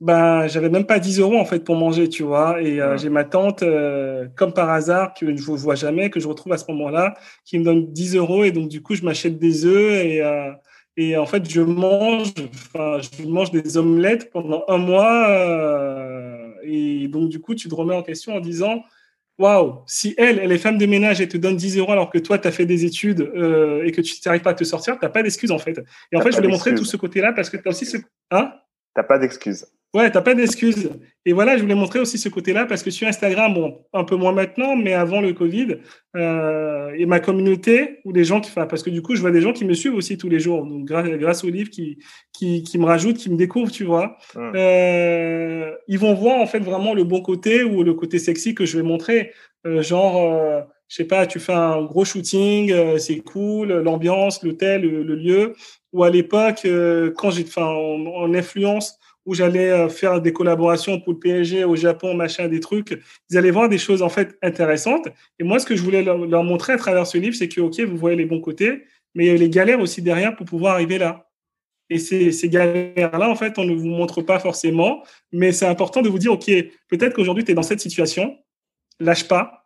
ben, 0.00 0.48
j'avais 0.48 0.68
même 0.68 0.86
pas 0.86 0.98
10 0.98 1.20
euros 1.20 1.38
en 1.38 1.44
fait 1.44 1.60
pour 1.64 1.76
manger, 1.76 2.08
tu 2.08 2.22
vois. 2.24 2.60
Et 2.62 2.80
euh, 2.80 2.98
j'ai 2.98 3.08
ma 3.08 3.24
tante, 3.24 3.62
euh, 3.62 4.28
comme 4.36 4.52
par 4.52 4.70
hasard, 4.70 5.14
que 5.14 5.26
je 5.26 5.50
ne 5.50 5.56
vois 5.56 5.76
jamais, 5.76 6.10
que 6.10 6.20
je 6.20 6.28
retrouve 6.28 6.52
à 6.52 6.58
ce 6.58 6.70
moment-là, 6.72 7.14
qui 7.44 7.58
me 7.58 7.64
donne 7.64 7.92
10 7.92 8.16
euros. 8.16 8.44
Et 8.44 8.52
donc, 8.52 8.68
du 8.68 8.82
coup, 8.82 8.94
je 8.94 9.04
m'achète 9.04 9.38
des 9.38 9.64
œufs 9.64 10.04
et, 10.04 10.22
et 10.96 11.16
en 11.16 11.26
fait, 11.26 11.48
je 11.48 11.62
mange, 11.62 12.32
enfin, 12.74 12.98
je 13.00 13.24
mange 13.26 13.50
des 13.50 13.76
omelettes 13.78 14.30
pendant 14.30 14.64
un 14.68 14.78
mois. 14.78 15.28
et 16.64 17.08
donc, 17.08 17.28
du 17.30 17.40
coup, 17.40 17.54
tu 17.54 17.68
te 17.68 17.74
remets 17.74 17.94
en 17.94 18.02
question 18.02 18.34
en 18.36 18.40
disant, 18.40 18.82
waouh, 19.42 19.82
si 19.86 20.14
elle, 20.16 20.38
elle 20.38 20.52
est 20.52 20.58
femme 20.58 20.78
de 20.78 20.86
ménage 20.86 21.20
et 21.20 21.28
te 21.28 21.36
donne 21.36 21.56
10 21.56 21.78
euros 21.78 21.92
alors 21.92 22.10
que 22.10 22.18
toi, 22.18 22.38
tu 22.38 22.48
as 22.48 22.52
fait 22.52 22.66
des 22.66 22.84
études 22.84 23.20
et 23.20 23.92
que 23.92 24.00
tu 24.00 24.14
n'arrives 24.24 24.42
pas 24.42 24.50
à 24.50 24.54
te 24.54 24.64
sortir, 24.64 24.98
tu 24.98 25.04
n'as 25.04 25.10
pas 25.10 25.22
d'excuse 25.22 25.50
en 25.50 25.58
fait. 25.58 25.78
Et 26.12 26.16
en 26.16 26.20
fait, 26.20 26.30
je 26.32 26.36
voulais 26.36 26.48
montrer 26.48 26.74
tout 26.74 26.84
ce 26.84 26.96
côté-là 26.96 27.32
parce 27.32 27.50
que 27.50 27.56
tu 27.56 27.64
as 27.66 27.70
aussi 27.70 27.84
ce. 27.84 27.98
Hein? 28.30 28.52
T'as 28.94 29.02
pas 29.02 29.18
d'excuses. 29.18 29.66
Ouais, 29.94 30.10
t'as 30.10 30.22
pas 30.22 30.34
d'excuses. 30.34 30.90
Et 31.26 31.34
voilà, 31.34 31.56
je 31.56 31.62
voulais 31.62 31.74
montrer 31.74 32.00
aussi 32.00 32.16
ce 32.16 32.30
côté-là 32.30 32.64
parce 32.64 32.82
que 32.82 32.90
sur 32.90 33.06
Instagram, 33.06 33.52
bon, 33.52 33.84
un 33.92 34.04
peu 34.04 34.16
moins 34.16 34.32
maintenant, 34.32 34.74
mais 34.74 34.94
avant 34.94 35.20
le 35.20 35.34
Covid, 35.34 35.76
euh, 36.16 36.92
et 36.96 37.04
ma 37.04 37.20
communauté 37.20 38.00
ou 38.04 38.12
des 38.12 38.24
gens 38.24 38.40
qui, 38.40 38.50
enfin, 38.50 38.66
parce 38.66 38.82
que 38.82 38.88
du 38.88 39.02
coup, 39.02 39.14
je 39.14 39.20
vois 39.20 39.30
des 39.30 39.42
gens 39.42 39.52
qui 39.52 39.66
me 39.66 39.74
suivent 39.74 39.94
aussi 39.94 40.16
tous 40.16 40.30
les 40.30 40.40
jours, 40.40 40.64
donc 40.64 40.86
grâce, 40.86 41.08
grâce 41.10 41.44
au 41.44 41.50
livre 41.50 41.68
qui, 41.68 41.98
qui, 42.32 42.62
qui 42.62 42.78
me 42.78 42.86
rajoutent, 42.86 43.18
qui 43.18 43.30
me 43.30 43.36
découvrent, 43.36 43.70
tu 43.70 43.84
vois. 43.84 44.16
Euh, 44.36 45.72
ils 45.88 45.98
vont 45.98 46.14
voir 46.14 46.40
en 46.40 46.46
fait 46.46 46.60
vraiment 46.60 46.94
le 46.94 47.04
bon 47.04 47.20
côté 47.20 47.62
ou 47.62 47.82
le 47.82 47.92
côté 47.92 48.18
sexy 48.18 48.54
que 48.54 48.64
je 48.64 48.78
vais 48.78 48.84
montrer, 48.84 49.32
euh, 49.66 49.82
genre. 49.82 50.16
Euh, 50.16 50.62
je 50.92 50.96
sais 50.96 51.04
pas, 51.04 51.26
tu 51.26 51.40
fais 51.40 51.54
un 51.54 51.82
gros 51.84 52.04
shooting, 52.04 52.70
euh, 52.70 52.98
c'est 52.98 53.20
cool, 53.20 53.72
l'ambiance, 53.72 54.42
l'hôtel, 54.42 54.82
le, 54.82 55.02
le, 55.02 55.14
lieu. 55.14 55.54
Ou 55.94 56.04
à 56.04 56.10
l'époque, 56.10 56.66
euh, 56.66 57.10
quand 57.16 57.30
j'ai, 57.30 57.44
enfin, 57.44 57.64
en, 57.64 58.04
en 58.04 58.34
influence, 58.34 58.98
où 59.24 59.34
j'allais 59.34 59.70
euh, 59.70 59.88
faire 59.88 60.20
des 60.20 60.32
collaborations 60.32 61.00
pour 61.00 61.12
le 61.12 61.18
PSG 61.18 61.64
au 61.64 61.76
Japon, 61.76 62.14
machin, 62.14 62.48
des 62.48 62.60
trucs. 62.60 62.98
Ils 63.30 63.38
allaient 63.38 63.50
voir 63.50 63.68
des 63.68 63.78
choses 63.78 64.02
en 64.02 64.08
fait 64.08 64.36
intéressantes. 64.42 65.08
Et 65.38 65.44
moi, 65.44 65.58
ce 65.58 65.66
que 65.66 65.76
je 65.76 65.82
voulais 65.82 66.02
leur, 66.02 66.44
montrer 66.44 66.72
à 66.74 66.76
travers 66.76 67.06
ce 67.06 67.18
livre, 67.18 67.34
c'est 67.34 67.48
que 67.48 67.60
ok, 67.60 67.80
vous 67.80 67.96
voyez 67.96 68.16
les 68.16 68.26
bons 68.26 68.40
côtés, 68.40 68.84
mais 69.14 69.26
il 69.26 69.28
y 69.28 69.30
a 69.30 69.36
les 69.36 69.50
galères 69.50 69.80
aussi 69.80 70.02
derrière 70.02 70.34
pour 70.34 70.46
pouvoir 70.46 70.74
arriver 70.74 70.98
là. 70.98 71.28
Et 71.90 71.98
ces, 71.98 72.32
ces 72.32 72.48
galères-là, 72.48 73.28
en 73.28 73.34
fait, 73.34 73.58
on 73.58 73.64
ne 73.64 73.74
vous 73.74 73.86
montre 73.86 74.22
pas 74.22 74.38
forcément, 74.38 75.02
mais 75.30 75.52
c'est 75.52 75.66
important 75.66 76.00
de 76.00 76.08
vous 76.08 76.18
dire, 76.18 76.32
ok, 76.32 76.50
peut-être 76.88 77.14
qu'aujourd'hui, 77.14 77.44
tu 77.44 77.52
es 77.52 77.54
dans 77.54 77.62
cette 77.62 77.80
situation, 77.80 78.38
lâche 78.98 79.28
pas, 79.28 79.62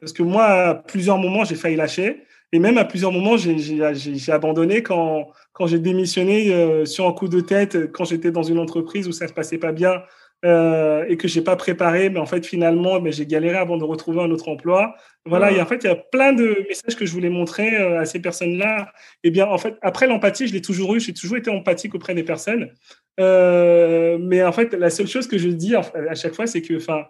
parce 0.00 0.12
que 0.12 0.22
moi, 0.22 0.44
à 0.44 0.74
plusieurs 0.74 1.18
moments, 1.18 1.44
j'ai 1.44 1.54
failli 1.54 1.76
lâcher. 1.76 2.22
Et 2.52 2.58
même 2.58 2.78
à 2.78 2.84
plusieurs 2.84 3.12
moments, 3.12 3.36
j'ai 3.36 4.32
abandonné 4.32 4.82
quand, 4.82 5.28
quand 5.52 5.66
j'ai 5.66 5.78
démissionné 5.78 6.54
euh, 6.54 6.86
sur 6.86 7.06
un 7.06 7.12
coup 7.12 7.28
de 7.28 7.40
tête, 7.40 7.92
quand 7.92 8.04
j'étais 8.04 8.30
dans 8.30 8.42
une 8.42 8.58
entreprise 8.58 9.06
où 9.06 9.12
ça 9.12 9.28
se 9.28 9.34
passait 9.34 9.58
pas 9.58 9.72
bien 9.72 10.02
euh, 10.44 11.04
et 11.08 11.16
que 11.16 11.26
j'ai 11.26 11.42
pas 11.42 11.56
préparé, 11.56 12.10
mais 12.10 12.20
en 12.20 12.26
fait 12.26 12.46
finalement, 12.46 13.00
mais 13.00 13.10
j'ai 13.10 13.26
galéré 13.26 13.56
avant 13.56 13.76
de 13.76 13.82
retrouver 13.82 14.22
un 14.22 14.30
autre 14.30 14.48
emploi. 14.48 14.94
Voilà, 15.26 15.50
et 15.50 15.60
en 15.60 15.66
fait, 15.66 15.82
il 15.82 15.88
y 15.88 15.90
a 15.90 15.96
plein 15.96 16.32
de 16.32 16.64
messages 16.68 16.94
que 16.94 17.04
je 17.04 17.12
voulais 17.12 17.28
montrer 17.28 17.74
euh, 17.76 18.00
à 18.00 18.04
ces 18.04 18.20
personnes-là. 18.20 18.92
Et 19.24 19.28
eh 19.28 19.30
bien, 19.32 19.46
en 19.46 19.58
fait, 19.58 19.74
après 19.82 20.06
l'empathie, 20.06 20.46
je 20.46 20.52
l'ai 20.52 20.62
toujours 20.62 20.94
eu, 20.94 21.00
j'ai 21.00 21.12
toujours 21.12 21.36
été 21.38 21.50
empathique 21.50 21.94
auprès 21.96 22.14
des 22.14 22.22
personnes. 22.22 22.70
Euh, 23.18 24.16
mais 24.20 24.44
en 24.44 24.52
fait, 24.52 24.74
la 24.74 24.90
seule 24.90 25.08
chose 25.08 25.26
que 25.26 25.38
je 25.38 25.48
dis 25.48 25.74
à 25.74 26.14
chaque 26.14 26.34
fois, 26.34 26.46
c'est 26.46 26.62
que, 26.62 26.76
enfin, 26.76 27.06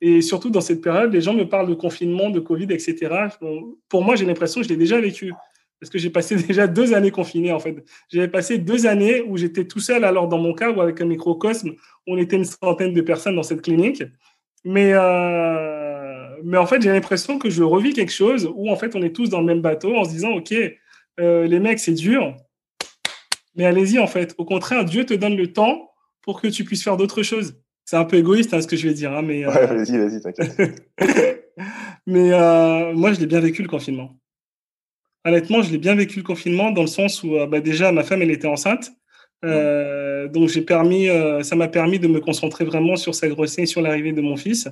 Et 0.00 0.20
surtout 0.20 0.50
dans 0.50 0.60
cette 0.60 0.80
période, 0.80 1.12
les 1.12 1.20
gens 1.20 1.34
me 1.34 1.48
parlent 1.48 1.68
de 1.68 1.74
confinement, 1.74 2.30
de 2.30 2.40
Covid, 2.40 2.66
etc. 2.70 3.28
Pour 3.88 4.02
moi, 4.02 4.16
j'ai 4.16 4.24
l'impression 4.24 4.60
que 4.60 4.66
je 4.66 4.70
l'ai 4.70 4.76
déjà 4.76 5.00
vécu. 5.00 5.32
Parce 5.80 5.90
que 5.90 5.98
j'ai 5.98 6.10
passé 6.10 6.36
déjà 6.48 6.66
deux 6.66 6.94
années 6.94 7.10
confiné, 7.10 7.52
en 7.52 7.58
fait. 7.58 7.84
J'avais 8.08 8.28
passé 8.28 8.58
deux 8.58 8.86
années 8.86 9.22
où 9.22 9.36
j'étais 9.36 9.66
tout 9.66 9.80
seul, 9.80 10.04
alors 10.04 10.28
dans 10.28 10.38
mon 10.38 10.54
cas, 10.54 10.70
ou 10.70 10.80
avec 10.80 11.00
un 11.00 11.06
microcosme, 11.06 11.72
on 12.06 12.16
était 12.16 12.36
une 12.36 12.44
centaine 12.44 12.92
de 12.92 13.00
personnes 13.00 13.36
dans 13.36 13.42
cette 13.42 13.62
clinique. 13.62 14.02
Mais, 14.64 14.92
euh, 14.92 16.36
mais 16.44 16.58
en 16.58 16.66
fait, 16.66 16.82
j'ai 16.82 16.90
l'impression 16.90 17.38
que 17.38 17.50
je 17.50 17.62
revis 17.62 17.92
quelque 17.92 18.12
chose 18.12 18.50
où, 18.54 18.70
en 18.70 18.76
fait, 18.76 18.94
on 18.96 19.02
est 19.02 19.14
tous 19.14 19.28
dans 19.30 19.40
le 19.40 19.46
même 19.46 19.60
bateau 19.60 19.96
en 19.96 20.04
se 20.04 20.10
disant, 20.10 20.30
OK, 20.30 20.54
euh, 21.20 21.46
les 21.46 21.60
mecs, 21.60 21.78
c'est 21.78 21.94
dur, 21.94 22.36
mais 23.56 23.64
allez-y, 23.64 23.98
en 23.98 24.06
fait. 24.06 24.34
Au 24.38 24.44
contraire, 24.44 24.84
Dieu 24.84 25.04
te 25.04 25.14
donne 25.14 25.36
le 25.36 25.52
temps 25.52 25.90
pour 26.22 26.40
que 26.40 26.48
tu 26.48 26.64
puisses 26.64 26.84
faire 26.84 26.96
d'autres 26.96 27.22
choses. 27.22 27.60
C'est 27.88 27.96
un 27.96 28.04
peu 28.04 28.18
égoïste, 28.18 28.52
hein, 28.52 28.60
ce 28.60 28.66
que 28.66 28.76
je 28.76 28.86
vais 28.86 28.92
dire. 28.92 29.14
Hein, 29.14 29.22
mais, 29.22 29.46
euh, 29.46 29.50
ouais, 29.50 29.66
vas-y, 29.66 29.96
vas-y, 29.96 30.20
t'inquiète. 30.20 30.92
mais 32.06 32.34
euh, 32.34 32.92
moi, 32.92 33.14
je 33.14 33.18
l'ai 33.18 33.24
bien 33.26 33.40
vécu, 33.40 33.62
le 33.62 33.68
confinement. 33.68 34.14
Honnêtement, 35.24 35.62
je 35.62 35.72
l'ai 35.72 35.78
bien 35.78 35.94
vécu, 35.94 36.18
le 36.18 36.22
confinement, 36.22 36.70
dans 36.70 36.82
le 36.82 36.86
sens 36.86 37.22
où, 37.22 37.36
euh, 37.36 37.46
bah, 37.46 37.60
déjà, 37.60 37.90
ma 37.90 38.02
femme, 38.02 38.20
elle 38.20 38.30
était 38.30 38.46
enceinte. 38.46 38.90
Euh, 39.42 40.28
donc 40.28 40.48
j'ai 40.50 40.60
permis, 40.62 41.08
euh, 41.08 41.42
ça 41.42 41.56
m'a 41.56 41.68
permis 41.68 41.98
de 41.98 42.08
me 42.08 42.20
concentrer 42.20 42.64
vraiment 42.64 42.96
sur 42.96 43.14
sa 43.14 43.28
grossesse 43.28 43.58
et 43.58 43.66
sur 43.66 43.80
l'arrivée 43.80 44.12
de 44.12 44.20
mon 44.20 44.36
fils. 44.36 44.68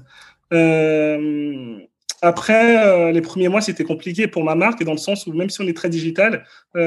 Euh, 0.52 1.78
après, 2.20 3.12
les 3.12 3.20
premiers 3.22 3.48
mois, 3.48 3.62
c'était 3.62 3.84
compliqué 3.84 4.26
pour 4.26 4.44
ma 4.44 4.56
marque, 4.56 4.82
dans 4.84 4.92
le 4.92 4.98
sens 4.98 5.26
où 5.26 5.32
même 5.32 5.48
si 5.48 5.62
on 5.62 5.66
est 5.66 5.76
très 5.76 5.88
digital, 5.88 6.44
tu 6.74 6.80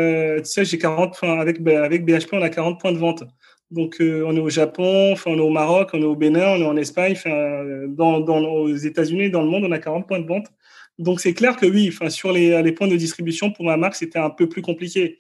sais, 0.44 0.66
j'ai 0.66 0.78
40, 0.78 1.24
avec, 1.24 1.66
avec 1.68 2.06
BHP, 2.06 2.34
on 2.34 2.42
a 2.42 2.50
40 2.50 2.80
points 2.80 2.92
de 2.92 2.98
vente. 2.98 3.24
Donc, 3.72 3.98
on 4.00 4.36
est 4.36 4.40
au 4.40 4.50
Japon, 4.50 5.14
on 5.26 5.38
est 5.38 5.42
au 5.42 5.50
Maroc, 5.50 5.92
on 5.94 6.02
est 6.02 6.06
au 6.06 6.16
Bénin, 6.16 6.56
on 6.56 6.62
est 6.62 6.66
en 6.66 6.78
Espagne, 6.78 7.16
dans, 7.90 8.20
dans, 8.20 8.40
aux 8.40 8.76
États-Unis, 8.76 9.30
dans 9.30 9.44
le 9.44 9.48
monde, 9.48 9.64
on 9.66 9.72
a 9.72 9.80
40 9.80 10.08
points 10.08 10.20
de 10.20 10.28
vente. 10.28 10.48
Donc, 10.98 11.22
c'est 11.22 11.34
clair 11.34 11.56
que 11.56 11.66
oui, 11.66 11.94
sur 12.10 12.32
les, 12.32 12.62
les 12.64 12.72
points 12.72 12.88
de 12.88 12.96
distribution, 12.96 13.52
pour 13.52 13.66
ma 13.66 13.78
marque, 13.78 13.96
c'était 13.96 14.20
un 14.20 14.32
peu 14.32 14.50
plus 14.50 14.62
compliqué. 14.62 15.20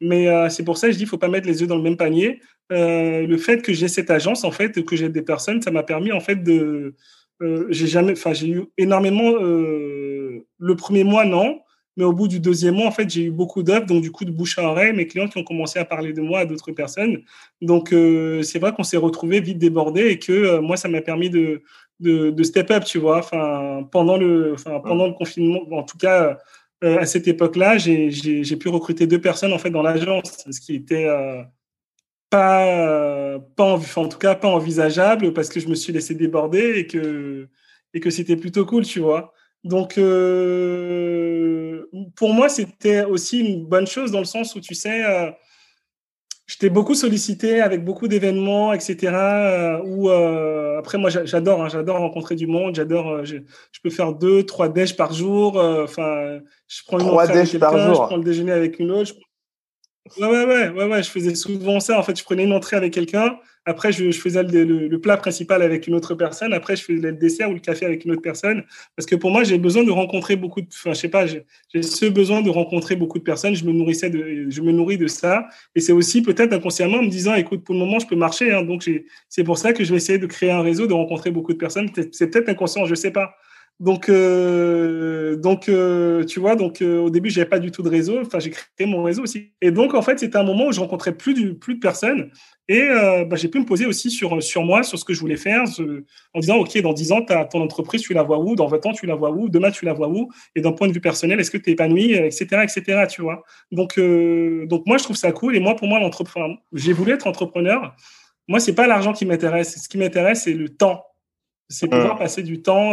Mais 0.00 0.28
euh, 0.28 0.48
c'est 0.48 0.64
pour 0.64 0.76
ça 0.76 0.88
que 0.88 0.92
je 0.92 0.98
dis, 0.98 1.04
il 1.04 1.08
faut 1.08 1.18
pas 1.18 1.28
mettre 1.28 1.46
les 1.46 1.62
œufs 1.62 1.68
dans 1.68 1.76
le 1.76 1.82
même 1.82 1.96
panier. 1.96 2.40
Euh, 2.72 3.26
le 3.26 3.36
fait 3.38 3.62
que 3.62 3.72
j'ai 3.72 3.88
cette 3.88 4.10
agence, 4.10 4.44
en 4.44 4.50
fait, 4.50 4.84
que 4.84 4.96
j'ai 4.96 5.08
des 5.08 5.22
personnes, 5.22 5.62
ça 5.62 5.70
m'a 5.70 5.82
permis, 5.82 6.12
en 6.12 6.20
fait, 6.20 6.36
de. 6.36 6.94
Euh, 7.42 7.66
j'ai 7.70 7.86
jamais, 7.86 8.12
enfin, 8.12 8.32
j'ai 8.32 8.48
eu 8.48 8.64
énormément. 8.78 9.32
le 9.32 10.76
premier 10.76 11.04
mois, 11.04 11.24
non. 11.24 11.60
Mais 11.96 12.04
au 12.04 12.12
bout 12.12 12.28
du 12.28 12.40
deuxième 12.40 12.74
mois, 12.74 12.86
en 12.86 12.90
fait, 12.90 13.08
j'ai 13.08 13.24
eu 13.24 13.30
beaucoup 13.30 13.62
d'offres. 13.62 13.86
Donc, 13.86 14.02
du 14.02 14.10
coup, 14.10 14.24
de 14.24 14.30
bouche 14.30 14.58
à 14.58 14.62
oreille, 14.64 14.92
mes 14.92 15.06
clients 15.06 15.28
qui 15.28 15.38
ont 15.38 15.44
commencé 15.44 15.78
à 15.78 15.84
parler 15.84 16.12
de 16.12 16.20
moi 16.20 16.40
à 16.40 16.44
d'autres 16.44 16.72
personnes. 16.72 17.22
Donc, 17.62 17.90
c'est 17.90 18.58
vrai 18.58 18.72
qu'on 18.72 18.82
s'est 18.82 18.96
retrouvé 18.96 19.40
vite 19.40 19.58
débordé 19.58 20.06
et 20.08 20.18
que 20.18 20.58
moi, 20.58 20.76
ça 20.76 20.88
m'a 20.88 21.02
permis 21.02 21.30
de, 21.30 21.62
de, 22.00 22.30
de, 22.30 22.42
step 22.42 22.70
up, 22.72 22.84
tu 22.84 22.98
vois. 22.98 23.18
Enfin, 23.18 23.88
pendant 23.92 24.16
le, 24.16 24.54
enfin, 24.54 24.80
pendant 24.80 25.06
le 25.06 25.12
confinement, 25.12 25.60
en 25.70 25.84
tout 25.84 25.98
cas, 25.98 26.38
euh, 26.84 26.98
à 26.98 27.06
cette 27.06 27.28
époque-là, 27.28 27.78
j'ai 27.78 28.56
pu 28.56 28.68
recruter 28.68 29.06
deux 29.06 29.20
personnes 29.20 29.52
en 29.52 29.58
fait 29.58 29.70
dans 29.70 29.82
l'agence, 29.82 30.44
ce 30.50 30.60
qui 30.60 30.74
était 30.74 31.06
euh, 31.06 31.42
pas, 32.30 33.38
pas 33.56 33.78
en, 33.96 34.08
tout 34.08 34.18
cas 34.18 34.34
pas 34.34 34.48
envisageable 34.48 35.32
parce 35.32 35.48
que 35.48 35.60
je 35.60 35.68
me 35.68 35.74
suis 35.74 35.92
laissé 35.92 36.14
déborder 36.14 36.78
et 36.78 36.86
que 36.86 37.48
et 37.94 38.00
que 38.00 38.10
c'était 38.10 38.36
plutôt 38.36 38.66
cool, 38.66 38.84
tu 38.84 39.00
vois. 39.00 39.33
Donc 39.64 39.98
euh, 39.98 41.86
pour 42.16 42.32
moi, 42.32 42.48
c'était 42.48 43.04
aussi 43.04 43.40
une 43.40 43.66
bonne 43.66 43.86
chose 43.86 44.12
dans 44.12 44.18
le 44.18 44.24
sens 44.24 44.54
où 44.54 44.60
tu 44.60 44.74
sais 44.74 45.02
j'étais 46.46 46.70
beaucoup 46.70 46.94
sollicité 46.94 47.60
avec 47.60 47.84
beaucoup 47.84 48.08
d'événements, 48.08 48.72
etc. 48.72 49.12
Euh, 49.14 49.80
où 49.84 50.10
euh, 50.10 50.78
après 50.78 50.98
moi 50.98 51.10
j'adore, 51.10 51.62
hein, 51.62 51.68
j'adore 51.68 51.98
rencontrer 51.98 52.34
du 52.34 52.46
monde, 52.46 52.74
j'adore, 52.74 53.08
euh, 53.08 53.24
je, 53.24 53.36
je, 53.72 53.80
peux 53.82 53.90
faire 53.90 54.12
deux, 54.12 54.44
trois 54.44 54.68
déj 54.68 54.96
par 54.96 55.12
jour. 55.12 55.58
Euh, 55.58 55.84
enfin, 55.84 56.38
je 56.68 56.82
prends 56.86 56.98
une 56.98 57.06
trois 57.06 57.26
déj 57.26 57.58
par 57.58 57.78
jour. 57.78 57.94
Je 57.94 58.06
prends 58.06 58.16
le 58.16 58.24
déjeuner 58.24 58.52
avec 58.52 58.78
une 58.78 58.90
autre. 58.90 59.14
Ouais, 60.18 60.28
ouais, 60.28 60.44
ouais, 60.44 60.68
ouais, 60.68 60.84
ouais, 60.84 61.02
je 61.02 61.08
faisais 61.08 61.34
souvent 61.34 61.80
ça. 61.80 61.98
En 61.98 62.02
fait, 62.02 62.18
je 62.18 62.24
prenais 62.24 62.44
une 62.44 62.52
entrée 62.52 62.76
avec 62.76 62.92
quelqu'un. 62.92 63.38
Après, 63.64 63.90
je, 63.90 64.10
faisais 64.12 64.42
le, 64.42 64.64
le, 64.64 65.00
plat 65.00 65.16
principal 65.16 65.62
avec 65.62 65.86
une 65.86 65.94
autre 65.94 66.14
personne. 66.14 66.52
Après, 66.52 66.76
je 66.76 66.82
faisais 66.84 67.10
le 67.10 67.12
dessert 67.12 67.48
ou 67.48 67.54
le 67.54 67.60
café 67.60 67.86
avec 67.86 68.04
une 68.04 68.12
autre 68.12 68.20
personne. 68.20 68.64
Parce 68.96 69.06
que 69.06 69.16
pour 69.16 69.30
moi, 69.30 69.44
j'ai 69.44 69.56
besoin 69.56 69.82
de 69.82 69.90
rencontrer 69.90 70.36
beaucoup 70.36 70.60
de, 70.60 70.66
enfin, 70.66 70.92
je 70.92 71.00
sais 71.00 71.08
pas, 71.08 71.24
j'ai 71.26 71.46
ce 71.82 72.04
besoin 72.04 72.42
de 72.42 72.50
rencontrer 72.50 72.96
beaucoup 72.96 73.18
de 73.18 73.24
personnes. 73.24 73.54
Je 73.54 73.64
me 73.64 73.72
nourrissais 73.72 74.10
de, 74.10 74.50
je 74.50 74.60
me 74.60 74.72
nourris 74.72 74.98
de 74.98 75.06
ça. 75.06 75.46
Et 75.74 75.80
c'est 75.80 75.92
aussi 75.92 76.20
peut-être 76.20 76.52
inconsciemment 76.52 76.98
en 76.98 77.02
me 77.02 77.08
disant, 77.08 77.34
écoute, 77.34 77.64
pour 77.64 77.74
le 77.74 77.80
moment, 77.80 77.98
je 77.98 78.06
peux 78.06 78.16
marcher. 78.16 78.52
Hein, 78.52 78.62
donc, 78.62 78.86
c'est 79.30 79.44
pour 79.44 79.56
ça 79.56 79.72
que 79.72 79.84
je 79.84 79.90
vais 79.90 79.96
essayer 79.96 80.18
de 80.18 80.26
créer 80.26 80.50
un 80.50 80.60
réseau, 80.60 80.86
de 80.86 80.92
rencontrer 80.92 81.30
beaucoup 81.30 81.54
de 81.54 81.58
personnes. 81.58 81.88
C'est 82.12 82.30
peut-être 82.30 82.50
inconscient, 82.50 82.84
je 82.84 82.94
sais 82.94 83.10
pas. 83.10 83.34
Donc, 83.80 84.08
euh, 84.08 85.34
donc 85.36 85.68
euh, 85.68 86.24
tu 86.24 86.38
vois, 86.38 86.54
donc 86.54 86.80
euh, 86.80 87.00
au 87.00 87.10
début, 87.10 87.28
j'avais 87.28 87.48
pas 87.48 87.58
du 87.58 87.72
tout 87.72 87.82
de 87.82 87.88
réseau. 87.88 88.20
Enfin, 88.20 88.38
j'ai 88.38 88.50
créé 88.50 88.86
mon 88.86 89.02
réseau 89.02 89.22
aussi. 89.24 89.52
Et 89.60 89.72
donc, 89.72 89.94
en 89.94 90.02
fait, 90.02 90.18
c'était 90.20 90.36
un 90.36 90.44
moment 90.44 90.68
où 90.68 90.72
je 90.72 90.78
rencontrais 90.78 91.16
plus, 91.16 91.34
du, 91.34 91.54
plus 91.54 91.74
de 91.74 91.80
personnes. 91.80 92.30
Et 92.68 92.88
bah, 93.28 93.36
j'ai 93.36 93.48
pu 93.48 93.58
me 93.58 93.66
poser 93.66 93.84
aussi 93.84 94.10
sur, 94.10 94.42
sur 94.42 94.62
moi, 94.62 94.82
sur 94.84 94.98
ce 94.98 95.04
que 95.04 95.12
je 95.12 95.20
voulais 95.20 95.36
faire, 95.36 95.64
en 96.32 96.40
disant, 96.40 96.56
OK, 96.56 96.80
dans 96.80 96.94
10 96.94 97.12
ans, 97.12 97.20
as 97.28 97.44
ton 97.44 97.60
entreprise, 97.60 98.00
tu 98.00 98.14
la 98.14 98.22
vois 98.22 98.38
où? 98.38 98.56
Dans 98.56 98.68
20 98.68 98.86
ans, 98.86 98.92
tu 98.92 99.04
la 99.04 99.16
vois 99.16 99.32
où? 99.32 99.50
Demain, 99.50 99.70
tu 99.70 99.84
la 99.84 99.92
vois 99.92 100.08
où? 100.08 100.30
Et 100.56 100.62
d'un 100.62 100.72
point 100.72 100.88
de 100.88 100.92
vue 100.94 101.00
personnel, 101.00 101.38
est-ce 101.40 101.50
que 101.50 101.58
tu 101.58 101.68
es 101.68 101.72
épanoui 101.74 102.14
Etc. 102.14 102.46
etc. 102.62 103.04
Tu 103.10 103.20
vois 103.20 103.42
donc, 103.70 103.98
donc, 103.98 104.86
moi, 104.86 104.96
je 104.96 105.04
trouve 105.04 105.16
ça 105.16 105.30
cool. 105.32 105.56
Et 105.56 105.60
moi, 105.60 105.76
pour 105.76 105.88
moi, 105.88 105.98
l'entrepreneur, 105.98 106.56
j'ai 106.72 106.94
voulu 106.94 107.12
être 107.12 107.26
entrepreneur. 107.26 107.94
Moi, 108.48 108.60
c'est 108.60 108.74
pas 108.74 108.86
l'argent 108.86 109.12
qui 109.12 109.26
m'intéresse. 109.26 109.82
Ce 109.82 109.88
qui 109.88 109.98
m'intéresse, 109.98 110.44
c'est 110.44 110.54
le 110.54 110.70
temps. 110.70 111.04
C'est 111.68 111.88
pouvoir 111.88 112.14
mmh. 112.14 112.18
passer 112.18 112.42
du 112.42 112.62
temps 112.62 112.92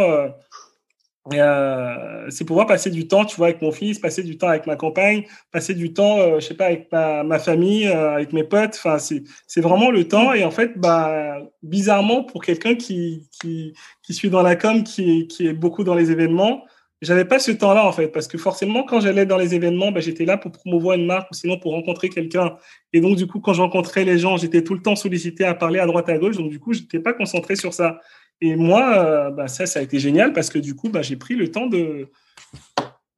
euh, 1.32 2.26
c'est 2.30 2.44
pouvoir 2.44 2.66
passer 2.66 2.90
du 2.90 3.06
temps, 3.06 3.24
tu 3.24 3.36
vois, 3.36 3.46
avec 3.46 3.62
mon 3.62 3.70
fils, 3.70 3.98
passer 4.00 4.24
du 4.24 4.38
temps 4.38 4.48
avec 4.48 4.66
ma 4.66 4.74
compagne, 4.74 5.24
passer 5.52 5.74
du 5.74 5.92
temps, 5.92 6.18
euh, 6.18 6.40
je 6.40 6.46
sais 6.46 6.54
pas, 6.54 6.66
avec 6.66 6.90
ma, 6.90 7.22
ma 7.22 7.38
famille, 7.38 7.86
euh, 7.86 8.14
avec 8.14 8.32
mes 8.32 8.42
potes. 8.42 8.74
Enfin, 8.82 8.98
c'est 8.98 9.60
vraiment 9.60 9.90
le 9.90 10.08
temps. 10.08 10.32
Et 10.32 10.44
en 10.44 10.50
fait, 10.50 10.72
bah, 10.76 11.38
bizarrement, 11.62 12.24
pour 12.24 12.42
quelqu'un 12.42 12.74
qui, 12.74 13.28
qui, 13.40 13.72
qui 14.02 14.14
suit 14.14 14.30
dans 14.30 14.42
la 14.42 14.56
com, 14.56 14.82
qui, 14.82 15.28
qui 15.28 15.46
est 15.46 15.52
beaucoup 15.52 15.84
dans 15.84 15.94
les 15.94 16.10
événements, 16.10 16.64
j'avais 17.02 17.24
pas 17.24 17.40
ce 17.40 17.50
temps-là 17.50 17.84
en 17.84 17.90
fait, 17.92 18.08
parce 18.08 18.28
que 18.28 18.38
forcément, 18.38 18.84
quand 18.84 19.00
j'allais 19.00 19.26
dans 19.26 19.36
les 19.36 19.56
événements, 19.56 19.90
bah, 19.90 20.00
j'étais 20.00 20.24
là 20.24 20.38
pour 20.38 20.52
promouvoir 20.52 20.96
une 20.96 21.06
marque 21.06 21.30
ou 21.32 21.34
sinon 21.34 21.58
pour 21.58 21.72
rencontrer 21.72 22.08
quelqu'un. 22.08 22.56
Et 22.92 23.00
donc, 23.00 23.16
du 23.16 23.26
coup, 23.26 23.40
quand 23.40 23.52
je 23.52 23.60
rencontrais 23.60 24.04
les 24.04 24.18
gens, 24.18 24.36
j'étais 24.36 24.62
tout 24.62 24.74
le 24.74 24.82
temps 24.82 24.96
sollicité 24.96 25.44
à 25.44 25.54
parler 25.54 25.80
à 25.80 25.86
droite 25.86 26.08
à 26.08 26.16
gauche. 26.18 26.36
Donc, 26.36 26.50
du 26.50 26.60
coup, 26.60 26.72
j'étais 26.72 27.00
pas 27.00 27.12
concentré 27.12 27.56
sur 27.56 27.74
ça. 27.74 28.00
Et 28.42 28.56
moi, 28.56 28.98
euh, 28.98 29.30
bah, 29.30 29.46
ça, 29.46 29.66
ça 29.66 29.78
a 29.78 29.82
été 29.82 30.00
génial 30.00 30.32
parce 30.32 30.50
que 30.50 30.58
du 30.58 30.74
coup, 30.74 30.88
bah, 30.88 31.00
j'ai 31.00 31.14
pris 31.14 31.36
le 31.36 31.48
temps 31.48 31.66
de, 31.66 32.08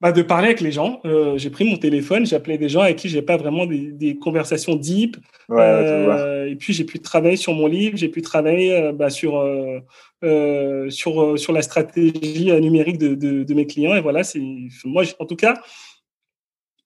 bah, 0.03 0.13
de 0.13 0.21
parler 0.21 0.49
avec 0.49 0.61
les 0.61 0.71
gens. 0.71 1.01
Euh, 1.07 1.39
j'ai 1.39 1.49
pris 1.49 1.65
mon 1.65 1.79
téléphone, 1.79 2.27
j'ai 2.27 2.37
appelé 2.37 2.59
des 2.59 2.69
gens 2.69 2.83
avec 2.83 2.97
qui 2.97 3.09
j'ai 3.09 3.23
pas 3.23 3.39
vraiment 3.39 3.65
des, 3.65 4.19
conversations 4.23 4.77
deep. 4.77 5.17
Euh, 5.49 6.47
et 6.47 6.57
puis 6.57 6.75
j'ai 6.75 6.85
pu 6.85 7.01
travailler 7.01 7.37
sur 7.37 7.55
mon 7.55 7.67
livre, 7.67 7.97
j'ai 7.97 8.11
pu 8.11 8.21
travailler 8.21 8.93
bah, 8.93 9.09
sur, 9.09 9.43
sur, 10.91 11.39
sur 11.39 11.53
la 11.55 11.63
stratégie 11.63 12.53
numérique 12.61 12.99
de, 12.99 13.15
de, 13.15 13.45
de, 13.45 13.55
mes 13.55 13.67
clients. 13.67 13.95
Et 13.95 14.03
voilà, 14.03 14.25
c'est 14.25 14.43
moi, 14.85 15.05
en 15.19 15.25
tout 15.25 15.37
cas, 15.37 15.55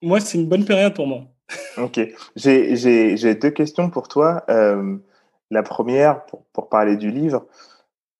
moi, 0.00 0.20
c'est 0.20 0.38
une 0.38 0.46
bonne 0.46 0.64
période 0.64 0.94
pour 0.94 1.08
moi. 1.08 1.24
Ok. 1.76 1.98
J'ai 2.36 3.34
deux 3.34 3.50
questions 3.50 3.90
pour 3.90 4.06
toi. 4.06 4.44
la 5.50 5.62
première, 5.64 6.24
pour, 6.26 6.44
pour 6.52 6.68
parler 6.68 6.96
du 6.96 7.10
livre. 7.10 7.44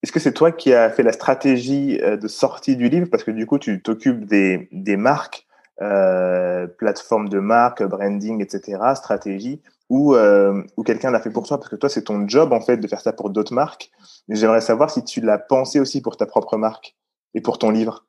Est-ce 0.01 0.11
que 0.11 0.19
c'est 0.19 0.33
toi 0.33 0.51
qui 0.51 0.73
as 0.73 0.89
fait 0.89 1.03
la 1.03 1.11
stratégie 1.11 1.99
euh, 2.01 2.15
de 2.15 2.27
sortie 2.27 2.77
du 2.77 2.87
livre? 2.87 3.07
Parce 3.11 3.23
que 3.23 3.31
du 3.31 3.45
coup, 3.45 3.59
tu 3.59 3.81
t'occupes 3.81 4.25
des, 4.25 4.69
des 4.71 4.95
marques, 4.95 5.45
euh, 5.81 6.67
plateformes 6.67 7.27
de 7.27 7.39
marque, 7.39 7.83
branding, 7.83 8.41
etc., 8.41 8.79
stratégie, 8.95 9.61
ou, 9.89 10.15
euh, 10.15 10.63
ou 10.77 10.83
quelqu'un 10.83 11.11
l'a 11.11 11.19
fait 11.19 11.31
pour 11.31 11.45
toi? 11.45 11.57
Parce 11.57 11.69
que 11.69 11.75
toi, 11.75 11.89
c'est 11.89 12.03
ton 12.03 12.27
job, 12.27 12.53
en 12.53 12.61
fait, 12.61 12.77
de 12.77 12.87
faire 12.87 13.01
ça 13.01 13.11
pour 13.11 13.29
d'autres 13.29 13.53
marques. 13.53 13.91
J'aimerais 14.29 14.61
savoir 14.61 14.89
si 14.89 15.03
tu 15.03 15.19
l'as 15.19 15.37
pensé 15.37 15.81
aussi 15.81 16.01
pour 16.01 16.15
ta 16.15 16.25
propre 16.25 16.55
marque 16.57 16.95
et 17.33 17.41
pour 17.41 17.57
ton 17.57 17.69
livre. 17.69 18.05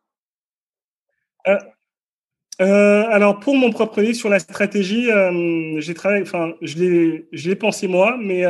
Euh, 1.48 3.04
alors 3.08 3.40
pour 3.40 3.56
mon 3.56 3.70
propre 3.70 4.02
livre 4.02 4.16
sur 4.16 4.28
la 4.28 4.38
stratégie, 4.38 5.08
j'ai 5.78 5.94
travaillé, 5.94 6.22
enfin 6.22 6.52
je 6.60 7.24
l'ai, 7.48 7.56
pensé 7.56 7.88
moi, 7.88 8.18
mais 8.20 8.44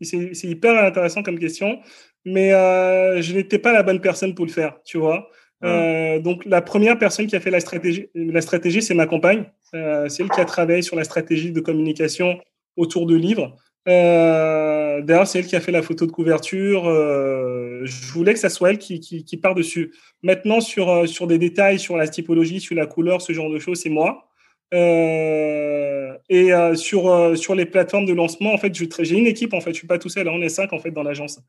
c'est 0.00 0.48
hyper 0.48 0.82
intéressant 0.82 1.22
comme 1.22 1.38
question 1.38 1.78
mais 2.26 2.52
euh, 2.52 3.22
je 3.22 3.32
n'étais 3.34 3.58
pas 3.58 3.72
la 3.72 3.84
bonne 3.84 4.00
personne 4.00 4.34
pour 4.34 4.44
le 4.44 4.50
faire, 4.50 4.78
tu 4.84 4.98
vois. 4.98 5.30
Euh, 5.64 6.18
donc 6.18 6.44
la 6.44 6.60
première 6.60 6.98
personne 6.98 7.26
qui 7.28 7.36
a 7.36 7.40
fait 7.40 7.50
la 7.50 7.60
stratégie, 7.60 8.10
la 8.14 8.40
stratégie, 8.42 8.82
c'est 8.82 8.94
ma 8.94 9.06
compagne. 9.06 9.44
Euh, 9.74 10.08
c'est 10.08 10.24
elle 10.24 10.28
qui 10.28 10.40
a 10.40 10.44
travaillé 10.44 10.82
sur 10.82 10.96
la 10.96 11.04
stratégie 11.04 11.52
de 11.52 11.60
communication 11.60 12.38
autour 12.76 13.06
de 13.06 13.14
livres. 13.14 13.56
D'ailleurs, 13.86 15.28
c'est 15.28 15.38
elle 15.38 15.46
qui 15.46 15.54
a 15.54 15.60
fait 15.60 15.70
la 15.70 15.82
photo 15.82 16.06
de 16.06 16.10
couverture. 16.10 16.84
Je 16.84 18.12
voulais 18.12 18.32
que 18.32 18.40
ça 18.40 18.48
soit 18.48 18.70
elle 18.70 18.78
qui, 18.78 18.98
qui, 18.98 19.24
qui 19.24 19.36
part 19.36 19.54
dessus. 19.54 19.92
Maintenant, 20.24 20.60
sur 20.60 21.08
sur 21.08 21.28
des 21.28 21.38
détails, 21.38 21.78
sur 21.78 21.96
la 21.96 22.08
typologie, 22.08 22.58
sur 22.58 22.74
la 22.74 22.86
couleur, 22.86 23.22
ce 23.22 23.32
genre 23.32 23.48
de 23.48 23.60
choses, 23.60 23.80
c'est 23.80 23.88
moi. 23.88 24.28
Et 24.72 26.50
sur 26.74 27.38
sur 27.38 27.54
les 27.54 27.66
plateformes 27.66 28.06
de 28.06 28.14
lancement, 28.14 28.52
en 28.52 28.58
fait, 28.58 28.74
j'ai 28.74 29.16
une 29.16 29.28
équipe. 29.28 29.54
En 29.54 29.60
fait, 29.60 29.70
je 29.70 29.78
suis 29.78 29.86
pas 29.86 29.98
tout 29.98 30.08
seul. 30.08 30.28
on 30.28 30.42
est 30.42 30.48
cinq 30.48 30.72
en 30.72 30.80
fait 30.80 30.90
dans 30.90 31.04
l'agence. 31.04 31.40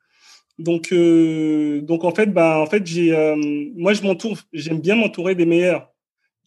Donc, 0.59 0.91
euh, 0.91 1.81
donc 1.81 2.03
en 2.03 2.13
fait, 2.13 2.33
bah, 2.33 2.59
en 2.59 2.65
fait, 2.65 2.85
j'ai, 2.85 3.13
euh, 3.15 3.35
moi, 3.75 3.93
je 3.93 4.01
m'entoure, 4.01 4.37
j'aime 4.53 4.79
bien 4.79 4.95
m'entourer 4.95 5.35
des 5.35 5.45
meilleurs. 5.45 5.93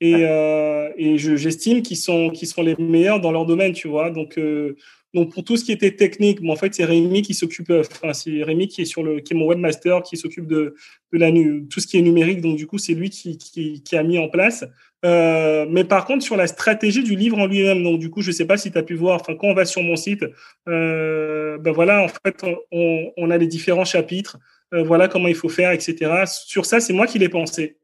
Et, 0.01 0.15
euh, 0.17 0.91
et 0.97 1.19
j'estime 1.19 1.83
qu'ils 1.83 1.99
sont, 1.99 2.31
qu'ils 2.31 2.49
sont 2.49 2.63
les 2.63 2.75
meilleurs 2.77 3.21
dans 3.21 3.33
leur 3.33 3.45
domaine, 3.45 3.73
tu 3.73 3.87
vois. 3.87 4.11
Donc, 4.11 4.39
euh, 4.39 4.77
donc 5.13 5.33
pour 5.33 5.45
tout 5.45 5.57
ce 5.59 5.65
qui 5.65 5.73
était 5.73 5.95
technique, 5.95 6.41
bon, 6.41 6.53
en 6.53 6.57
fait, 6.57 6.75
c'est 6.75 6.85
Rémi 6.85 7.21
qui 7.23 7.35
s'occupe, 7.35 7.71
enfin, 7.71 8.15
c'est 8.15 8.43
Rémi 8.43 8.67
qui 8.67 8.83
est 8.83 8.87
sur 8.87 9.03
le, 9.03 9.21
qui 9.21 9.35
est 9.35 9.37
mon 9.37 9.47
webmaster, 9.47 10.03
qui 10.03 10.17
s'occupe 10.17 10.47
de, 10.47 10.75
de 11.13 11.19
la, 11.19 11.31
tout 11.69 11.81
ce 11.81 11.87
qui 11.87 11.99
est 11.99 12.03
numérique. 12.03 12.41
Donc, 12.41 12.57
du 12.57 12.67
coup, 12.67 12.79
c'est 12.79 12.95
lui 12.95 13.11
qui, 13.11 13.37
qui, 13.37 13.83
qui, 13.83 13.97
a 13.97 14.03
mis 14.03 14.19
en 14.19 14.29
place. 14.29 14.65
Euh, 15.05 15.67
mais 15.69 15.85
par 15.85 16.05
contre, 16.05 16.23
sur 16.23 16.37
la 16.37 16.47
stratégie 16.47 17.03
du 17.03 17.17
livre 17.17 17.39
en 17.39 17.47
lui-même, 17.47 17.83
donc 17.83 17.99
du 17.99 18.11
coup, 18.11 18.21
je 18.21 18.31
sais 18.31 18.47
pas 18.47 18.57
si 18.57 18.71
tu 18.71 18.79
as 18.79 18.83
pu 18.83 18.95
voir, 18.95 19.21
enfin, 19.21 19.35
quand 19.35 19.49
on 19.49 19.55
va 19.55 19.65
sur 19.65 19.83
mon 19.83 19.97
site, 19.97 20.25
euh, 20.69 21.59
ben 21.59 21.73
voilà, 21.73 22.03
en 22.03 22.09
fait, 22.09 22.45
on, 22.71 23.13
on 23.17 23.31
a 23.31 23.39
les 23.39 23.47
différents 23.47 23.85
chapitres, 23.85 24.39
euh, 24.75 24.83
voilà 24.83 25.09
comment 25.09 25.29
il 25.29 25.35
faut 25.35 25.49
faire, 25.49 25.73
etc. 25.73 26.25
Sur 26.27 26.67
ça, 26.67 26.81
c'est 26.81 26.93
moi 26.93 27.07
qui 27.07 27.19
l'ai 27.19 27.31
pensé. 27.31 27.79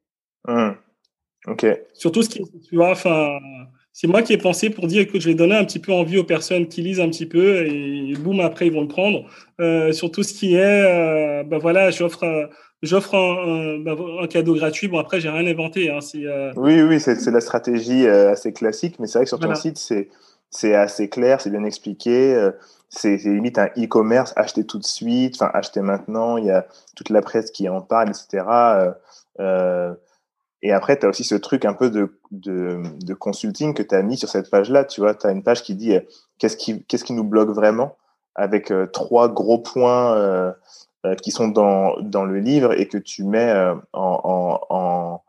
Mmh. 0.46 0.70
Ok. 1.46 1.66
Surtout 1.94 2.22
ce 2.22 2.28
qui, 2.28 2.42
tu 2.68 2.76
vois, 2.76 2.90
enfin, 2.90 3.38
c'est 3.92 4.08
moi 4.08 4.22
qui 4.22 4.34
ai 4.34 4.38
pensé 4.38 4.68
pour 4.68 4.86
dire 4.86 5.06
que 5.06 5.18
je 5.18 5.28
vais 5.28 5.34
donner 5.34 5.54
un 5.54 5.64
petit 5.64 5.78
peu 5.78 5.92
envie 5.92 6.18
aux 6.18 6.24
personnes 6.24 6.68
qui 6.68 6.82
lisent 6.82 7.00
un 7.00 7.08
petit 7.08 7.26
peu 7.26 7.64
et 7.66 8.12
boum, 8.18 8.40
après 8.40 8.66
ils 8.66 8.72
vont 8.72 8.82
le 8.82 8.88
prendre. 8.88 9.26
Sur 9.92 10.10
tout 10.10 10.22
ce 10.22 10.34
qui 10.34 10.54
est, 10.54 11.44
ben 11.44 11.58
voilà, 11.58 11.90
j'offre, 11.90 12.50
j'offre 12.82 13.14
un, 13.14 13.86
un, 13.86 14.22
un, 14.22 14.26
cadeau 14.26 14.54
gratuit. 14.54 14.88
Bon 14.88 14.98
après, 14.98 15.20
j'ai 15.20 15.28
rien 15.28 15.46
inventé. 15.46 15.90
Hein, 15.90 15.98
euh... 16.14 16.52
Oui, 16.56 16.82
oui, 16.82 17.00
c'est, 17.00 17.24
la 17.30 17.40
stratégie 17.40 18.06
euh, 18.06 18.32
assez 18.32 18.52
classique, 18.52 18.98
mais 18.98 19.06
c'est 19.06 19.18
vrai 19.18 19.24
que 19.24 19.28
sur 19.28 19.38
ton 19.38 19.46
voilà. 19.46 19.60
site, 19.60 19.78
c'est, 20.50 20.74
assez 20.74 21.08
clair, 21.08 21.40
c'est 21.40 21.50
bien 21.50 21.64
expliqué. 21.64 22.34
Euh, 22.34 22.52
c'est, 22.88 23.16
limite 23.16 23.58
un 23.58 23.66
e-commerce, 23.76 24.32
acheter 24.36 24.64
tout 24.64 24.78
de 24.78 24.84
suite, 24.84 25.34
enfin 25.36 25.50
acheter 25.52 25.80
maintenant. 25.80 26.36
Il 26.36 26.46
y 26.46 26.50
a 26.50 26.66
toute 26.94 27.10
la 27.10 27.20
presse 27.20 27.50
qui 27.50 27.68
en 27.68 27.80
parle, 27.80 28.10
etc. 28.10 28.44
Et 30.62 30.72
après, 30.72 30.98
tu 30.98 31.06
as 31.06 31.08
aussi 31.08 31.22
ce 31.22 31.34
truc 31.34 31.64
un 31.64 31.74
peu 31.74 31.90
de, 31.90 32.18
de, 32.30 32.80
de 33.04 33.14
consulting 33.14 33.74
que 33.74 33.82
tu 33.82 33.94
as 33.94 34.02
mis 34.02 34.16
sur 34.16 34.28
cette 34.28 34.50
page-là. 34.50 34.84
Tu 34.84 35.00
vois, 35.00 35.14
tu 35.14 35.26
as 35.26 35.30
une 35.30 35.42
page 35.42 35.62
qui 35.62 35.74
dit 35.74 35.96
qu'est-ce 36.38 36.56
qui, 36.56 36.82
qu'est-ce 36.84 37.04
qui 37.04 37.12
nous 37.12 37.24
bloque 37.24 37.50
vraiment 37.50 37.96
avec 38.34 38.72
trois 38.92 39.28
gros 39.28 39.58
points 39.58 40.54
qui 41.14 41.30
sont 41.30 41.48
dans, 41.48 42.00
dans 42.00 42.24
le 42.24 42.38
livre 42.40 42.72
et 42.78 42.88
que 42.88 42.98
tu 42.98 43.24
mets 43.24 43.50
euh, 43.50 43.74
en, 43.92 45.20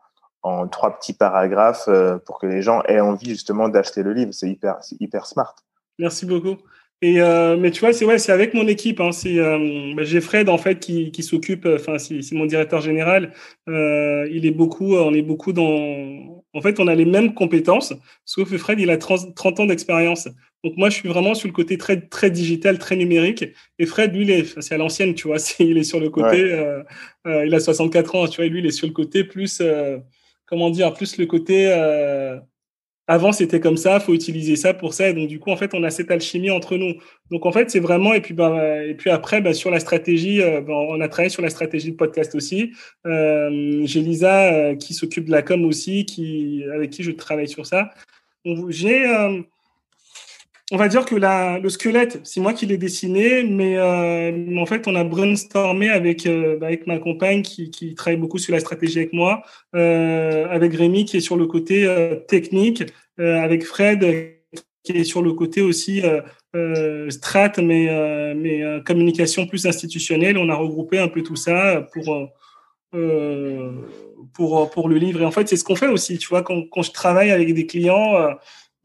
en, 0.42 0.68
trois 0.68 0.98
petits 0.98 1.12
paragraphes 1.12 1.88
pour 2.24 2.38
que 2.38 2.46
les 2.46 2.62
gens 2.62 2.82
aient 2.88 3.00
envie 3.00 3.30
justement 3.30 3.68
d'acheter 3.68 4.02
le 4.02 4.12
livre. 4.12 4.32
C'est 4.32 4.48
hyper, 4.48 4.78
hyper 4.98 5.26
smart. 5.26 5.54
Merci 5.98 6.26
beaucoup. 6.26 6.56
Et 7.00 7.20
euh, 7.20 7.56
mais 7.56 7.70
tu 7.70 7.80
vois, 7.80 7.92
c'est 7.92 8.04
ouais, 8.04 8.30
avec 8.30 8.54
mon 8.54 8.66
équipe. 8.66 9.00
Hein, 9.00 9.12
c'est 9.12 9.38
euh, 9.38 9.94
bah, 9.94 10.02
j'ai 10.02 10.20
Fred 10.20 10.48
en 10.48 10.58
fait 10.58 10.80
qui, 10.80 11.12
qui 11.12 11.22
s'occupe. 11.22 11.66
Enfin, 11.66 11.98
c'est, 11.98 12.32
mon 12.32 12.46
directeur 12.46 12.80
général. 12.80 13.32
Euh, 13.68 14.28
il 14.32 14.46
est 14.46 14.50
beaucoup, 14.50 14.96
on 14.96 15.14
est 15.14 15.22
beaucoup 15.22 15.52
dans. 15.52 16.42
En 16.54 16.60
fait, 16.60 16.80
on 16.80 16.88
a 16.88 16.94
les 16.94 17.04
mêmes 17.04 17.34
compétences, 17.34 17.94
sauf 18.24 18.50
que 18.50 18.58
Fred, 18.58 18.80
il 18.80 18.90
a 18.90 18.96
30, 18.96 19.34
30 19.34 19.60
ans 19.60 19.66
d'expérience. 19.66 20.28
Donc 20.64 20.76
moi, 20.76 20.90
je 20.90 20.96
suis 20.96 21.08
vraiment 21.08 21.34
sur 21.34 21.48
le 21.48 21.52
côté 21.52 21.78
très 21.78 22.00
très 22.00 22.30
digital, 22.30 22.78
très 22.78 22.96
numérique. 22.96 23.44
Et 23.78 23.86
Fred, 23.86 24.14
lui, 24.14 24.44
c'est 24.60 24.74
à 24.74 24.78
l'ancienne, 24.78 25.14
tu 25.14 25.28
vois. 25.28 25.36
Il 25.58 25.78
est 25.78 25.84
sur 25.84 26.00
le 26.00 26.10
côté. 26.10 26.42
Ouais. 26.42 26.52
Euh, 26.52 26.82
euh, 27.26 27.46
il 27.46 27.54
a 27.54 27.60
64 27.60 28.14
ans, 28.14 28.26
tu 28.26 28.36
vois. 28.36 28.46
Et 28.46 28.48
lui, 28.48 28.60
il 28.60 28.66
est 28.66 28.70
sur 28.70 28.86
le 28.86 28.92
côté 28.92 29.24
plus, 29.24 29.60
euh, 29.60 29.98
comment 30.46 30.70
dire, 30.70 30.92
plus 30.94 31.18
le 31.18 31.26
côté 31.26 31.68
avant 33.08 33.32
c'était 33.32 33.58
comme 33.58 33.78
ça, 33.78 34.00
faut 34.00 34.12
utiliser 34.14 34.54
ça 34.54 34.74
pour 34.74 34.92
ça. 34.94 35.08
Et 35.08 35.14
donc 35.14 35.28
du 35.28 35.40
coup 35.40 35.50
en 35.50 35.56
fait 35.56 35.74
on 35.74 35.82
a 35.82 35.90
cette 35.90 36.10
alchimie 36.10 36.50
entre 36.50 36.76
nous. 36.76 36.94
Donc 37.30 37.46
en 37.46 37.52
fait 37.52 37.70
c'est 37.70 37.80
vraiment 37.80 38.12
et 38.12 38.20
puis 38.20 38.34
bah, 38.34 38.84
et 38.84 38.94
puis 38.94 39.10
après 39.10 39.40
bah, 39.40 39.54
sur 39.54 39.70
la 39.70 39.80
stratégie, 39.80 40.42
euh, 40.42 40.60
bah, 40.60 40.74
on 40.74 41.00
a 41.00 41.08
travaillé 41.08 41.30
sur 41.30 41.42
la 41.42 41.48
stratégie 41.48 41.90
de 41.90 41.96
podcast 41.96 42.34
aussi. 42.34 42.72
Euh, 43.06 43.80
J'ai 43.84 44.00
Lisa 44.02 44.52
euh, 44.52 44.76
qui 44.76 44.92
s'occupe 44.92 45.24
de 45.24 45.30
la 45.30 45.42
com 45.42 45.64
aussi, 45.64 46.04
qui 46.04 46.62
avec 46.72 46.90
qui 46.90 47.02
je 47.02 47.10
travaille 47.10 47.48
sur 47.48 47.66
ça. 47.66 47.90
J'ai 48.68 49.06
euh, 49.06 49.40
on 50.70 50.76
va 50.76 50.88
dire 50.88 51.04
que 51.06 51.14
le 51.14 51.68
squelette, 51.70 52.20
c'est 52.24 52.40
moi 52.40 52.52
qui 52.52 52.66
l'ai 52.66 52.76
dessiné, 52.76 53.42
mais, 53.42 53.78
euh, 53.78 54.56
en 54.58 54.66
fait, 54.66 54.86
on 54.86 54.94
a 54.94 55.04
brainstormé 55.04 55.88
avec, 55.88 56.26
euh, 56.26 56.58
avec 56.60 56.86
ma 56.86 56.98
compagne 56.98 57.42
qui, 57.42 57.70
qui 57.70 57.94
travaille 57.94 58.18
beaucoup 58.20 58.38
sur 58.38 58.52
la 58.52 58.60
stratégie 58.60 58.98
avec 58.98 59.12
moi, 59.14 59.42
euh, 59.74 60.46
avec 60.50 60.74
Rémi 60.74 61.06
qui 61.06 61.16
est 61.16 61.20
sur 61.20 61.36
le 61.36 61.46
côté 61.46 61.86
euh, 61.86 62.16
technique, 62.16 62.84
euh, 63.18 63.40
avec 63.40 63.64
Fred 63.64 64.34
qui 64.84 64.92
est 64.92 65.04
sur 65.04 65.22
le 65.22 65.32
côté 65.32 65.60
aussi 65.60 66.02
strat, 67.10 67.52
mais, 67.58 68.34
mais 68.34 68.62
communication 68.86 69.46
plus 69.46 69.66
institutionnelle. 69.66 70.38
On 70.38 70.48
a 70.48 70.54
regroupé 70.54 70.98
un 70.98 71.08
peu 71.08 71.22
tout 71.22 71.36
ça 71.36 71.86
pour, 71.92 72.30
pour, 74.32 74.70
pour 74.70 74.88
le 74.88 74.96
livre. 74.96 75.20
Et 75.20 75.24
en 75.26 75.30
fait, 75.30 75.46
c'est 75.46 75.56
ce 75.56 75.64
qu'on 75.64 75.76
fait 75.76 75.88
aussi, 75.88 76.16
tu 76.16 76.28
vois, 76.28 76.42
quand, 76.42 76.62
quand 76.70 76.82
je 76.82 76.92
travaille 76.92 77.30
avec 77.32 77.52
des 77.52 77.66
clients 77.66 78.14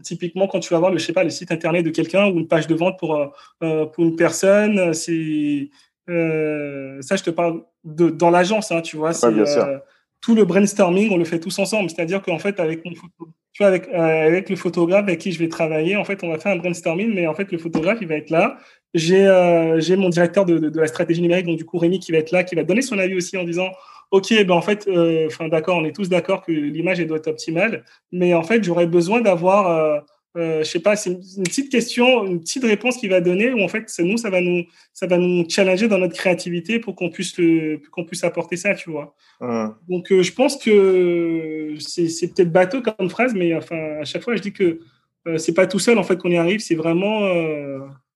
Typiquement, 0.02 0.48
quand 0.48 0.60
tu 0.60 0.74
vas 0.74 0.80
voir 0.80 0.92
le, 0.92 0.98
je 0.98 1.06
sais 1.06 1.14
pas, 1.14 1.24
le 1.24 1.30
site 1.30 1.52
internet 1.52 1.86
de 1.86 1.92
quelqu'un 1.92 2.28
ou 2.28 2.40
une 2.40 2.48
page 2.48 2.68
de 2.68 2.76
vente 2.76 2.98
pour, 2.98 3.16
euh, 3.16 3.86
pour 3.86 4.04
une 4.04 4.16
personne, 4.16 4.94
c'est 4.94 5.70
euh, 6.10 7.02
ça, 7.02 7.16
je 7.16 7.24
te 7.24 7.30
parle 7.30 7.64
de, 7.84 8.10
dans 8.10 8.30
l'agence, 8.30 8.72
hein, 8.72 8.82
tu 8.82 8.98
vois. 8.98 9.14
C'est 9.14 9.28
euh, 9.28 9.78
tout 10.22 10.36
le 10.36 10.46
brainstorming, 10.46 11.12
on 11.12 11.18
le 11.18 11.26
fait 11.26 11.40
tous 11.40 11.58
ensemble. 11.60 11.90
C'est-à-dire 11.90 12.22
qu'en 12.22 12.40
fait, 12.40 12.60
avec 12.60 12.84
mon 12.86 12.96
photo, 12.96 13.30
tu 13.52 13.62
vois, 13.62 13.68
avec, 13.68 13.88
euh, 13.90 14.28
avec 14.28 14.50
le 14.50 14.56
photographe 14.56 15.04
avec 15.04 15.20
qui 15.20 15.32
je 15.32 15.40
vais 15.40 15.50
travailler, 15.50 15.96
en 15.96 16.04
fait, 16.04 16.24
on 16.24 16.30
va 16.30 16.40
faire 16.40 16.54
un 16.54 16.58
brainstorming, 16.58 17.14
mais 17.14 17.28
en 17.28 17.34
fait, 17.34 17.52
le 17.52 17.58
photographe, 17.58 18.00
il 18.02 18.08
va 18.08 18.16
être 18.16 18.30
là. 18.30 18.58
J'ai 18.94 19.28
euh, 19.28 19.80
j'ai 19.80 19.96
mon 19.96 20.10
directeur 20.10 20.46
de, 20.46 20.58
de, 20.58 20.70
de, 20.70 20.80
la 20.80 20.88
stratégie 20.88 21.22
numérique, 21.22 21.46
donc 21.46 21.58
du 21.58 21.66
coup 21.66 21.78
Rémi, 21.78 22.00
qui 22.00 22.12
va 22.12 22.20
être 22.20 22.32
là, 22.32 22.44
qui 22.44 22.56
va 22.56 22.64
donner 22.64 22.82
son 22.82 23.00
avis 23.00 23.16
aussi 23.16 23.38
en 23.38 23.44
disant 23.44 23.70
ok, 24.14 24.46
ben 24.46 24.52
en 24.52 24.62
fait, 24.62 24.88
euh, 24.88 25.28
d'accord, 25.50 25.78
on 25.78 25.86
est 25.86 25.92
tous 25.92 26.08
d'accord 26.08 26.44
que 26.44 26.52
l'image 26.52 27.00
doit 27.00 27.18
être 27.18 27.28
optimale, 27.28 27.84
mais 28.12 28.36
en 28.36 28.44
fait, 28.44 28.64
j'aurais 28.64 28.86
besoin 28.86 29.22
d'avoir, 29.22 29.68
euh, 29.68 30.00
euh, 30.38 30.60
je 30.60 30.70
sais 30.70 30.82
pas, 30.82 30.96
c'est 30.96 31.10
une, 31.10 31.22
une, 31.38 31.44
petite 31.44 31.72
question, 31.72 32.24
une 32.24 32.40
petite 32.40 32.64
réponse 32.64 32.98
qu'il 32.98 33.10
va 33.10 33.22
donner, 33.22 33.52
où 33.52 33.64
en 33.64 33.68
fait, 33.68 33.86
c'est 33.88 34.04
nous, 34.04 34.18
ça 34.18 34.30
va 34.30 34.40
nous, 34.40 34.66
ça 34.94 35.08
va 35.08 35.18
nous 35.18 35.50
challenger 35.50 35.88
dans 35.88 35.98
notre 35.98 36.14
créativité 36.14 36.78
pour 36.78 36.96
qu'on 36.96 37.10
puisse 37.10 37.36
le, 37.40 37.82
qu'on 37.92 38.06
puisse 38.06 38.24
apporter 38.24 38.56
ça, 38.56 38.76
tu 38.76 38.92
vois. 38.92 39.16
Mmh. 39.42 39.70
Donc, 39.90 40.12
euh, 40.12 40.22
je 40.22 40.32
pense 40.32 40.58
que 40.58 41.74
c'est, 41.80 42.28
peut-être 42.36 42.52
bateau 42.52 42.84
comme 42.84 43.10
phrase, 43.10 43.34
mais 43.34 43.56
enfin, 43.56 44.00
à 44.00 44.06
chaque 44.06 44.22
fois, 44.22 44.36
je 44.36 44.44
dis 44.44 44.54
que 44.54 44.80
euh, 45.28 45.40
c'est 45.40 45.56
pas 45.56 45.66
tout 45.66 45.80
seul 45.80 45.98
en 45.98 46.04
fait 46.04 46.18
qu'on 46.18 46.30
y 46.30 46.38
arrive, 46.38 46.60
c'est 46.60 46.76
vraiment 46.76 47.22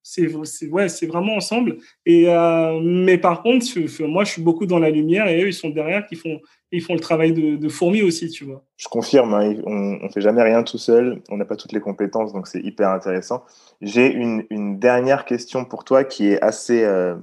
c'est 0.09 0.67
ouais, 0.67 0.87
c'est 0.87 1.05
vraiment 1.05 1.35
ensemble. 1.35 1.77
Et 2.05 2.29
euh, 2.29 2.79
mais 2.81 3.17
par 3.17 3.43
contre, 3.43 3.65
moi, 4.05 4.23
je 4.23 4.31
suis 4.31 4.41
beaucoup 4.41 4.65
dans 4.65 4.79
la 4.79 4.89
lumière 4.89 5.27
et 5.27 5.43
eux, 5.43 5.47
ils 5.47 5.53
sont 5.53 5.69
derrière, 5.69 6.05
qui 6.05 6.15
font 6.15 6.39
ils 6.71 6.81
font 6.81 6.93
le 6.93 6.99
travail 6.99 7.33
de, 7.33 7.57
de 7.57 7.69
fourmi 7.69 8.01
aussi, 8.01 8.29
tu 8.29 8.45
vois. 8.45 8.63
Je 8.77 8.87
confirme, 8.87 9.33
hein, 9.33 9.55
on, 9.65 9.99
on 10.01 10.09
fait 10.09 10.21
jamais 10.21 10.43
rien 10.43 10.63
tout 10.63 10.77
seul, 10.77 11.21
on 11.29 11.37
n'a 11.37 11.45
pas 11.45 11.55
toutes 11.57 11.73
les 11.73 11.79
compétences, 11.79 12.33
donc 12.33 12.47
c'est 12.47 12.61
hyper 12.61 12.89
intéressant. 12.89 13.43
J'ai 13.81 14.07
une, 14.07 14.79
dernière 14.79 15.25
question 15.25 15.65
pour 15.65 15.83
toi 15.83 16.03
qui 16.03 16.27
est 16.27 16.41
assez 16.41 16.83
euh, 16.83 17.15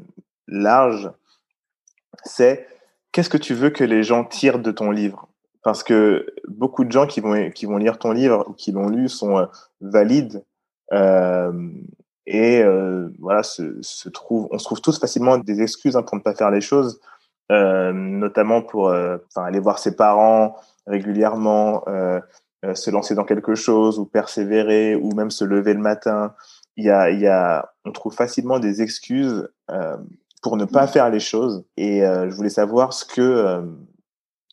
large. 0.47 1.11
C'est 2.24 2.66
qu'est-ce 3.12 3.30
que 3.30 3.39
tu 3.39 3.55
veux 3.55 3.70
que 3.70 3.85
les 3.85 4.03
gens 4.03 4.24
tirent 4.24 4.59
de 4.59 4.72
ton 4.72 4.91
livre? 4.91 5.28
Parce 5.62 5.82
que 5.82 6.26
beaucoup 6.49 6.85
de 6.85 6.93
gens 6.93 7.07
qui 7.07 7.20
vont 7.20 7.51
qui 7.51 7.64
vont 7.64 7.78
lire 7.78 7.99
ton 7.99 8.12
livre 8.12 8.45
ou 8.49 8.53
qui 8.53 8.72
l'ont 8.72 8.89
lu 8.89 9.09
sont 9.09 9.39
euh, 9.39 9.47
valides. 9.80 10.45
Et 12.27 12.62
euh, 12.62 13.09
voilà 13.18 13.43
se, 13.43 13.83
se, 13.83 14.09
trouve 14.09 14.49
on 14.51 14.59
se 14.59 14.64
trouve 14.64 14.81
tous 14.81 14.99
facilement 14.99 15.39
des 15.39 15.61
excuses 15.61 15.97
hein, 15.97 16.03
pour 16.03 16.16
ne 16.16 16.22
pas 16.22 16.35
faire 16.35 16.51
les 16.51 16.61
choses. 16.61 17.01
Euh, 17.53 17.93
notamment 17.93 18.62
pour 18.62 18.89
euh, 18.89 19.18
aller 19.37 19.61
voir 19.61 19.79
ses 19.79 19.97
parents 19.97 20.57
régulièrement 20.87 21.85
euh, 21.89 22.18
euh, 22.64 22.75
se 22.75 22.91
lancer 22.91 23.14
dans 23.14 23.25
quelque 23.25 23.55
chose 23.55 23.99
ou 23.99 24.07
persévérer 24.07 24.95
ou 24.95 25.12
même 25.14 25.31
se 25.31 25.45
lever 25.45 25.75
le 25.75 25.81
matin. 25.81 26.35
Il 26.77 26.87
y 26.87 26.91
a 26.91 27.11
il 27.11 27.20
y 27.20 27.27
a 27.27 27.70
on 27.85 27.93
trouve 27.93 28.14
facilement 28.14 28.59
des 28.59 28.81
excuses 28.81 29.47
euh, 29.70 29.99
pour 30.43 30.57
ne 30.57 30.64
pas 30.64 30.87
faire 30.87 31.11
les 31.11 31.20
choses. 31.20 31.64
Et 31.77 32.01
je 32.01 32.35
voulais 32.35 32.51
savoir 32.51 32.93
ce 32.93 33.05
que 33.05 33.62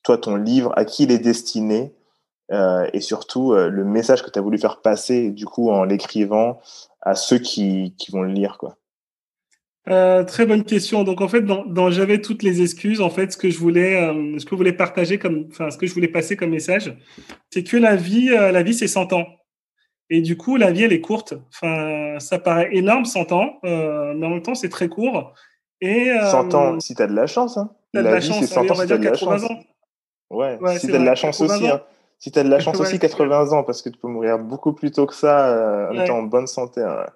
toi 0.03 0.17
ton 0.17 0.36
livre 0.36 0.72
à 0.76 0.86
qui 0.86 1.03
il 1.03 1.11
est 1.11 1.19
destiné 1.19 1.93
euh, 2.51 2.89
et 2.91 2.99
surtout 2.99 3.53
euh, 3.53 3.69
le 3.69 3.86
message 3.86 4.24
que 4.24 4.30
tu 4.30 4.38
as 4.38 4.41
voulu 4.41 4.57
faire 4.57 4.82
passer 4.82 5.32
du 5.32 5.45
coup 5.45 5.69
en 5.69 5.86
l'écrivant 5.86 6.59
à 7.02 7.16
ceux 7.16 7.39
qui, 7.39 7.95
qui 7.97 8.12
vont 8.12 8.22
le 8.22 8.32
lire 8.32 8.58
quoi. 8.58 8.78
Euh, 9.89 10.24
très 10.24 10.45
bonne 10.45 10.64
question. 10.64 11.04
Donc 11.04 11.22
en 11.22 11.28
fait, 11.28 11.41
dans, 11.41 11.66
dans 11.66 11.89
j'avais 11.89 12.22
toutes 12.22 12.43
les 12.43 12.62
excuses. 12.62 13.02
En 13.02 13.10
fait, 13.10 13.32
ce 13.32 13.38
que 13.38 13.49
je 13.49 13.58
voulais, 13.58 14.02
euh, 14.02 14.38
ce 14.38 14.45
que 14.45 14.52
je 14.52 14.56
voulais 14.56 14.74
partager 14.74 15.18
comme, 15.18 15.47
enfin, 15.49 15.72
ce 15.72 15.78
que 15.78 15.88
je 15.88 15.93
voulais 15.93 16.08
passer 16.08 16.38
comme 16.38 16.52
message, 16.52 16.95
c'est 17.49 17.64
que 17.64 17.78
la 17.78 17.95
vie, 17.95 18.30
euh, 18.30 18.52
la 18.52 18.62
vie, 18.64 18.74
c'est 18.74 18.88
100 18.88 19.14
ans. 19.14 19.26
Et 20.10 20.22
du 20.22 20.38
coup, 20.38 20.58
la 20.58 20.72
vie, 20.72 20.84
elle 20.84 20.93
est 20.93 21.02
courte. 21.02 21.34
Enfin, 21.49 22.20
ça 22.20 22.38
paraît 22.38 22.70
énorme, 22.74 23.06
100 23.06 23.32
ans, 23.32 23.60
mais 23.64 24.26
en 24.26 24.30
même 24.30 24.41
temps, 24.41 24.56
c'est 24.56 24.70
très 24.70 24.89
court. 24.89 25.34
Et 25.80 26.12
100 26.30 26.54
ans, 26.54 26.80
si 26.80 26.93
tu 26.93 27.02
as 27.02 27.08
de 27.08 27.16
la 27.16 27.28
chance. 27.28 27.58
Hein. 27.58 27.72
la, 27.93 28.02
la 28.02 28.20
vie, 28.20 28.34
c'est 28.34 28.45
100 28.45 28.70
ans, 28.70 28.76
si 28.76 28.88
tu 28.88 28.93
as 28.93 28.97
de 28.97 29.06
la 29.06 29.14
chance. 29.14 29.43
Ans. 29.45 29.60
Ouais, 30.30 30.60
ouais 30.60 30.78
si 30.78 30.88
tu 30.88 30.95
as 30.95 30.99
de 30.99 31.06
la 31.06 31.16
chance 31.16 31.39
aussi. 31.39 31.68
Hein. 31.68 31.82
Si 32.22 32.32
tu 32.32 32.38
as 32.38 32.43
de 32.43 32.49
la 32.49 32.59
chance 32.59 32.78
ouais, 32.78 32.84
aussi, 32.84 32.99
80 32.99 33.51
ans, 33.51 33.63
parce 33.63 33.82
que 33.82 33.89
tu 33.89 33.97
peux 33.97 34.07
mourir 34.07 34.38
beaucoup 34.38 34.74
plus 34.74 34.91
tôt 34.91 35.07
que 35.07 35.15
ça 35.15 35.49
euh, 35.49 35.89
en 35.89 35.97
ouais. 35.97 36.03
étant 36.03 36.19
en 36.19 36.24
bonne 36.24 36.45
santé. 36.45 36.82
Hein. 36.82 37.07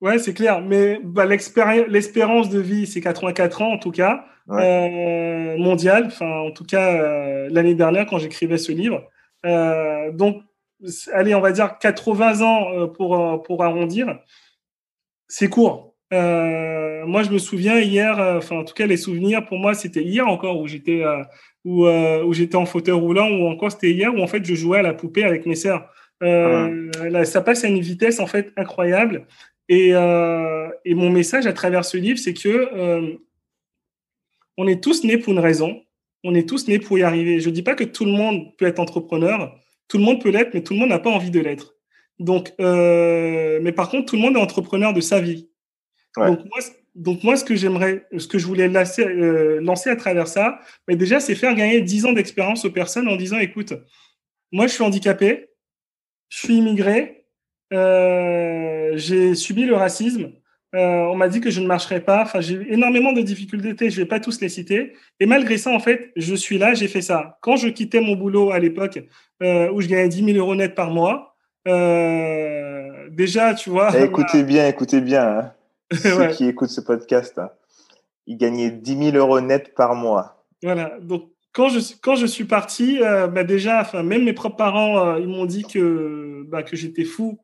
Ouais, 0.00 0.20
c'est 0.20 0.34
clair. 0.34 0.60
Mais 0.60 1.00
bah, 1.02 1.26
l'espérance 1.26 2.48
de 2.48 2.60
vie, 2.60 2.86
c'est 2.86 3.00
84 3.00 3.62
ans 3.62 3.72
en 3.72 3.78
tout 3.78 3.90
cas, 3.90 4.24
euh, 4.50 5.56
mondial. 5.58 6.04
Enfin, 6.06 6.26
en 6.26 6.52
tout 6.52 6.64
cas, 6.64 6.94
euh, 6.94 7.48
l'année 7.50 7.74
dernière 7.74 8.06
quand 8.06 8.18
j'écrivais 8.18 8.56
ce 8.56 8.70
livre. 8.70 9.02
Euh, 9.44 10.12
donc, 10.12 10.42
allez, 11.12 11.34
on 11.34 11.40
va 11.40 11.50
dire 11.50 11.78
80 11.78 12.40
ans 12.42 12.88
pour 12.88 13.42
pour 13.42 13.64
arrondir. 13.64 14.20
C'est 15.26 15.48
court. 15.48 15.96
moi, 16.12 17.24
je 17.24 17.30
me 17.30 17.38
souviens 17.38 17.80
hier. 17.80 18.18
Enfin, 18.38 18.58
en 18.58 18.64
tout 18.64 18.74
cas, 18.74 18.86
les 18.86 18.96
souvenirs 18.96 19.44
pour 19.44 19.58
moi, 19.58 19.74
c'était 19.74 20.04
hier 20.04 20.28
encore 20.28 20.60
où 20.60 20.68
j'étais 20.68 21.04
où, 21.64 21.86
où 21.86 22.32
j'étais 22.32 22.56
en 22.56 22.66
fauteuil 22.66 22.94
roulant 22.94 23.30
ou 23.30 23.46
encore 23.46 23.70
c'était 23.70 23.92
hier 23.92 24.12
où 24.14 24.20
en 24.20 24.26
fait 24.26 24.44
je 24.44 24.54
jouais 24.54 24.78
à 24.78 24.82
la 24.82 24.94
poupée 24.94 25.24
avec 25.24 25.46
mes 25.46 25.54
sœurs. 25.54 25.88
Euh, 26.22 26.90
là, 27.10 27.24
ça 27.24 27.40
passe 27.40 27.64
à 27.64 27.68
une 27.68 27.80
vitesse 27.80 28.20
en 28.20 28.26
fait 28.26 28.52
incroyable. 28.56 29.26
Et, 29.68 29.94
euh, 29.94 30.68
et, 30.84 30.94
mon 30.94 31.10
message 31.10 31.46
à 31.46 31.52
travers 31.52 31.84
ce 31.84 31.96
livre, 31.96 32.18
c'est 32.18 32.34
que 32.34 32.48
euh, 32.48 33.16
on 34.56 34.66
est 34.66 34.82
tous 34.82 35.04
nés 35.04 35.18
pour 35.18 35.32
une 35.32 35.38
raison. 35.38 35.82
On 36.24 36.34
est 36.34 36.48
tous 36.48 36.68
nés 36.68 36.78
pour 36.78 36.98
y 36.98 37.02
arriver. 37.02 37.40
Je 37.40 37.50
dis 37.50 37.62
pas 37.62 37.74
que 37.74 37.84
tout 37.84 38.04
le 38.04 38.12
monde 38.12 38.56
peut 38.56 38.66
être 38.66 38.80
entrepreneur. 38.80 39.58
Tout 39.88 39.98
le 39.98 40.04
monde 40.04 40.20
peut 40.20 40.30
l'être, 40.30 40.50
mais 40.54 40.62
tout 40.62 40.74
le 40.74 40.80
monde 40.80 40.90
n'a 40.90 40.98
pas 40.98 41.10
envie 41.10 41.30
de 41.30 41.40
l'être. 41.40 41.74
Donc, 42.18 42.52
euh, 42.60 43.58
mais 43.62 43.72
par 43.72 43.88
contre, 43.88 44.06
tout 44.06 44.16
le 44.16 44.22
monde 44.22 44.36
est 44.36 44.40
entrepreneur 44.40 44.92
de 44.92 45.00
sa 45.00 45.20
vie. 45.20 45.50
Ouais. 46.16 46.28
Donc, 46.28 46.40
moi, 46.44 46.60
donc 46.94 47.24
moi, 47.24 47.36
ce 47.36 47.44
que 47.44 47.54
j'aimerais, 47.54 48.06
ce 48.16 48.26
que 48.26 48.38
je 48.38 48.46
voulais 48.46 48.68
lancer, 48.68 49.04
euh, 49.04 49.60
lancer 49.62 49.88
à 49.90 49.96
travers 49.96 50.28
ça, 50.28 50.60
mais 50.86 50.96
déjà, 50.96 51.20
c'est 51.20 51.34
faire 51.34 51.54
gagner 51.54 51.80
10 51.80 52.06
ans 52.06 52.12
d'expérience 52.12 52.64
aux 52.64 52.70
personnes 52.70 53.08
en 53.08 53.16
disant, 53.16 53.38
écoute, 53.38 53.72
moi, 54.50 54.66
je 54.66 54.74
suis 54.74 54.82
handicapé, 54.82 55.48
je 56.28 56.38
suis 56.38 56.54
immigré, 56.54 57.26
euh, 57.72 58.92
j'ai 58.96 59.34
subi 59.34 59.64
le 59.64 59.74
racisme. 59.74 60.32
Euh, 60.74 61.04
on 61.04 61.16
m'a 61.16 61.28
dit 61.28 61.40
que 61.40 61.50
je 61.50 61.60
ne 61.60 61.66
marcherais 61.66 62.00
pas. 62.00 62.22
Enfin, 62.22 62.40
j'ai 62.40 62.54
eu 62.54 62.72
énormément 62.72 63.12
de 63.12 63.20
difficultés. 63.20 63.90
Je 63.90 64.00
vais 64.00 64.06
pas 64.06 64.20
tous 64.20 64.40
les 64.40 64.48
citer. 64.48 64.94
Et 65.20 65.26
malgré 65.26 65.58
ça, 65.58 65.70
en 65.70 65.80
fait, 65.80 66.12
je 66.16 66.34
suis 66.34 66.56
là. 66.56 66.72
J'ai 66.72 66.88
fait 66.88 67.02
ça. 67.02 67.38
Quand 67.42 67.56
je 67.56 67.68
quittais 67.68 68.00
mon 68.00 68.16
boulot 68.16 68.52
à 68.52 68.58
l'époque, 68.58 68.98
où 69.40 69.80
je 69.80 69.86
gagnais 69.86 70.08
10 70.08 70.24
000 70.32 70.38
euros 70.38 70.54
net 70.54 70.74
par 70.74 70.90
mois, 70.90 71.36
déjà, 73.10 73.52
tu 73.52 73.68
vois. 73.68 73.90
Eh, 73.94 74.04
écoutez 74.04 74.44
bien, 74.44 74.66
écoutez 74.66 75.02
bien. 75.02 75.52
Ceux 76.02 76.28
qui 76.28 76.46
écoutent 76.46 76.70
ce 76.70 76.80
podcast, 76.80 77.38
hein. 77.38 77.50
ils 78.26 78.36
gagnaient 78.36 78.70
10 78.70 79.12
000 79.12 79.16
euros 79.16 79.40
net 79.40 79.74
par 79.74 79.94
mois. 79.94 80.44
Voilà. 80.62 80.98
Donc, 81.00 81.30
quand 81.52 81.68
je 81.68 81.80
quand 82.00 82.14
je 82.16 82.26
suis 82.26 82.44
parti, 82.44 83.02
euh, 83.02 83.26
bah 83.26 83.44
déjà, 83.44 83.80
enfin 83.80 84.02
même 84.02 84.24
mes 84.24 84.32
propres 84.32 84.56
parents, 84.56 85.06
euh, 85.06 85.20
ils 85.20 85.28
m'ont 85.28 85.44
dit 85.44 85.64
que 85.64 86.44
bah, 86.48 86.62
que 86.62 86.76
j'étais 86.76 87.04
fou 87.04 87.38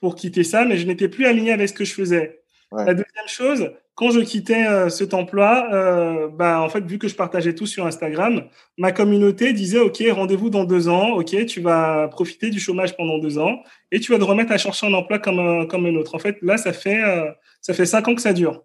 pour 0.00 0.14
quitter 0.14 0.44
ça, 0.44 0.64
mais 0.64 0.76
je 0.76 0.86
n'étais 0.86 1.08
plus 1.08 1.26
aligné 1.26 1.52
avec 1.52 1.68
ce 1.68 1.74
que 1.74 1.84
je 1.84 1.94
faisais. 1.94 2.42
Ouais. 2.70 2.84
La 2.84 2.94
deuxième 2.94 3.26
chose, 3.26 3.72
quand 3.98 4.12
je 4.12 4.20
quittais 4.20 4.64
euh, 4.64 4.88
cet 4.90 5.12
emploi, 5.12 5.68
euh, 5.72 6.28
bah 6.28 6.60
en 6.60 6.68
fait 6.68 6.84
vu 6.86 6.98
que 6.98 7.08
je 7.08 7.16
partageais 7.16 7.52
tout 7.56 7.66
sur 7.66 7.84
Instagram, 7.84 8.44
ma 8.76 8.92
communauté 8.92 9.52
disait 9.52 9.80
ok 9.80 10.00
rendez-vous 10.12 10.50
dans 10.50 10.62
deux 10.62 10.88
ans, 10.88 11.14
ok 11.16 11.46
tu 11.46 11.60
vas 11.60 12.06
profiter 12.06 12.50
du 12.50 12.60
chômage 12.60 12.96
pendant 12.96 13.18
deux 13.18 13.38
ans 13.38 13.60
et 13.90 13.98
tu 13.98 14.12
vas 14.12 14.18
te 14.20 14.24
remettre 14.24 14.52
à 14.52 14.56
chercher 14.56 14.86
un 14.86 14.94
emploi 14.94 15.18
comme 15.18 15.40
un, 15.40 15.66
comme 15.66 15.84
un 15.84 15.96
autre. 15.96 16.14
En 16.14 16.20
fait 16.20 16.36
là 16.42 16.56
ça 16.58 16.72
fait 16.72 17.02
euh, 17.02 17.32
ça 17.60 17.74
fait 17.74 17.86
cinq 17.86 18.06
ans 18.06 18.14
que 18.14 18.22
ça 18.22 18.32
dure. 18.32 18.62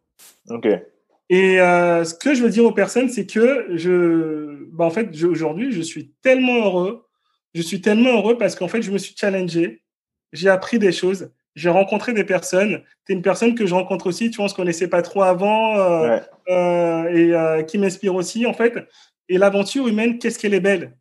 Ok. 0.52 0.68
Et 1.30 1.60
euh, 1.60 2.04
ce 2.04 2.14
que 2.14 2.36
je 2.36 2.44
veux 2.44 2.52
dire 2.52 2.64
aux 2.64 2.74
personnes, 2.74 3.10
c'est 3.10 3.26
que 3.26 3.66
je, 3.76 4.68
bah 4.72 4.86
en 4.86 4.92
fait, 4.92 5.10
aujourd'hui, 5.24 5.72
je 5.72 5.82
suis 5.82 6.12
tellement 6.22 6.64
heureux. 6.66 7.08
Je 7.56 7.64
suis 7.64 7.82
tellement 7.82 8.20
heureux 8.20 8.38
parce 8.38 8.56
qu'en 8.56 8.68
fait, 8.68 8.84
je 8.84 8.92
me 8.92 9.00
suis 9.00 9.16
challengé. 9.18 9.82
J'ai 10.32 10.50
appris 10.50 10.78
des 10.78 10.92
choses. 10.92 11.32
J'ai 11.56 11.70
rencontré 11.70 12.14
des 12.14 12.24
personnes. 12.24 12.82
Tu 13.06 13.12
es 13.12 13.16
une 13.16 13.22
personne 13.22 13.56
que 13.56 13.66
je 13.66 13.74
rencontre 13.74 14.08
aussi. 14.08 14.32
Tu 14.32 14.38
vois, 14.38 14.46
on 14.46 14.50
se 14.50 14.56
connaissait 14.56 14.88
pas 14.88 15.02
trop 15.02 15.24
avant 15.24 15.78
euh, 15.78 16.10
ouais. 16.10 16.22
euh, 16.50 17.10
et 17.10 17.34
euh, 17.34 17.64
qui 17.64 17.78
m'inspire 17.78 18.16
aussi, 18.16 18.46
en 18.46 18.54
fait. 18.54 18.74
Et 19.30 19.38
l'aventure 19.38 19.88
humaine, 19.88 20.20
qu'est-ce 20.20 20.40
qu'elle 20.40 20.54
est 20.54 20.60
belle. 20.60 20.98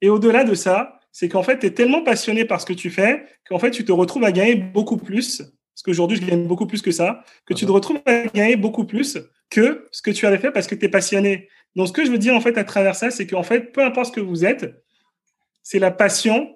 Et 0.00 0.08
au-delà 0.08 0.44
de 0.44 0.54
ça, 0.54 0.98
c'est 1.12 1.28
qu'en 1.28 1.42
fait, 1.42 1.58
tu 1.58 1.66
es 1.66 1.70
tellement 1.70 2.02
passionné 2.02 2.44
par 2.44 2.60
ce 2.60 2.66
que 2.66 2.72
tu 2.72 2.90
fais 2.90 3.26
qu'en 3.46 3.58
fait, 3.58 3.70
tu 3.70 3.84
te 3.84 3.92
retrouves 3.92 4.24
à 4.24 4.32
gagner 4.32 4.54
beaucoup 4.54 4.96
plus 4.96 5.42
parce 5.74 5.82
qu'aujourd'hui, 5.82 6.18
je 6.18 6.26
gagne 6.26 6.46
beaucoup 6.46 6.66
plus 6.66 6.82
que 6.82 6.90
ça, 6.90 7.24
que 7.46 7.54
tu 7.54 7.64
te 7.64 7.72
retrouves 7.72 8.00
à 8.04 8.26
gagner 8.26 8.56
beaucoup 8.56 8.84
plus 8.84 9.18
que 9.48 9.88
ce 9.90 10.02
que 10.02 10.10
tu 10.10 10.26
avais 10.26 10.38
fait 10.38 10.50
parce 10.50 10.66
que 10.66 10.74
tu 10.74 10.84
es 10.84 10.88
passionné. 10.88 11.48
Donc, 11.76 11.88
ce 11.88 11.92
que 11.92 12.04
je 12.04 12.10
veux 12.10 12.18
dire, 12.18 12.34
en 12.34 12.40
fait, 12.40 12.58
à 12.58 12.64
travers 12.64 12.94
ça, 12.94 13.10
c'est 13.10 13.26
qu'en 13.26 13.42
fait, 13.42 13.72
peu 13.72 13.82
importe 13.82 14.08
ce 14.08 14.12
que 14.12 14.20
vous 14.20 14.44
êtes, 14.44 14.84
c'est 15.62 15.78
la 15.78 15.90
passion 15.90 16.54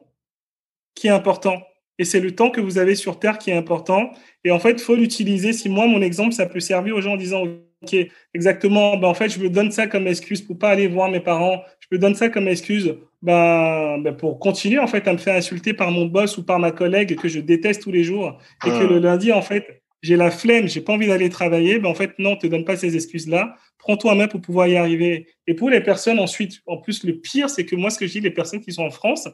qui 0.94 1.06
est 1.06 1.10
important. 1.10 1.62
Et 1.98 2.04
c'est 2.04 2.20
le 2.20 2.34
temps 2.34 2.50
que 2.50 2.60
vous 2.60 2.78
avez 2.78 2.94
sur 2.94 3.18
Terre 3.18 3.38
qui 3.38 3.50
est 3.50 3.56
important. 3.56 4.10
Et 4.44 4.50
en 4.50 4.58
fait, 4.58 4.72
il 4.72 4.80
faut 4.80 4.96
l'utiliser. 4.96 5.52
Si 5.52 5.68
moi, 5.68 5.86
mon 5.86 6.02
exemple, 6.02 6.32
ça 6.32 6.46
peut 6.46 6.60
servir 6.60 6.96
aux 6.96 7.00
gens 7.00 7.14
en 7.14 7.16
disant, 7.16 7.44
OK, 7.82 7.96
exactement, 8.34 8.96
ben, 8.96 9.08
en 9.08 9.14
fait, 9.14 9.28
je 9.28 9.38
me 9.38 9.48
donne 9.48 9.70
ça 9.70 9.86
comme 9.86 10.06
excuse 10.06 10.42
pour 10.42 10.58
pas 10.58 10.70
aller 10.70 10.88
voir 10.88 11.10
mes 11.10 11.20
parents. 11.20 11.62
Je 11.80 11.96
me 11.96 12.00
donne 12.00 12.14
ça 12.14 12.28
comme 12.28 12.48
excuse 12.48 12.96
ben, 13.22 13.98
ben, 13.98 14.14
pour 14.14 14.38
continuer, 14.38 14.78
en 14.78 14.86
fait, 14.86 15.08
à 15.08 15.12
me 15.12 15.18
faire 15.18 15.36
insulter 15.36 15.72
par 15.72 15.90
mon 15.90 16.06
boss 16.06 16.36
ou 16.38 16.44
par 16.44 16.58
ma 16.58 16.70
collègue 16.70 17.16
que 17.16 17.28
je 17.28 17.40
déteste 17.40 17.82
tous 17.82 17.92
les 17.92 18.04
jours. 18.04 18.38
Et 18.66 18.70
que 18.70 18.84
le 18.84 18.98
lundi, 18.98 19.32
en 19.32 19.42
fait, 19.42 19.82
j'ai 20.02 20.16
la 20.16 20.30
flemme, 20.30 20.68
j'ai 20.68 20.80
pas 20.80 20.92
envie 20.92 21.08
d'aller 21.08 21.28
travailler, 21.30 21.78
ben 21.78 21.88
en 21.88 21.94
fait 21.94 22.12
non, 22.18 22.36
te 22.36 22.46
donne 22.46 22.64
pas 22.64 22.76
ces 22.76 22.94
excuses-là. 22.94 23.56
Prends-toi 23.78 24.14
main 24.14 24.28
pour 24.28 24.40
pouvoir 24.40 24.68
y 24.68 24.76
arriver. 24.76 25.26
Et 25.46 25.54
pour 25.54 25.70
les 25.70 25.80
personnes 25.80 26.18
ensuite, 26.18 26.60
en 26.66 26.76
plus 26.78 27.02
le 27.04 27.18
pire, 27.18 27.50
c'est 27.50 27.64
que 27.64 27.74
moi 27.74 27.90
ce 27.90 27.98
que 27.98 28.06
je 28.06 28.12
dis, 28.12 28.20
les 28.20 28.30
personnes 28.30 28.60
qui 28.60 28.72
sont 28.72 28.84
en 28.84 28.90
France, 28.90 29.28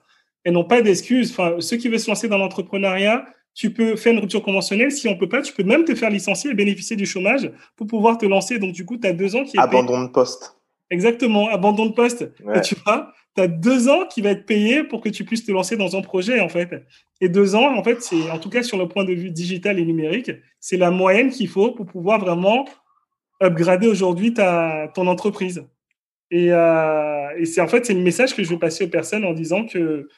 elles 0.45 0.53
n'ont 0.53 0.64
pas 0.64 0.82
d'excuses. 0.82 1.30
Enfin, 1.30 1.57
ceux 1.61 1.76
qui 1.76 1.88
veulent 1.88 2.01
se 2.01 2.09
lancer 2.09 2.28
dans 2.28 2.38
l'entrepreneuriat, 2.38 3.26
tu 3.55 3.72
peux 3.72 3.97
faire 3.97 4.12
une 4.12 4.20
rupture 4.20 4.43
conventionnelle. 4.43 4.90
Si 4.90 5.09
on 5.09 5.16
peut 5.16 5.28
pas, 5.28 5.43
tu 5.43 5.53
peux 5.53 5.62
même 5.62 5.84
te 5.84 5.95
faire 5.95 6.11
licencier 6.11 6.51
et 6.51 6.55
bénéficier 6.55 6.97
du 6.97 7.07
chômage 7.07 7.51
pour 7.76 7.86
pouvoir 7.86 8.18
te 8.18 8.26
lancer. 8.26 8.59
Donc 8.59 8.72
du 8.72 8.84
coup, 8.84 8.97
tu 8.97 9.07
as 9.07 9.12
deux 9.12 9.36
ans 9.36 9.45
qui 9.45 9.57
est 9.57 9.61
abandon 9.61 9.95
payé. 9.95 10.07
de 10.07 10.12
poste. 10.12 10.57
Exactement, 10.90 11.49
abandon 11.49 11.86
de 11.86 11.93
poste. 11.93 12.30
Ouais. 12.45 12.59
Et 12.59 12.61
tu 12.61 12.74
vois, 12.84 13.12
tu 13.34 13.43
as 13.43 13.49
deux 13.49 13.88
ans 13.88 14.07
qui 14.07 14.20
va 14.20 14.30
être 14.30 14.45
payé 14.45 14.84
pour 14.84 15.01
que 15.01 15.09
tu 15.09 15.24
puisses 15.24 15.45
te 15.45 15.53
lancer 15.53 15.76
dans 15.76 15.97
un 15.97 16.03
projet, 16.03 16.40
en 16.40 16.49
fait. 16.49 16.68
Et 17.20 17.28
deux 17.28 17.55
ans, 17.55 17.74
en 17.76 17.82
fait, 17.82 18.03
c'est, 18.03 18.30
en 18.30 18.38
tout 18.38 18.51
cas, 18.51 18.62
sur 18.62 18.76
le 18.76 18.88
point 18.88 19.05
de 19.05 19.12
vue 19.12 19.30
digital 19.30 19.78
et 19.78 19.84
numérique, 19.84 20.30
c'est 20.61 20.76
la 20.76 20.90
moyenne 20.90 21.30
qu'il 21.30 21.49
faut 21.49 21.72
pour 21.72 21.86
pouvoir 21.86 22.18
vraiment 22.18 22.66
upgrader 23.40 23.86
aujourd'hui 23.86 24.34
ta, 24.34 24.90
ton 24.95 25.07
entreprise. 25.07 25.64
Et, 26.30 26.53
euh, 26.53 27.28
et 27.38 27.47
c'est, 27.47 27.61
en 27.61 27.68
fait, 27.68 27.86
c'est 27.86 27.95
le 27.95 28.01
message 28.01 28.34
que 28.34 28.43
je 28.43 28.51
veux 28.51 28.59
passer 28.59 28.84
aux 28.84 28.88
personnes 28.88 29.24
en 29.24 29.32
disant 29.32 29.66
que, 29.66 30.09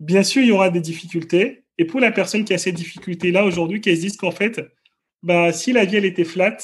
bien 0.00 0.22
sûr, 0.22 0.42
il 0.42 0.48
y 0.48 0.52
aura 0.52 0.70
des 0.70 0.80
difficultés. 0.80 1.64
Et 1.78 1.84
pour 1.84 2.00
la 2.00 2.10
personne 2.10 2.44
qui 2.44 2.54
a 2.54 2.58
ces 2.58 2.72
difficultés-là 2.72 3.44
aujourd'hui, 3.44 3.80
qu'elle 3.80 3.96
se 3.96 4.02
dise 4.02 4.16
qu'en 4.16 4.30
fait, 4.30 4.60
bah, 5.22 5.52
si 5.52 5.72
la 5.72 5.84
vie, 5.84 5.96
elle 5.96 6.04
était 6.04 6.24
flat, 6.24 6.56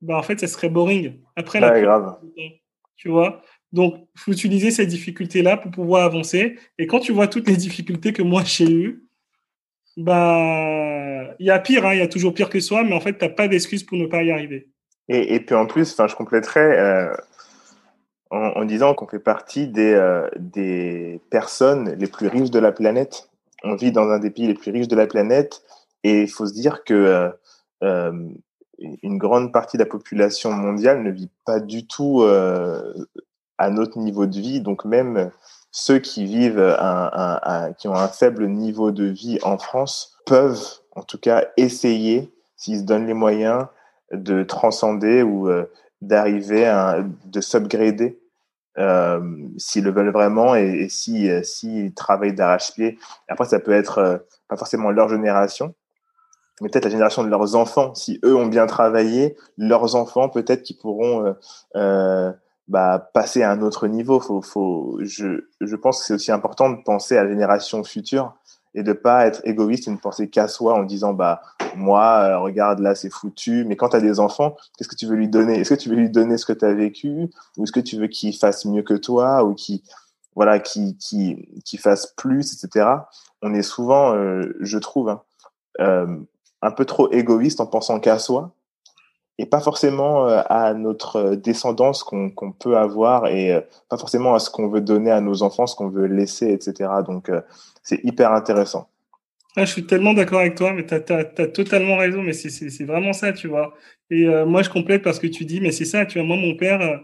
bah, 0.00 0.18
en 0.18 0.22
fait, 0.22 0.40
ça 0.40 0.46
serait 0.46 0.68
boring. 0.68 1.20
Après, 1.36 1.60
ouais, 1.60 1.70
la 1.70 1.80
grave. 1.80 2.16
Tu 2.96 3.08
vois? 3.08 3.42
Donc, 3.72 3.96
il 4.14 4.20
faut 4.20 4.32
utiliser 4.32 4.70
ces 4.70 4.86
difficultés-là 4.86 5.56
pour 5.56 5.70
pouvoir 5.70 6.04
avancer. 6.04 6.56
Et 6.78 6.86
quand 6.86 7.00
tu 7.00 7.12
vois 7.12 7.26
toutes 7.26 7.48
les 7.48 7.56
difficultés 7.56 8.12
que 8.12 8.22
moi 8.22 8.42
j'ai 8.44 8.70
eues, 8.70 9.08
bah, 9.96 11.34
il 11.38 11.46
y 11.46 11.50
a 11.50 11.58
pire, 11.58 11.86
hein, 11.86 11.94
il 11.94 11.98
y 11.98 12.02
a 12.02 12.08
toujours 12.08 12.34
pire 12.34 12.50
que 12.50 12.60
soi, 12.60 12.84
mais 12.84 12.94
en 12.94 13.00
fait, 13.00 13.18
tu 13.18 13.24
n'as 13.24 13.30
pas 13.30 13.48
d'excuse 13.48 13.84
pour 13.84 13.98
ne 13.98 14.06
pas 14.06 14.22
y 14.22 14.30
arriver. 14.30 14.68
Et, 15.08 15.34
et 15.34 15.40
puis 15.40 15.54
en 15.54 15.66
plus, 15.66 15.96
je 15.96 16.14
compléterais 16.14 16.78
euh, 16.78 17.14
en, 18.34 18.64
disant 18.64 18.94
qu'on 18.94 19.06
fait 19.06 19.18
partie 19.18 19.68
des, 19.68 19.92
euh, 19.92 20.28
des 20.36 21.20
personnes 21.30 21.94
les 21.98 22.06
plus 22.06 22.28
riches 22.28 22.50
de 22.50 22.58
la 22.58 22.72
planète. 22.72 23.28
On 23.62 23.76
vit 23.76 23.92
dans 23.92 24.08
un 24.08 24.18
des 24.18 24.30
pays 24.30 24.46
les 24.46 24.54
plus 24.54 24.72
riches 24.72 24.88
de 24.88 24.96
la 24.96 25.06
planète 25.06 25.62
et 26.02 26.22
il 26.22 26.30
faut 26.30 26.46
se 26.46 26.52
dire 26.52 26.84
que 26.84 27.32
euh, 27.82 28.12
une 29.02 29.18
grande 29.18 29.52
partie 29.52 29.76
de 29.76 29.82
la 29.82 29.88
population 29.88 30.50
mondiale 30.52 31.02
ne 31.02 31.10
vit 31.10 31.30
pas 31.44 31.60
du 31.60 31.86
tout 31.86 32.24
à 32.24 33.70
notre 33.70 33.98
niveau 33.98 34.26
de 34.26 34.40
vie. 34.40 34.60
Donc 34.60 34.84
même 34.84 35.30
ceux 35.70 35.98
qui 35.98 36.24
vivent, 36.24 36.76
qui 37.78 37.88
ont 37.88 37.94
un 37.94 38.08
faible 38.08 38.48
niveau 38.48 38.90
de 38.90 39.04
vie 39.04 39.38
en 39.42 39.58
France 39.58 40.18
peuvent 40.26 40.80
en 40.94 41.02
tout 41.02 41.18
cas 41.18 41.46
essayer, 41.56 42.32
s'ils 42.56 42.80
se 42.80 42.84
donnent 42.84 43.06
les 43.06 43.14
moyens, 43.14 43.66
de 44.12 44.42
transcender 44.42 45.22
ou 45.22 45.48
euh, 45.48 45.64
d'arriver 46.00 46.66
à 46.66 47.04
de 47.24 47.40
s'upgrader 47.40 48.20
euh, 48.78 49.20
s'ils 49.56 49.84
le 49.84 49.90
veulent 49.90 50.12
vraiment 50.12 50.56
et, 50.56 50.84
et 50.84 50.88
si 50.88 51.30
euh, 51.30 51.42
s'ils 51.42 51.94
travaillent 51.94 52.34
d'arrache-pied. 52.34 52.98
Après, 53.28 53.44
ça 53.44 53.60
peut 53.60 53.72
être 53.72 53.98
euh, 53.98 54.18
pas 54.48 54.56
forcément 54.56 54.90
leur 54.90 55.08
génération, 55.08 55.74
mais 56.60 56.68
peut-être 56.68 56.84
la 56.84 56.90
génération 56.90 57.24
de 57.24 57.28
leurs 57.28 57.54
enfants. 57.54 57.94
Si 57.94 58.20
eux 58.24 58.36
ont 58.36 58.46
bien 58.46 58.66
travaillé, 58.66 59.36
leurs 59.58 59.94
enfants 59.94 60.28
peut-être 60.28 60.62
qui 60.62 60.74
pourront 60.74 61.34
euh, 61.76 62.32
bah, 62.68 63.10
passer 63.12 63.42
à 63.42 63.50
un 63.50 63.62
autre 63.62 63.86
niveau. 63.86 64.20
Faut, 64.20 64.42
faut, 64.42 64.98
je, 65.02 65.44
je 65.60 65.76
pense 65.76 66.00
que 66.00 66.06
c'est 66.06 66.14
aussi 66.14 66.32
important 66.32 66.70
de 66.70 66.82
penser 66.82 67.16
à 67.16 67.24
la 67.24 67.30
génération 67.30 67.84
future 67.84 68.34
et 68.74 68.82
de 68.82 68.92
pas 68.92 69.26
être 69.26 69.40
égoïste 69.44 69.88
et 69.88 69.90
ne 69.90 69.96
penser 69.96 70.28
qu'à 70.28 70.48
soi 70.48 70.74
en 70.74 70.82
disant 70.82 71.12
bah 71.12 71.42
moi 71.76 72.24
euh, 72.24 72.38
regarde 72.38 72.80
là 72.80 72.94
c'est 72.94 73.10
foutu 73.10 73.64
mais 73.64 73.76
quand 73.76 73.90
tu 73.90 73.96
as 73.96 74.00
des 74.00 74.20
enfants 74.20 74.56
qu'est-ce 74.76 74.88
que 74.88 74.96
tu 74.96 75.06
veux 75.06 75.16
lui 75.16 75.28
donner? 75.28 75.60
Est-ce 75.60 75.74
que 75.74 75.80
tu 75.80 75.88
veux 75.88 75.96
lui 75.96 76.10
donner 76.10 76.36
ce 76.38 76.46
que 76.46 76.52
tu 76.52 76.64
as 76.64 76.74
vécu? 76.74 77.30
Ou 77.56 77.64
est-ce 77.64 77.72
que 77.72 77.80
tu 77.80 77.96
veux 77.96 78.08
qu'il 78.08 78.36
fasse 78.36 78.64
mieux 78.64 78.82
que 78.82 78.94
toi? 78.94 79.44
Ou 79.44 79.54
qui 79.54 79.84
voilà 80.34 80.58
qui 80.58 80.96
qui 80.98 81.48
qui 81.64 81.76
fasse 81.76 82.12
plus 82.16 82.52
etc 82.52 82.86
on 83.42 83.54
est 83.54 83.62
souvent 83.62 84.14
euh, 84.14 84.56
je 84.60 84.78
trouve 84.78 85.08
hein, 85.08 85.22
euh, 85.80 86.18
un 86.60 86.70
peu 86.72 86.84
trop 86.84 87.10
égoïste 87.12 87.60
en 87.60 87.66
pensant 87.66 88.00
qu'à 88.00 88.18
soi 88.18 88.52
et 89.38 89.46
pas 89.46 89.60
forcément 89.60 90.26
à 90.26 90.74
notre 90.74 91.34
descendance 91.34 92.04
qu'on 92.04 92.30
peut 92.56 92.76
avoir 92.76 93.26
et 93.26 93.66
pas 93.88 93.96
forcément 93.96 94.34
à 94.34 94.38
ce 94.38 94.48
qu'on 94.48 94.68
veut 94.68 94.80
donner 94.80 95.10
à 95.10 95.20
nos 95.20 95.42
enfants, 95.42 95.66
ce 95.66 95.74
qu'on 95.74 95.88
veut 95.88 96.06
laisser, 96.06 96.52
etc. 96.52 96.88
Donc, 97.04 97.32
c'est 97.84 98.04
hyper 98.04 98.32
intéressant. 98.32 98.88
Ah, 99.56 99.64
je 99.64 99.70
suis 99.70 99.86
tellement 99.86 100.14
d'accord 100.14 100.40
avec 100.40 100.56
toi, 100.56 100.72
mais 100.72 100.84
tu 100.84 100.94
as, 100.94 101.24
totalement 101.46 101.96
raison, 101.96 102.22
mais 102.22 102.32
c'est 102.32 102.84
vraiment 102.84 103.12
ça, 103.12 103.32
tu 103.32 103.46
vois. 103.46 103.72
Et 104.10 104.26
moi, 104.44 104.62
je 104.62 104.68
complète 104.68 105.02
parce 105.02 105.20
que 105.20 105.28
tu 105.28 105.44
dis, 105.44 105.60
mais 105.60 105.70
c'est 105.70 105.84
ça, 105.84 106.04
tu 106.06 106.18
vois, 106.18 106.26
moi, 106.26 106.36
mon 106.36 106.56
père, 106.56 107.00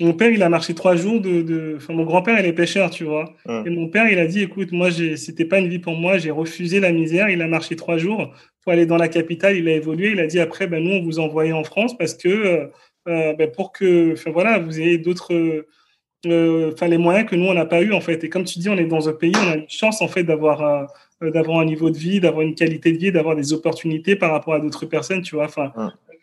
mon 0.00 0.12
père, 0.12 0.30
il 0.30 0.42
a 0.42 0.48
marché 0.48 0.74
trois 0.74 0.96
jours 0.96 1.20
de. 1.20 1.74
Enfin, 1.76 1.94
mon 1.94 2.04
grand-père, 2.04 2.38
il 2.38 2.46
est 2.46 2.52
pêcheur, 2.52 2.90
tu 2.90 3.04
vois. 3.04 3.32
Et 3.48 3.70
mon 3.70 3.88
père, 3.88 4.08
il 4.10 4.18
a 4.18 4.26
dit 4.26 4.42
écoute, 4.42 4.72
moi, 4.72 4.90
c'était 4.90 5.44
pas 5.44 5.58
une 5.58 5.68
vie 5.68 5.78
pour 5.78 5.94
moi, 5.94 6.18
j'ai 6.18 6.30
refusé 6.30 6.80
la 6.80 6.92
misère. 6.92 7.28
Il 7.30 7.42
a 7.42 7.48
marché 7.48 7.76
trois 7.76 7.96
jours 7.96 8.32
pour 8.62 8.72
aller 8.72 8.86
dans 8.86 8.96
la 8.96 9.08
capitale, 9.08 9.56
il 9.56 9.68
a 9.68 9.72
évolué. 9.72 10.10
Il 10.10 10.20
a 10.20 10.26
dit 10.26 10.40
après, 10.40 10.66
ben, 10.66 10.82
nous, 10.82 10.96
on 10.96 11.02
vous 11.02 11.18
envoyait 11.18 11.52
en 11.52 11.64
France 11.64 11.96
parce 11.96 12.14
que. 12.14 12.28
Euh, 12.28 12.66
euh, 13.08 13.34
ben, 13.34 13.50
pour 13.50 13.72
que. 13.72 14.12
Enfin, 14.12 14.30
voilà, 14.30 14.58
vous 14.58 14.78
ayez 14.80 14.98
d'autres. 14.98 15.64
Euh, 16.26 16.72
enfin, 16.72 16.88
les 16.88 16.98
moyens 16.98 17.28
que 17.28 17.36
nous, 17.36 17.46
on 17.46 17.54
n'a 17.54 17.66
pas 17.66 17.82
eu, 17.82 17.92
en 17.92 18.00
fait. 18.00 18.22
Et 18.24 18.28
comme 18.28 18.44
tu 18.44 18.58
dis, 18.58 18.68
on 18.68 18.76
est 18.76 18.86
dans 18.86 19.08
un 19.08 19.12
pays, 19.12 19.32
on 19.34 19.50
a 19.52 19.56
une 19.56 19.68
chance, 19.68 20.02
en 20.02 20.08
fait, 20.08 20.24
d'avoir. 20.24 20.88
d'avoir 21.20 21.60
un 21.60 21.64
niveau 21.64 21.90
de 21.90 21.96
vie, 21.96 22.20
d'avoir 22.20 22.42
une 22.42 22.54
qualité 22.54 22.92
de 22.92 22.98
vie, 22.98 23.12
d'avoir 23.12 23.36
des 23.36 23.52
opportunités 23.52 24.16
par 24.16 24.32
rapport 24.32 24.54
à 24.54 24.60
d'autres 24.60 24.86
personnes, 24.86 25.22
tu 25.22 25.34
vois. 25.34 25.46
Enfin, 25.46 25.72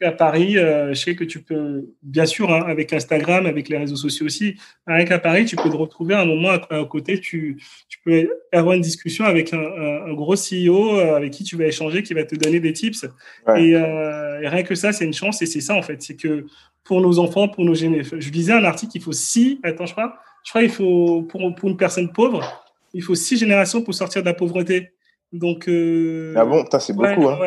à 0.04 0.12
Paris, 0.12 0.58
euh, 0.58 0.94
je 0.94 1.00
sais 1.00 1.16
que 1.16 1.24
tu 1.24 1.42
peux, 1.42 1.90
bien 2.02 2.26
sûr, 2.26 2.52
hein, 2.52 2.64
avec 2.68 2.94
Instagram, 2.94 3.46
avec 3.46 3.70
les 3.70 3.78
réseaux 3.78 3.96
sociaux 3.96 4.26
aussi, 4.26 4.56
rien 4.86 5.06
qu'à 5.06 5.20
Paris, 5.20 5.46
tu 5.46 5.56
peux 5.56 5.70
te 5.70 5.76
retrouver 5.76 6.14
à 6.14 6.22
un 6.22 6.26
moment 6.26 6.50
à, 6.50 6.86
côté, 6.86 7.20
tu, 7.20 7.62
tu, 7.88 8.00
peux 8.04 8.30
avoir 8.52 8.76
une 8.76 8.82
discussion 8.82 9.26
avec 9.26 9.54
un, 9.54 10.14
gros 10.14 10.36
CEO 10.36 11.00
euh, 11.00 11.16
avec 11.16 11.32
qui 11.32 11.44
tu 11.44 11.56
vas 11.56 11.66
échanger, 11.66 12.04
qui 12.04 12.14
va 12.14 12.24
te 12.24 12.36
donner 12.36 12.60
des 12.60 12.74
tips. 12.74 13.06
Euh, 13.48 14.42
et, 14.42 14.48
rien 14.48 14.64
que 14.64 14.76
ça, 14.76 14.92
c'est 14.92 15.06
une 15.06 15.14
chance 15.14 15.42
et 15.42 15.46
c'est 15.46 15.62
ça, 15.62 15.76
en 15.76 15.82
fait. 15.82 16.02
C'est 16.02 16.16
que 16.16 16.46
pour 16.84 17.02
nos 17.02 17.20
enfants, 17.20 17.48
pour 17.48 17.66
nos 17.66 17.76
générations, 17.76 18.18
je 18.20 18.30
lisais 18.30 18.54
un 18.54 18.64
article, 18.64 18.98
il 18.98 19.02
faut 19.02 19.12
six, 19.12 19.60
attends, 19.64 19.86
je 19.86 19.94
crois, 19.94 20.18
je 20.44 20.50
crois, 20.50 20.64
il 20.64 20.70
faut, 20.70 21.24
pour, 21.24 21.56
pour 21.56 21.70
une 21.70 21.78
personne 21.78 22.12
pauvre, 22.12 22.64
il 22.94 23.02
faut 23.02 23.16
six 23.16 23.38
générations 23.38 23.82
pour 23.82 23.94
sortir 23.94 24.22
de 24.22 24.28
la 24.28 24.34
pauvreté. 24.34 24.92
Donc, 25.32 25.68
ah 25.68 26.46
bon, 26.46 26.66
c'est 26.80 26.94
beaucoup, 26.94 27.28
hein. 27.28 27.40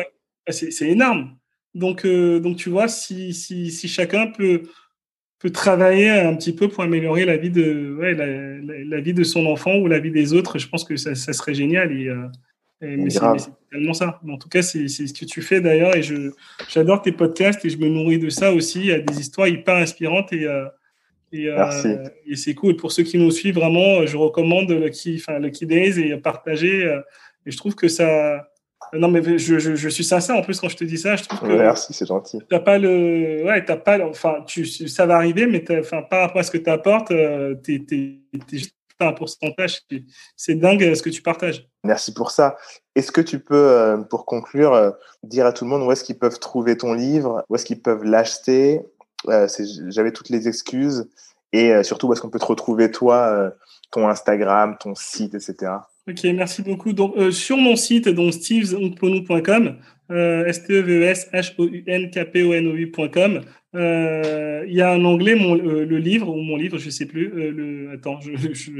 C'est 0.49 0.87
énorme. 0.87 1.37
Donc, 1.73 2.05
euh, 2.05 2.39
donc 2.39 2.57
tu 2.57 2.69
vois, 2.69 2.87
si, 2.87 3.33
si, 3.33 3.69
si, 3.69 3.87
chacun 3.87 4.27
peut, 4.27 4.63
peut 5.39 5.51
travailler 5.51 6.09
un 6.09 6.35
petit 6.35 6.53
peu 6.53 6.67
pour 6.69 6.83
améliorer 6.83 7.25
la 7.25 7.37
vie 7.37 7.51
de, 7.51 7.95
ouais, 7.99 8.13
la, 8.13 8.85
la, 8.85 9.01
vie 9.01 9.13
de 9.13 9.23
son 9.23 9.45
enfant 9.45 9.75
ou 9.75 9.87
la 9.87 9.99
vie 9.99 10.11
des 10.11 10.33
autres, 10.33 10.57
je 10.57 10.67
pense 10.67 10.83
que 10.83 10.97
ça, 10.97 11.13
ça 11.15 11.33
serait 11.33 11.53
génial. 11.53 11.91
Et, 11.91 12.07
euh, 12.07 12.25
mais 12.81 13.09
c'est 13.09 13.19
tellement 13.71 13.93
ça. 13.93 14.19
en 14.27 14.37
tout 14.37 14.49
cas, 14.49 14.61
c'est 14.61 14.87
ce 14.87 15.13
que 15.13 15.25
tu 15.25 15.41
fais 15.41 15.61
d'ailleurs. 15.61 15.95
Et 15.95 16.01
j'adore 16.69 17.01
tes 17.01 17.11
podcasts 17.11 17.63
et 17.65 17.69
je 17.69 17.77
me 17.77 17.87
nourris 17.87 18.19
de 18.19 18.29
ça 18.29 18.53
aussi. 18.53 18.79
Il 18.79 18.85
y 18.87 18.91
a 18.91 18.99
des 18.99 19.19
histoires 19.19 19.47
hyper 19.47 19.75
inspirantes 19.75 20.31
et, 20.33 20.45
euh, 20.45 20.65
et, 21.31 21.49
et 22.27 22.35
c'est 22.35 22.53
cool. 22.53 22.75
Pour 22.75 22.91
ceux 22.91 23.03
qui 23.03 23.17
nous 23.17 23.31
suivent, 23.31 23.55
vraiment, 23.55 24.05
je 24.05 24.15
recommande 24.15 24.69
le 24.69 24.89
Key, 24.89 25.15
enfin, 25.17 25.39
le 25.39 25.49
Key 25.49 25.65
Days 25.65 25.99
et 25.99 26.15
partager. 26.17 26.83
et 27.45 27.51
je 27.51 27.57
trouve 27.57 27.75
que 27.75 27.87
ça, 27.87 28.47
non, 28.93 29.09
mais 29.09 29.21
je, 29.37 29.59
je, 29.59 29.75
je, 29.75 29.89
suis 29.89 30.03
sincère 30.03 30.35
en 30.35 30.41
plus 30.41 30.59
quand 30.59 30.69
je 30.69 30.77
te 30.77 30.83
dis 30.83 30.97
ça. 30.97 31.15
Je 31.15 31.23
trouve 31.23 31.39
que 31.41 31.57
Merci, 31.57 31.93
c'est 31.93 32.05
gentil. 32.05 32.39
T'as 32.49 32.59
pas 32.59 32.77
le, 32.77 33.43
ouais, 33.43 33.63
t'as 33.65 33.75
pas, 33.75 33.99
enfin, 34.05 34.43
tu, 34.47 34.65
ça 34.65 35.05
va 35.05 35.15
arriver, 35.15 35.45
mais 35.45 35.63
enfin, 35.79 36.01
par 36.03 36.21
rapport 36.21 36.39
à 36.39 36.43
ce 36.43 36.51
que 36.51 36.57
tu 36.57 36.69
apportes, 36.69 37.11
euh, 37.11 37.55
t'es, 37.55 37.81
un 39.05 39.13
pourcentage. 39.13 39.81
C'est 40.35 40.55
dingue 40.55 40.93
ce 40.93 41.01
que 41.01 41.09
tu 41.09 41.21
partages. 41.21 41.67
Merci 41.83 42.13
pour 42.13 42.31
ça. 42.31 42.57
Est-ce 42.95 43.11
que 43.11 43.21
tu 43.21 43.39
peux, 43.39 43.55
euh, 43.55 43.97
pour 43.97 44.25
conclure, 44.25 44.73
euh, 44.73 44.91
dire 45.23 45.45
à 45.45 45.53
tout 45.53 45.65
le 45.65 45.69
monde 45.69 45.83
où 45.83 45.91
est-ce 45.91 46.03
qu'ils 46.03 46.19
peuvent 46.19 46.39
trouver 46.39 46.77
ton 46.77 46.93
livre, 46.93 47.43
où 47.49 47.55
est-ce 47.55 47.65
qu'ils 47.65 47.81
peuvent 47.81 48.03
l'acheter 48.03 48.81
J'avais 49.87 50.11
toutes 50.11 50.29
les 50.29 50.47
excuses 50.47 51.09
et 51.53 51.83
surtout 51.83 52.07
où 52.07 52.13
est-ce 52.13 52.21
qu'on 52.21 52.29
peut 52.29 52.39
te 52.39 52.45
retrouver 52.45 52.91
toi, 52.91 53.51
ton 53.91 54.07
Instagram, 54.07 54.77
ton 54.79 54.95
site, 54.95 55.33
etc. 55.33 55.71
Ok, 56.07 56.23
merci 56.23 56.61
beaucoup. 56.61 56.93
Donc, 56.93 57.17
euh, 57.17 57.31
sur 57.31 57.57
mon 57.57 57.75
site, 57.75 58.07
donc 58.07 58.33
stevesonkponou.com, 58.33 59.75
euh, 60.09 60.45
s 60.45 60.63
t 60.63 60.73
e 60.73 60.81
v 60.81 61.01
e 61.01 61.03
s 61.03 61.29
h 61.33 61.53
o 61.57 61.65
u 61.65 61.83
n 61.85 62.09
k 62.09 62.23
p 62.23 62.43
o 62.43 62.53
n 62.53 62.67
o 62.67 62.75
u.com, 62.75 63.41
euh, 63.75 64.63
il 64.65 64.73
y 64.73 64.81
a 64.81 64.91
un 64.91 65.03
onglet, 65.03 65.35
mon, 65.35 65.57
euh, 65.57 65.85
le 65.85 65.97
livre, 65.97 66.29
ou 66.29 66.41
mon 66.41 66.55
livre, 66.55 66.77
je 66.77 66.89
sais 66.89 67.07
plus. 67.07 67.27
Euh, 67.27 67.51
le, 67.51 67.91
attends, 67.91 68.21
je, 68.21 68.31
je, 68.37 68.71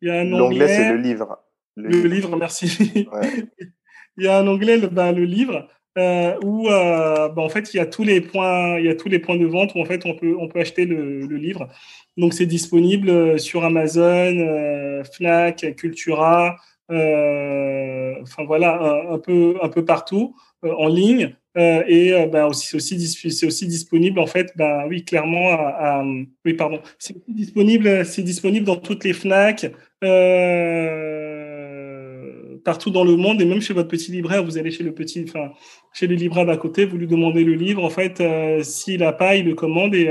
il 0.00 0.08
y 0.08 0.10
a 0.10 0.20
un 0.20 0.32
onglet. 0.32 0.38
L'onglet, 0.38 0.68
c'est 0.68 0.92
le 0.92 0.98
livre. 0.98 1.38
Le, 1.74 1.88
le 1.88 2.08
livre, 2.08 2.36
merci. 2.36 3.08
Ouais. 3.12 3.28
il 4.16 4.24
y 4.24 4.28
a 4.28 4.38
un 4.38 4.46
onglet, 4.46 4.78
le, 4.78 4.86
ben, 4.86 5.10
le 5.10 5.24
livre. 5.24 5.68
Euh, 5.98 6.36
où 6.44 6.68
euh, 6.68 7.30
ben, 7.30 7.40
en 7.40 7.48
fait 7.48 7.72
il 7.72 7.78
y 7.78 7.80
a 7.80 7.86
tous 7.86 8.04
les 8.04 8.20
points 8.20 8.78
il 8.78 8.84
y 8.84 8.90
a 8.90 8.94
tous 8.94 9.08
les 9.08 9.18
points 9.18 9.38
de 9.38 9.46
vente 9.46 9.74
où 9.74 9.80
en 9.80 9.86
fait 9.86 10.04
on 10.04 10.14
peut 10.14 10.36
on 10.38 10.46
peut 10.46 10.60
acheter 10.60 10.84
le, 10.84 11.20
le 11.20 11.36
livre 11.38 11.70
donc 12.16 12.32
c'est 12.32 12.46
disponible 12.46 13.10
euh, 13.10 13.38
sur 13.38 13.64
Amazon, 13.64 14.00
euh, 14.38 15.04
Fnac, 15.04 15.74
Cultura, 15.76 16.56
euh, 16.90 18.14
enfin 18.22 18.44
voilà, 18.44 19.04
un, 19.10 19.18
peu 19.18 19.56
un 19.62 19.68
peu 19.68 19.84
partout 19.84 20.34
en 20.62 20.88
ligne. 20.88 21.36
et 21.56 22.12
ben 22.32 22.46
aussi 22.46 22.66
c'est 22.68 22.76
aussi 22.76 23.30
c'est 23.30 23.46
aussi 23.46 23.66
disponible 23.66 24.18
en 24.18 24.26
fait 24.26 24.52
ben 24.56 24.84
oui 24.88 25.04
clairement 25.04 25.52
à, 25.52 26.04
oui 26.44 26.54
pardon. 26.54 26.80
C'est 26.98 27.16
disponible 27.28 28.04
c'est 28.04 28.22
disponible 28.22 28.66
dans 28.66 28.76
toutes 28.76 29.04
les 29.04 29.12
Fnac 29.12 29.66
partout 32.64 32.90
dans 32.90 33.04
le 33.04 33.16
monde. 33.16 33.40
Et 33.40 33.44
même 33.46 33.60
chez 33.60 33.74
votre 33.74 33.88
petit 33.88 34.12
libraire 34.12 34.44
vous 34.44 34.58
allez 34.58 34.70
chez 34.70 34.84
le 34.84 34.92
petit 34.92 35.24
enfin 35.28 35.52
chez 35.92 36.06
les 36.06 36.16
libraires 36.16 36.46
d'à 36.46 36.56
côté 36.56 36.84
vous 36.84 36.98
lui 36.98 37.06
demandez 37.06 37.44
le 37.44 37.54
livre. 37.54 37.84
En 37.84 37.90
fait 37.90 38.22
s'il 38.62 39.02
a 39.02 39.12
pas 39.12 39.36
il 39.36 39.46
le 39.46 39.54
commande. 39.54 39.94
Et 39.94 40.10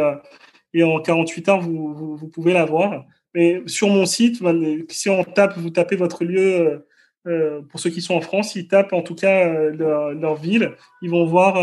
et 0.75 0.83
en 0.83 0.99
48 0.99 1.49
heures, 1.49 1.61
vous, 1.61 2.17
vous, 2.17 2.27
pouvez 2.27 2.51
l'avoir. 2.51 3.05
Mais 3.33 3.63
sur 3.65 3.87
mon 3.87 4.05
site, 4.05 4.43
si 4.89 5.09
on 5.09 5.23
tape, 5.23 5.57
vous 5.57 5.69
tapez 5.69 5.95
votre 5.95 6.25
lieu, 6.25 6.53
euh, 6.53 6.77
euh, 7.27 7.61
pour 7.61 7.79
ceux 7.79 7.89
qui 7.89 8.01
sont 8.01 8.13
en 8.13 8.21
France, 8.21 8.55
ils 8.55 8.67
tapent 8.67 8.91
en 8.91 9.01
tout 9.01 9.15
cas 9.15 9.47
euh, 9.47 9.71
leur, 9.71 10.11
leur, 10.11 10.35
ville, 10.35 10.73
ils 11.01 11.09
vont 11.09 11.25
voir 11.25 11.55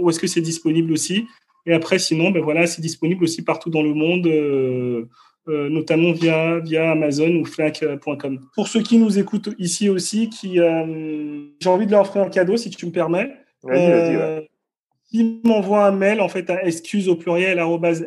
où 0.00 0.08
est-ce 0.08 0.18
que 0.18 0.26
c'est 0.26 0.40
disponible 0.40 0.92
aussi. 0.92 1.26
Et 1.66 1.74
après, 1.74 1.98
sinon, 1.98 2.30
ben 2.30 2.42
voilà, 2.42 2.66
c'est 2.66 2.80
disponible 2.80 3.24
aussi 3.24 3.42
partout 3.42 3.68
dans 3.68 3.82
le 3.82 3.92
monde, 3.92 4.28
notamment 5.46 6.12
via, 6.12 6.58
via 6.60 6.90
Amazon 6.92 7.34
ou 7.36 7.44
Fnac.com. 7.44 8.40
Pour 8.54 8.68
ceux 8.68 8.80
qui 8.80 8.96
nous 8.96 9.18
écoutent 9.18 9.50
ici 9.58 9.90
aussi, 9.90 10.30
qui 10.30 10.54
j'ai 10.56 11.68
envie 11.68 11.86
de 11.86 11.90
leur 11.90 12.02
offrir 12.02 12.22
un 12.22 12.30
cadeau, 12.30 12.56
si 12.56 12.70
tu 12.70 12.86
me 12.86 12.92
permets. 12.92 13.30
Vas-y, 13.62 13.90
vas-y, 13.90 14.16
ouais 14.16 14.48
il 15.14 15.40
m'envoie 15.44 15.86
un 15.86 15.92
mail 15.92 16.20
en 16.20 16.28
fait 16.28 16.50
à 16.50 16.66
excuse 16.66 17.08
au 17.08 17.14
pluriel 17.14 17.62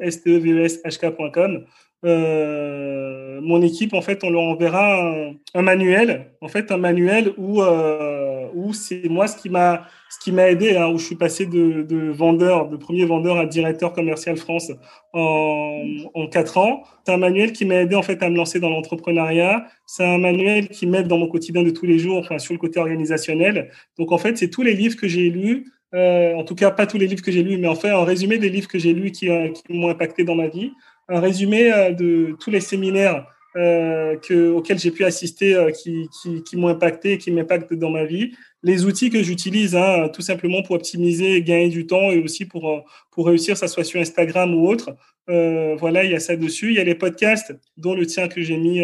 steveshk.com. 0.10 1.64
Euh, 2.06 3.40
mon 3.42 3.62
équipe 3.64 3.96
en 3.96 4.02
fait 4.02 4.24
on 4.24 4.30
leur 4.30 4.44
enverra 4.44 5.16
un, 5.56 5.62
manuel 5.64 6.28
en 6.42 6.48
fait 6.48 6.72
un 6.72 6.78
manuel 6.78 7.34
où 7.38 7.64
euh, 7.64 8.46
où 8.54 8.72
c'est 8.72 9.10
moi 9.10 9.26
ce 9.26 9.36
qui 9.36 9.50
m'a 9.50 9.88
ce 10.08 10.20
qui 10.24 10.32
m'a 10.32 10.48
aidé 10.48 10.76
hein, 10.76 10.90
où 10.90 11.00
je 11.00 11.06
suis 11.06 11.16
passé 11.16 11.48
de, 11.48 11.82
de, 11.82 12.12
vendeur 12.12 12.70
de 12.70 12.78
premier 12.78 13.04
vendeur 13.06 13.38
à 13.38 13.48
directeur 13.48 13.94
commercial 13.94 14.38
France 14.38 14.72
en, 15.14 15.82
en 16.14 16.28
quatre 16.28 16.60
ans. 16.60 16.84
C'est 17.06 17.14
un 17.14 17.18
manuel 17.18 17.52
qui 17.52 17.66
m'a 17.66 17.76
aidé 17.76 17.96
en 17.96 18.04
fait 18.04 18.22
à 18.22 18.30
me 18.30 18.36
lancer 18.36 18.60
dans 18.60 18.70
l'entrepreneuriat. 18.70 19.66
C'est 19.88 20.06
un 20.06 20.20
manuel 20.20 20.68
qui 20.70 20.86
m'aide 20.86 21.08
dans 21.08 21.18
mon 21.18 21.28
quotidien 21.28 21.64
de 21.64 21.72
tous 21.72 21.86
les 21.86 21.98
jours 21.98 22.28
sur 22.38 22.54
le 22.54 22.60
côté 22.60 22.80
organisationnel. 22.80 23.72
Donc 23.98 24.12
en 24.12 24.18
fait 24.18 24.38
c'est 24.38 24.50
tous 24.50 24.62
les 24.62 24.76
livres 24.76 24.98
que 24.98 25.08
j'ai 25.08 25.30
lus 25.30 25.72
euh, 25.94 26.34
en 26.36 26.44
tout 26.44 26.56
cas 26.56 26.72
pas 26.72 26.86
tous 26.86 26.98
les 26.98 27.08
livres 27.08 27.22
que 27.24 27.32
j'ai 27.32 27.44
lus, 27.44 27.58
mais 27.58 27.68
en 27.68 27.76
fait 27.76 27.90
un 27.90 28.04
résumé 28.04 28.38
des 28.38 28.50
livres 28.50 28.68
que 28.68 28.80
j'ai 28.80 28.94
lus 28.94 29.12
qui, 29.12 29.30
euh, 29.30 29.50
qui 29.50 29.64
m'ont 29.74 29.90
impacté 29.90 30.24
dans 30.24 30.36
ma 30.36 30.48
vie, 30.48 30.72
un 31.10 31.20
résumé 31.20 31.72
euh, 31.72 31.92
de 31.92 32.36
tous 32.40 32.52
les 32.52 32.60
séminaires 32.60 33.26
euh, 33.56 34.18
que, 34.18 34.52
auxquels 34.52 34.78
j'ai 34.78 34.92
pu 34.92 35.04
assister 35.04 35.56
euh, 35.56 35.72
qui, 35.72 36.10
qui, 36.22 36.44
qui 36.44 36.58
m'ont 36.58 36.68
impacté 36.68 37.14
et 37.14 37.18
qui 37.18 37.32
m'impactent 37.32 37.74
dans 37.74 37.90
ma 37.90 38.06
vie, 38.06 38.36
les 38.62 38.86
outils 38.86 39.10
que 39.10 39.24
j'utilise 39.24 39.76
hein, 39.76 40.10
tout 40.14 40.22
simplement 40.22 40.62
pour 40.62 40.76
optimiser 40.76 41.42
gagner 41.42 41.70
du 41.70 41.88
temps 41.88 42.12
et 42.12 42.20
aussi 42.22 42.46
pour, 42.46 42.86
pour 43.12 43.28
réussir, 43.28 43.58
ça 43.58 43.68
soit 43.68 43.84
sur 43.84 44.00
Instagram 44.00 44.54
ou 44.54 44.68
autre. 44.68 44.96
voilà, 45.28 46.04
il 46.04 46.12
y 46.12 46.16
a 46.16 46.20
ça 46.20 46.36
dessus. 46.36 46.70
Il 46.70 46.76
y 46.76 46.80
a 46.80 46.84
les 46.84 46.96
podcasts, 46.96 47.56
dont 47.78 47.96
le 47.96 48.06
tien 48.06 48.28
que 48.28 48.42
j'ai 48.42 48.58
mis. 48.58 48.84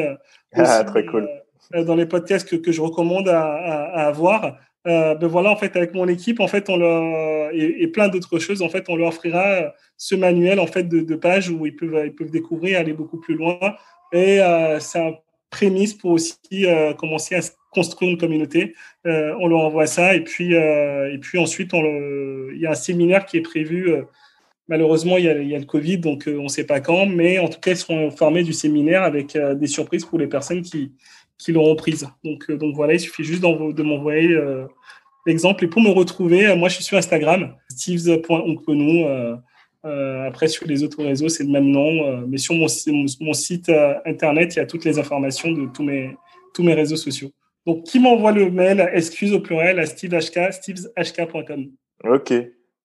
ah, 0.54 0.84
très 0.86 1.06
cool. 1.06 1.28
dans 1.72 1.96
les 1.96 2.06
podcasts 2.06 2.48
que, 2.48 2.56
que 2.56 2.72
je 2.72 2.82
recommande 2.82 3.28
à, 3.28 3.42
à, 3.42 4.04
à 4.04 4.08
avoir. 4.08 4.58
Euh, 4.86 5.16
ben 5.16 5.28
voilà, 5.28 5.50
en 5.50 5.56
fait, 5.56 5.76
avec 5.76 5.94
mon 5.94 6.08
équipe, 6.08 6.40
en 6.40 6.48
fait, 6.48 6.70
on 6.70 6.78
leur, 6.78 7.52
et, 7.54 7.88
plein 7.88 8.10
d'autres 8.10 8.40
choses, 8.40 8.62
en 8.62 8.70
fait, 8.70 8.90
on 8.90 8.96
leur 8.96 9.10
offrira 9.10 9.74
ce 9.98 10.16
manuel, 10.16 10.60
en 10.60 10.68
fait, 10.68 10.84
de, 10.84 11.16
pages 11.16 11.50
où 11.50 11.66
ils 11.66 11.76
peuvent, 11.76 12.06
ils 12.06 12.14
peuvent 12.14 12.32
découvrir, 12.32 12.80
aller 12.80 12.94
beaucoup 12.94 13.20
plus 13.20 13.36
loin. 13.36 13.58
Et 14.12 14.42
euh, 14.42 14.80
c'est 14.80 15.00
un 15.00 15.14
prémisse 15.54 15.94
pour 15.94 16.12
aussi 16.12 16.36
euh, 16.66 16.94
commencer 16.94 17.36
à 17.36 17.42
construire 17.72 18.12
une 18.12 18.18
communauté. 18.18 18.76
Euh, 19.06 19.36
on 19.40 19.48
leur 19.48 19.60
envoie 19.62 19.88
ça, 19.88 20.16
et 20.16 20.22
puis, 20.22 20.56
euh, 20.56 21.14
et 21.14 21.18
puis 21.18 21.38
ensuite, 21.38 21.72
il 21.74 22.60
y 22.60 22.66
a 22.66 22.72
un 22.72 22.76
séminaire 22.76 23.26
qui 23.26 23.38
est 23.38 23.42
prévu. 23.42 23.92
Euh, 23.92 24.04
malheureusement, 24.68 25.18
il 25.18 25.26
y, 25.26 25.30
a, 25.30 25.38
il 25.38 25.48
y 25.48 25.56
a 25.56 25.60
le 25.60 25.66
Covid, 25.66 25.98
donc 26.00 26.24
on 26.28 26.44
ne 26.44 26.48
sait 26.48 26.66
pas 26.66 26.80
quand, 26.80 27.06
mais 27.06 27.40
en 27.40 27.48
tout 27.48 27.60
cas, 27.60 27.72
ils 27.72 27.78
seront 27.78 28.12
formés 28.12 28.44
du 28.44 28.54
séminaire 28.54 29.04
avec 29.04 29.38
des 29.38 29.68
surprises 29.68 30.06
pour 30.06 30.20
les 30.20 30.28
personnes 30.28 30.62
qui, 30.62 30.94
qui 31.38 31.52
l'auront 31.52 31.76
prise. 31.76 32.08
Donc, 32.24 32.50
euh, 32.50 32.58
donc 32.58 32.76
voilà, 32.76 32.94
il 32.94 33.00
suffit 33.00 33.24
juste 33.24 33.42
de 33.42 33.84
m'envoyer 33.84 34.30
euh, 34.30 34.66
exemple. 35.28 35.64
Et 35.64 35.68
pour 35.68 35.82
me 35.82 35.90
retrouver, 35.90 36.56
moi, 36.56 36.70
je 36.70 36.76
suis 36.76 36.84
sur 36.84 36.98
Instagram, 36.98 37.56
steves.onconou. 37.70 39.06
Euh, 39.86 40.28
après, 40.28 40.48
sur 40.48 40.66
les 40.66 40.84
autres 40.84 41.04
réseaux, 41.04 41.28
c'est 41.28 41.44
le 41.44 41.50
même 41.50 41.70
nom. 41.70 42.26
mais 42.28 42.38
sur 42.38 42.56
mon, 42.56 42.68
mon, 43.20 43.34
site 43.34 43.70
internet, 44.06 44.56
il 44.56 44.60
y 44.60 44.62
a 44.62 44.66
toutes 44.66 44.86
les 44.86 44.98
informations 44.98 45.52
de 45.52 45.68
tous 45.74 45.84
mes, 45.84 46.16
tous 46.54 46.64
mes 46.64 46.74
réseaux 46.74 46.96
sociaux. 46.96 47.32
Donc, 47.66 47.84
qui 47.84 48.00
m'envoie 48.00 48.32
le 48.32 48.50
mail, 48.50 48.90
excuse 48.94 49.34
au 49.34 49.40
pluriel, 49.40 49.80
à 49.80 49.86
stevehk, 49.86 50.40
steveshk.com. 50.52 51.72
Ok, 52.06 52.34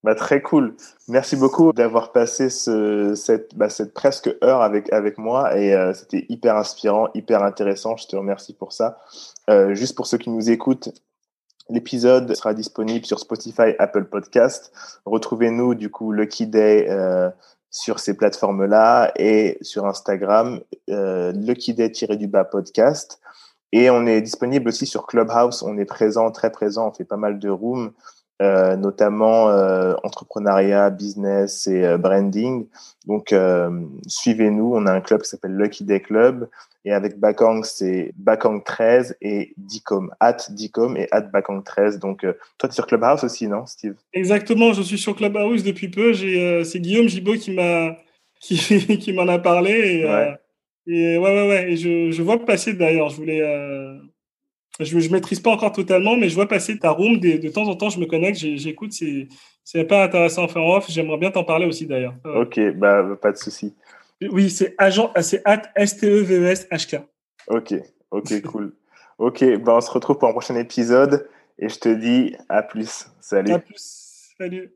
bah, 0.03 0.15
très 0.15 0.41
cool. 0.41 0.75
Merci 1.07 1.35
beaucoup 1.35 1.73
d'avoir 1.73 2.11
passé 2.11 2.49
ce, 2.49 3.15
cette, 3.15 3.55
bah, 3.55 3.69
cette 3.69 3.93
presque 3.93 4.33
heure 4.43 4.61
avec, 4.61 4.91
avec 4.93 5.17
moi 5.17 5.57
et 5.57 5.73
euh, 5.73 5.93
c'était 5.93 6.25
hyper 6.29 6.55
inspirant, 6.55 7.09
hyper 7.13 7.43
intéressant. 7.43 7.97
Je 7.97 8.07
te 8.07 8.15
remercie 8.15 8.53
pour 8.53 8.71
ça. 8.71 8.99
Euh, 9.49 9.73
juste 9.73 9.95
pour 9.95 10.07
ceux 10.07 10.17
qui 10.17 10.29
nous 10.29 10.49
écoutent, 10.49 10.89
l'épisode 11.69 12.33
sera 12.33 12.53
disponible 12.53 13.05
sur 13.05 13.19
Spotify, 13.19 13.75
Apple 13.77 14.05
Podcast. 14.05 14.71
Retrouvez-nous 15.05 15.75
du 15.75 15.89
coup 15.89 16.11
Lucky 16.11 16.47
Day 16.47 16.87
euh, 16.89 17.29
sur 17.69 17.99
ces 17.99 18.15
plateformes-là 18.15 19.11
et 19.17 19.57
sur 19.61 19.85
Instagram, 19.85 20.61
euh, 20.89 21.31
Lucky 21.33 21.73
Day-du-bas 21.73 22.45
podcast. 22.45 23.19
Et 23.71 23.89
on 23.89 24.07
est 24.07 24.21
disponible 24.21 24.69
aussi 24.69 24.87
sur 24.87 25.05
Clubhouse. 25.05 25.61
On 25.61 25.77
est 25.77 25.85
présent, 25.85 26.31
très 26.31 26.51
présent. 26.51 26.87
On 26.87 26.91
fait 26.91 27.05
pas 27.05 27.17
mal 27.17 27.37
de 27.37 27.49
rooms. 27.49 27.91
Euh, 28.41 28.77
notamment 28.77 29.49
euh, 29.49 29.95
entrepreneuriat, 30.03 30.91
business 30.91 31.67
et 31.67 31.83
euh, 31.83 31.97
branding. 31.97 32.67
Donc, 33.05 33.35
suivez-nous. 34.07 34.71
On 34.75 34.85
a 34.85 34.93
un 34.93 35.01
club 35.01 35.23
qui 35.23 35.29
s'appelle 35.29 35.57
Lucky 35.57 35.83
Day 35.83 35.99
Club. 35.99 36.47
Et 36.85 36.93
avec 36.93 37.19
Bakang, 37.19 37.63
c'est 37.65 38.13
Bakang13 38.23 39.15
et 39.21 39.53
Dicom, 39.57 40.09
at 40.21 40.37
Dicom 40.51 40.95
et 40.95 41.09
at 41.11 41.23
Bakang13. 41.23 41.99
Donc, 41.99 42.21
toi, 42.21 42.37
tu 42.57 42.67
es 42.67 42.71
sur 42.71 42.87
Clubhouse 42.87 43.25
aussi, 43.25 43.47
non, 43.47 43.65
Steve? 43.65 43.95
Exactement, 44.13 44.71
je 44.71 44.83
suis 44.83 44.97
sur 44.97 45.17
Clubhouse 45.17 45.63
depuis 45.63 45.89
peu. 45.89 46.13
c'est 46.13 46.79
Guillaume 46.79 47.09
Gibaud 47.09 47.35
qui 47.35 47.51
m'a 47.51 47.97
qui, 48.39 48.55
qui 48.99 49.11
m'en 49.11 49.27
a 49.27 49.39
parlé. 49.39 49.71
Et, 49.71 50.05
ouais. 50.05 50.37
et 50.87 51.17
ouais, 51.17 51.33
ouais, 51.33 51.49
ouais. 51.49 51.71
Et 51.73 51.75
je, 51.75 52.11
je 52.11 52.23
vois 52.23 52.39
passer 52.45 52.73
d'ailleurs. 52.73 53.09
Je 53.09 53.17
voulais 53.17 53.41
je 54.79 54.97
ne 54.97 55.11
maîtrise 55.11 55.39
pas 55.39 55.51
encore 55.51 55.71
totalement, 55.71 56.15
mais 56.15 56.29
je 56.29 56.35
vois 56.35 56.47
passer 56.47 56.77
ta 56.77 56.91
room. 56.91 57.19
De, 57.19 57.37
de 57.37 57.49
temps 57.49 57.67
en 57.67 57.75
temps, 57.75 57.89
je 57.89 57.99
me 57.99 58.05
connecte, 58.05 58.37
j'écoute. 58.37 58.93
C'est 59.63 59.83
pas 59.85 60.03
intéressant 60.03 60.45
à 60.45 60.47
faire 60.47 60.65
off. 60.65 60.85
J'aimerais 60.89 61.17
bien 61.17 61.31
t'en 61.31 61.43
parler 61.43 61.65
aussi 61.65 61.85
d'ailleurs. 61.85 62.15
Ok, 62.23 62.59
bah, 62.75 63.03
pas 63.21 63.31
de 63.31 63.37
souci. 63.37 63.75
Oui, 64.31 64.49
c'est 64.49 64.75
agent, 64.77 65.11
c'est 65.21 65.41
at 65.45 65.63
S-T-E-V-E-S-H-K. 65.75 67.01
Ok, 67.47 67.73
ok, 68.11 68.41
cool. 68.51 68.73
Ok, 69.17 69.43
bah, 69.59 69.75
on 69.75 69.81
se 69.81 69.91
retrouve 69.91 70.17
pour 70.17 70.29
un 70.29 70.31
prochain 70.31 70.55
épisode 70.55 71.27
et 71.57 71.69
je 71.69 71.79
te 71.79 71.89
dis 71.89 72.35
à 72.47 72.63
plus. 72.63 73.07
Salut. 73.19 73.53
À 73.53 73.59
plus. 73.59 74.33
Salut. 74.37 74.73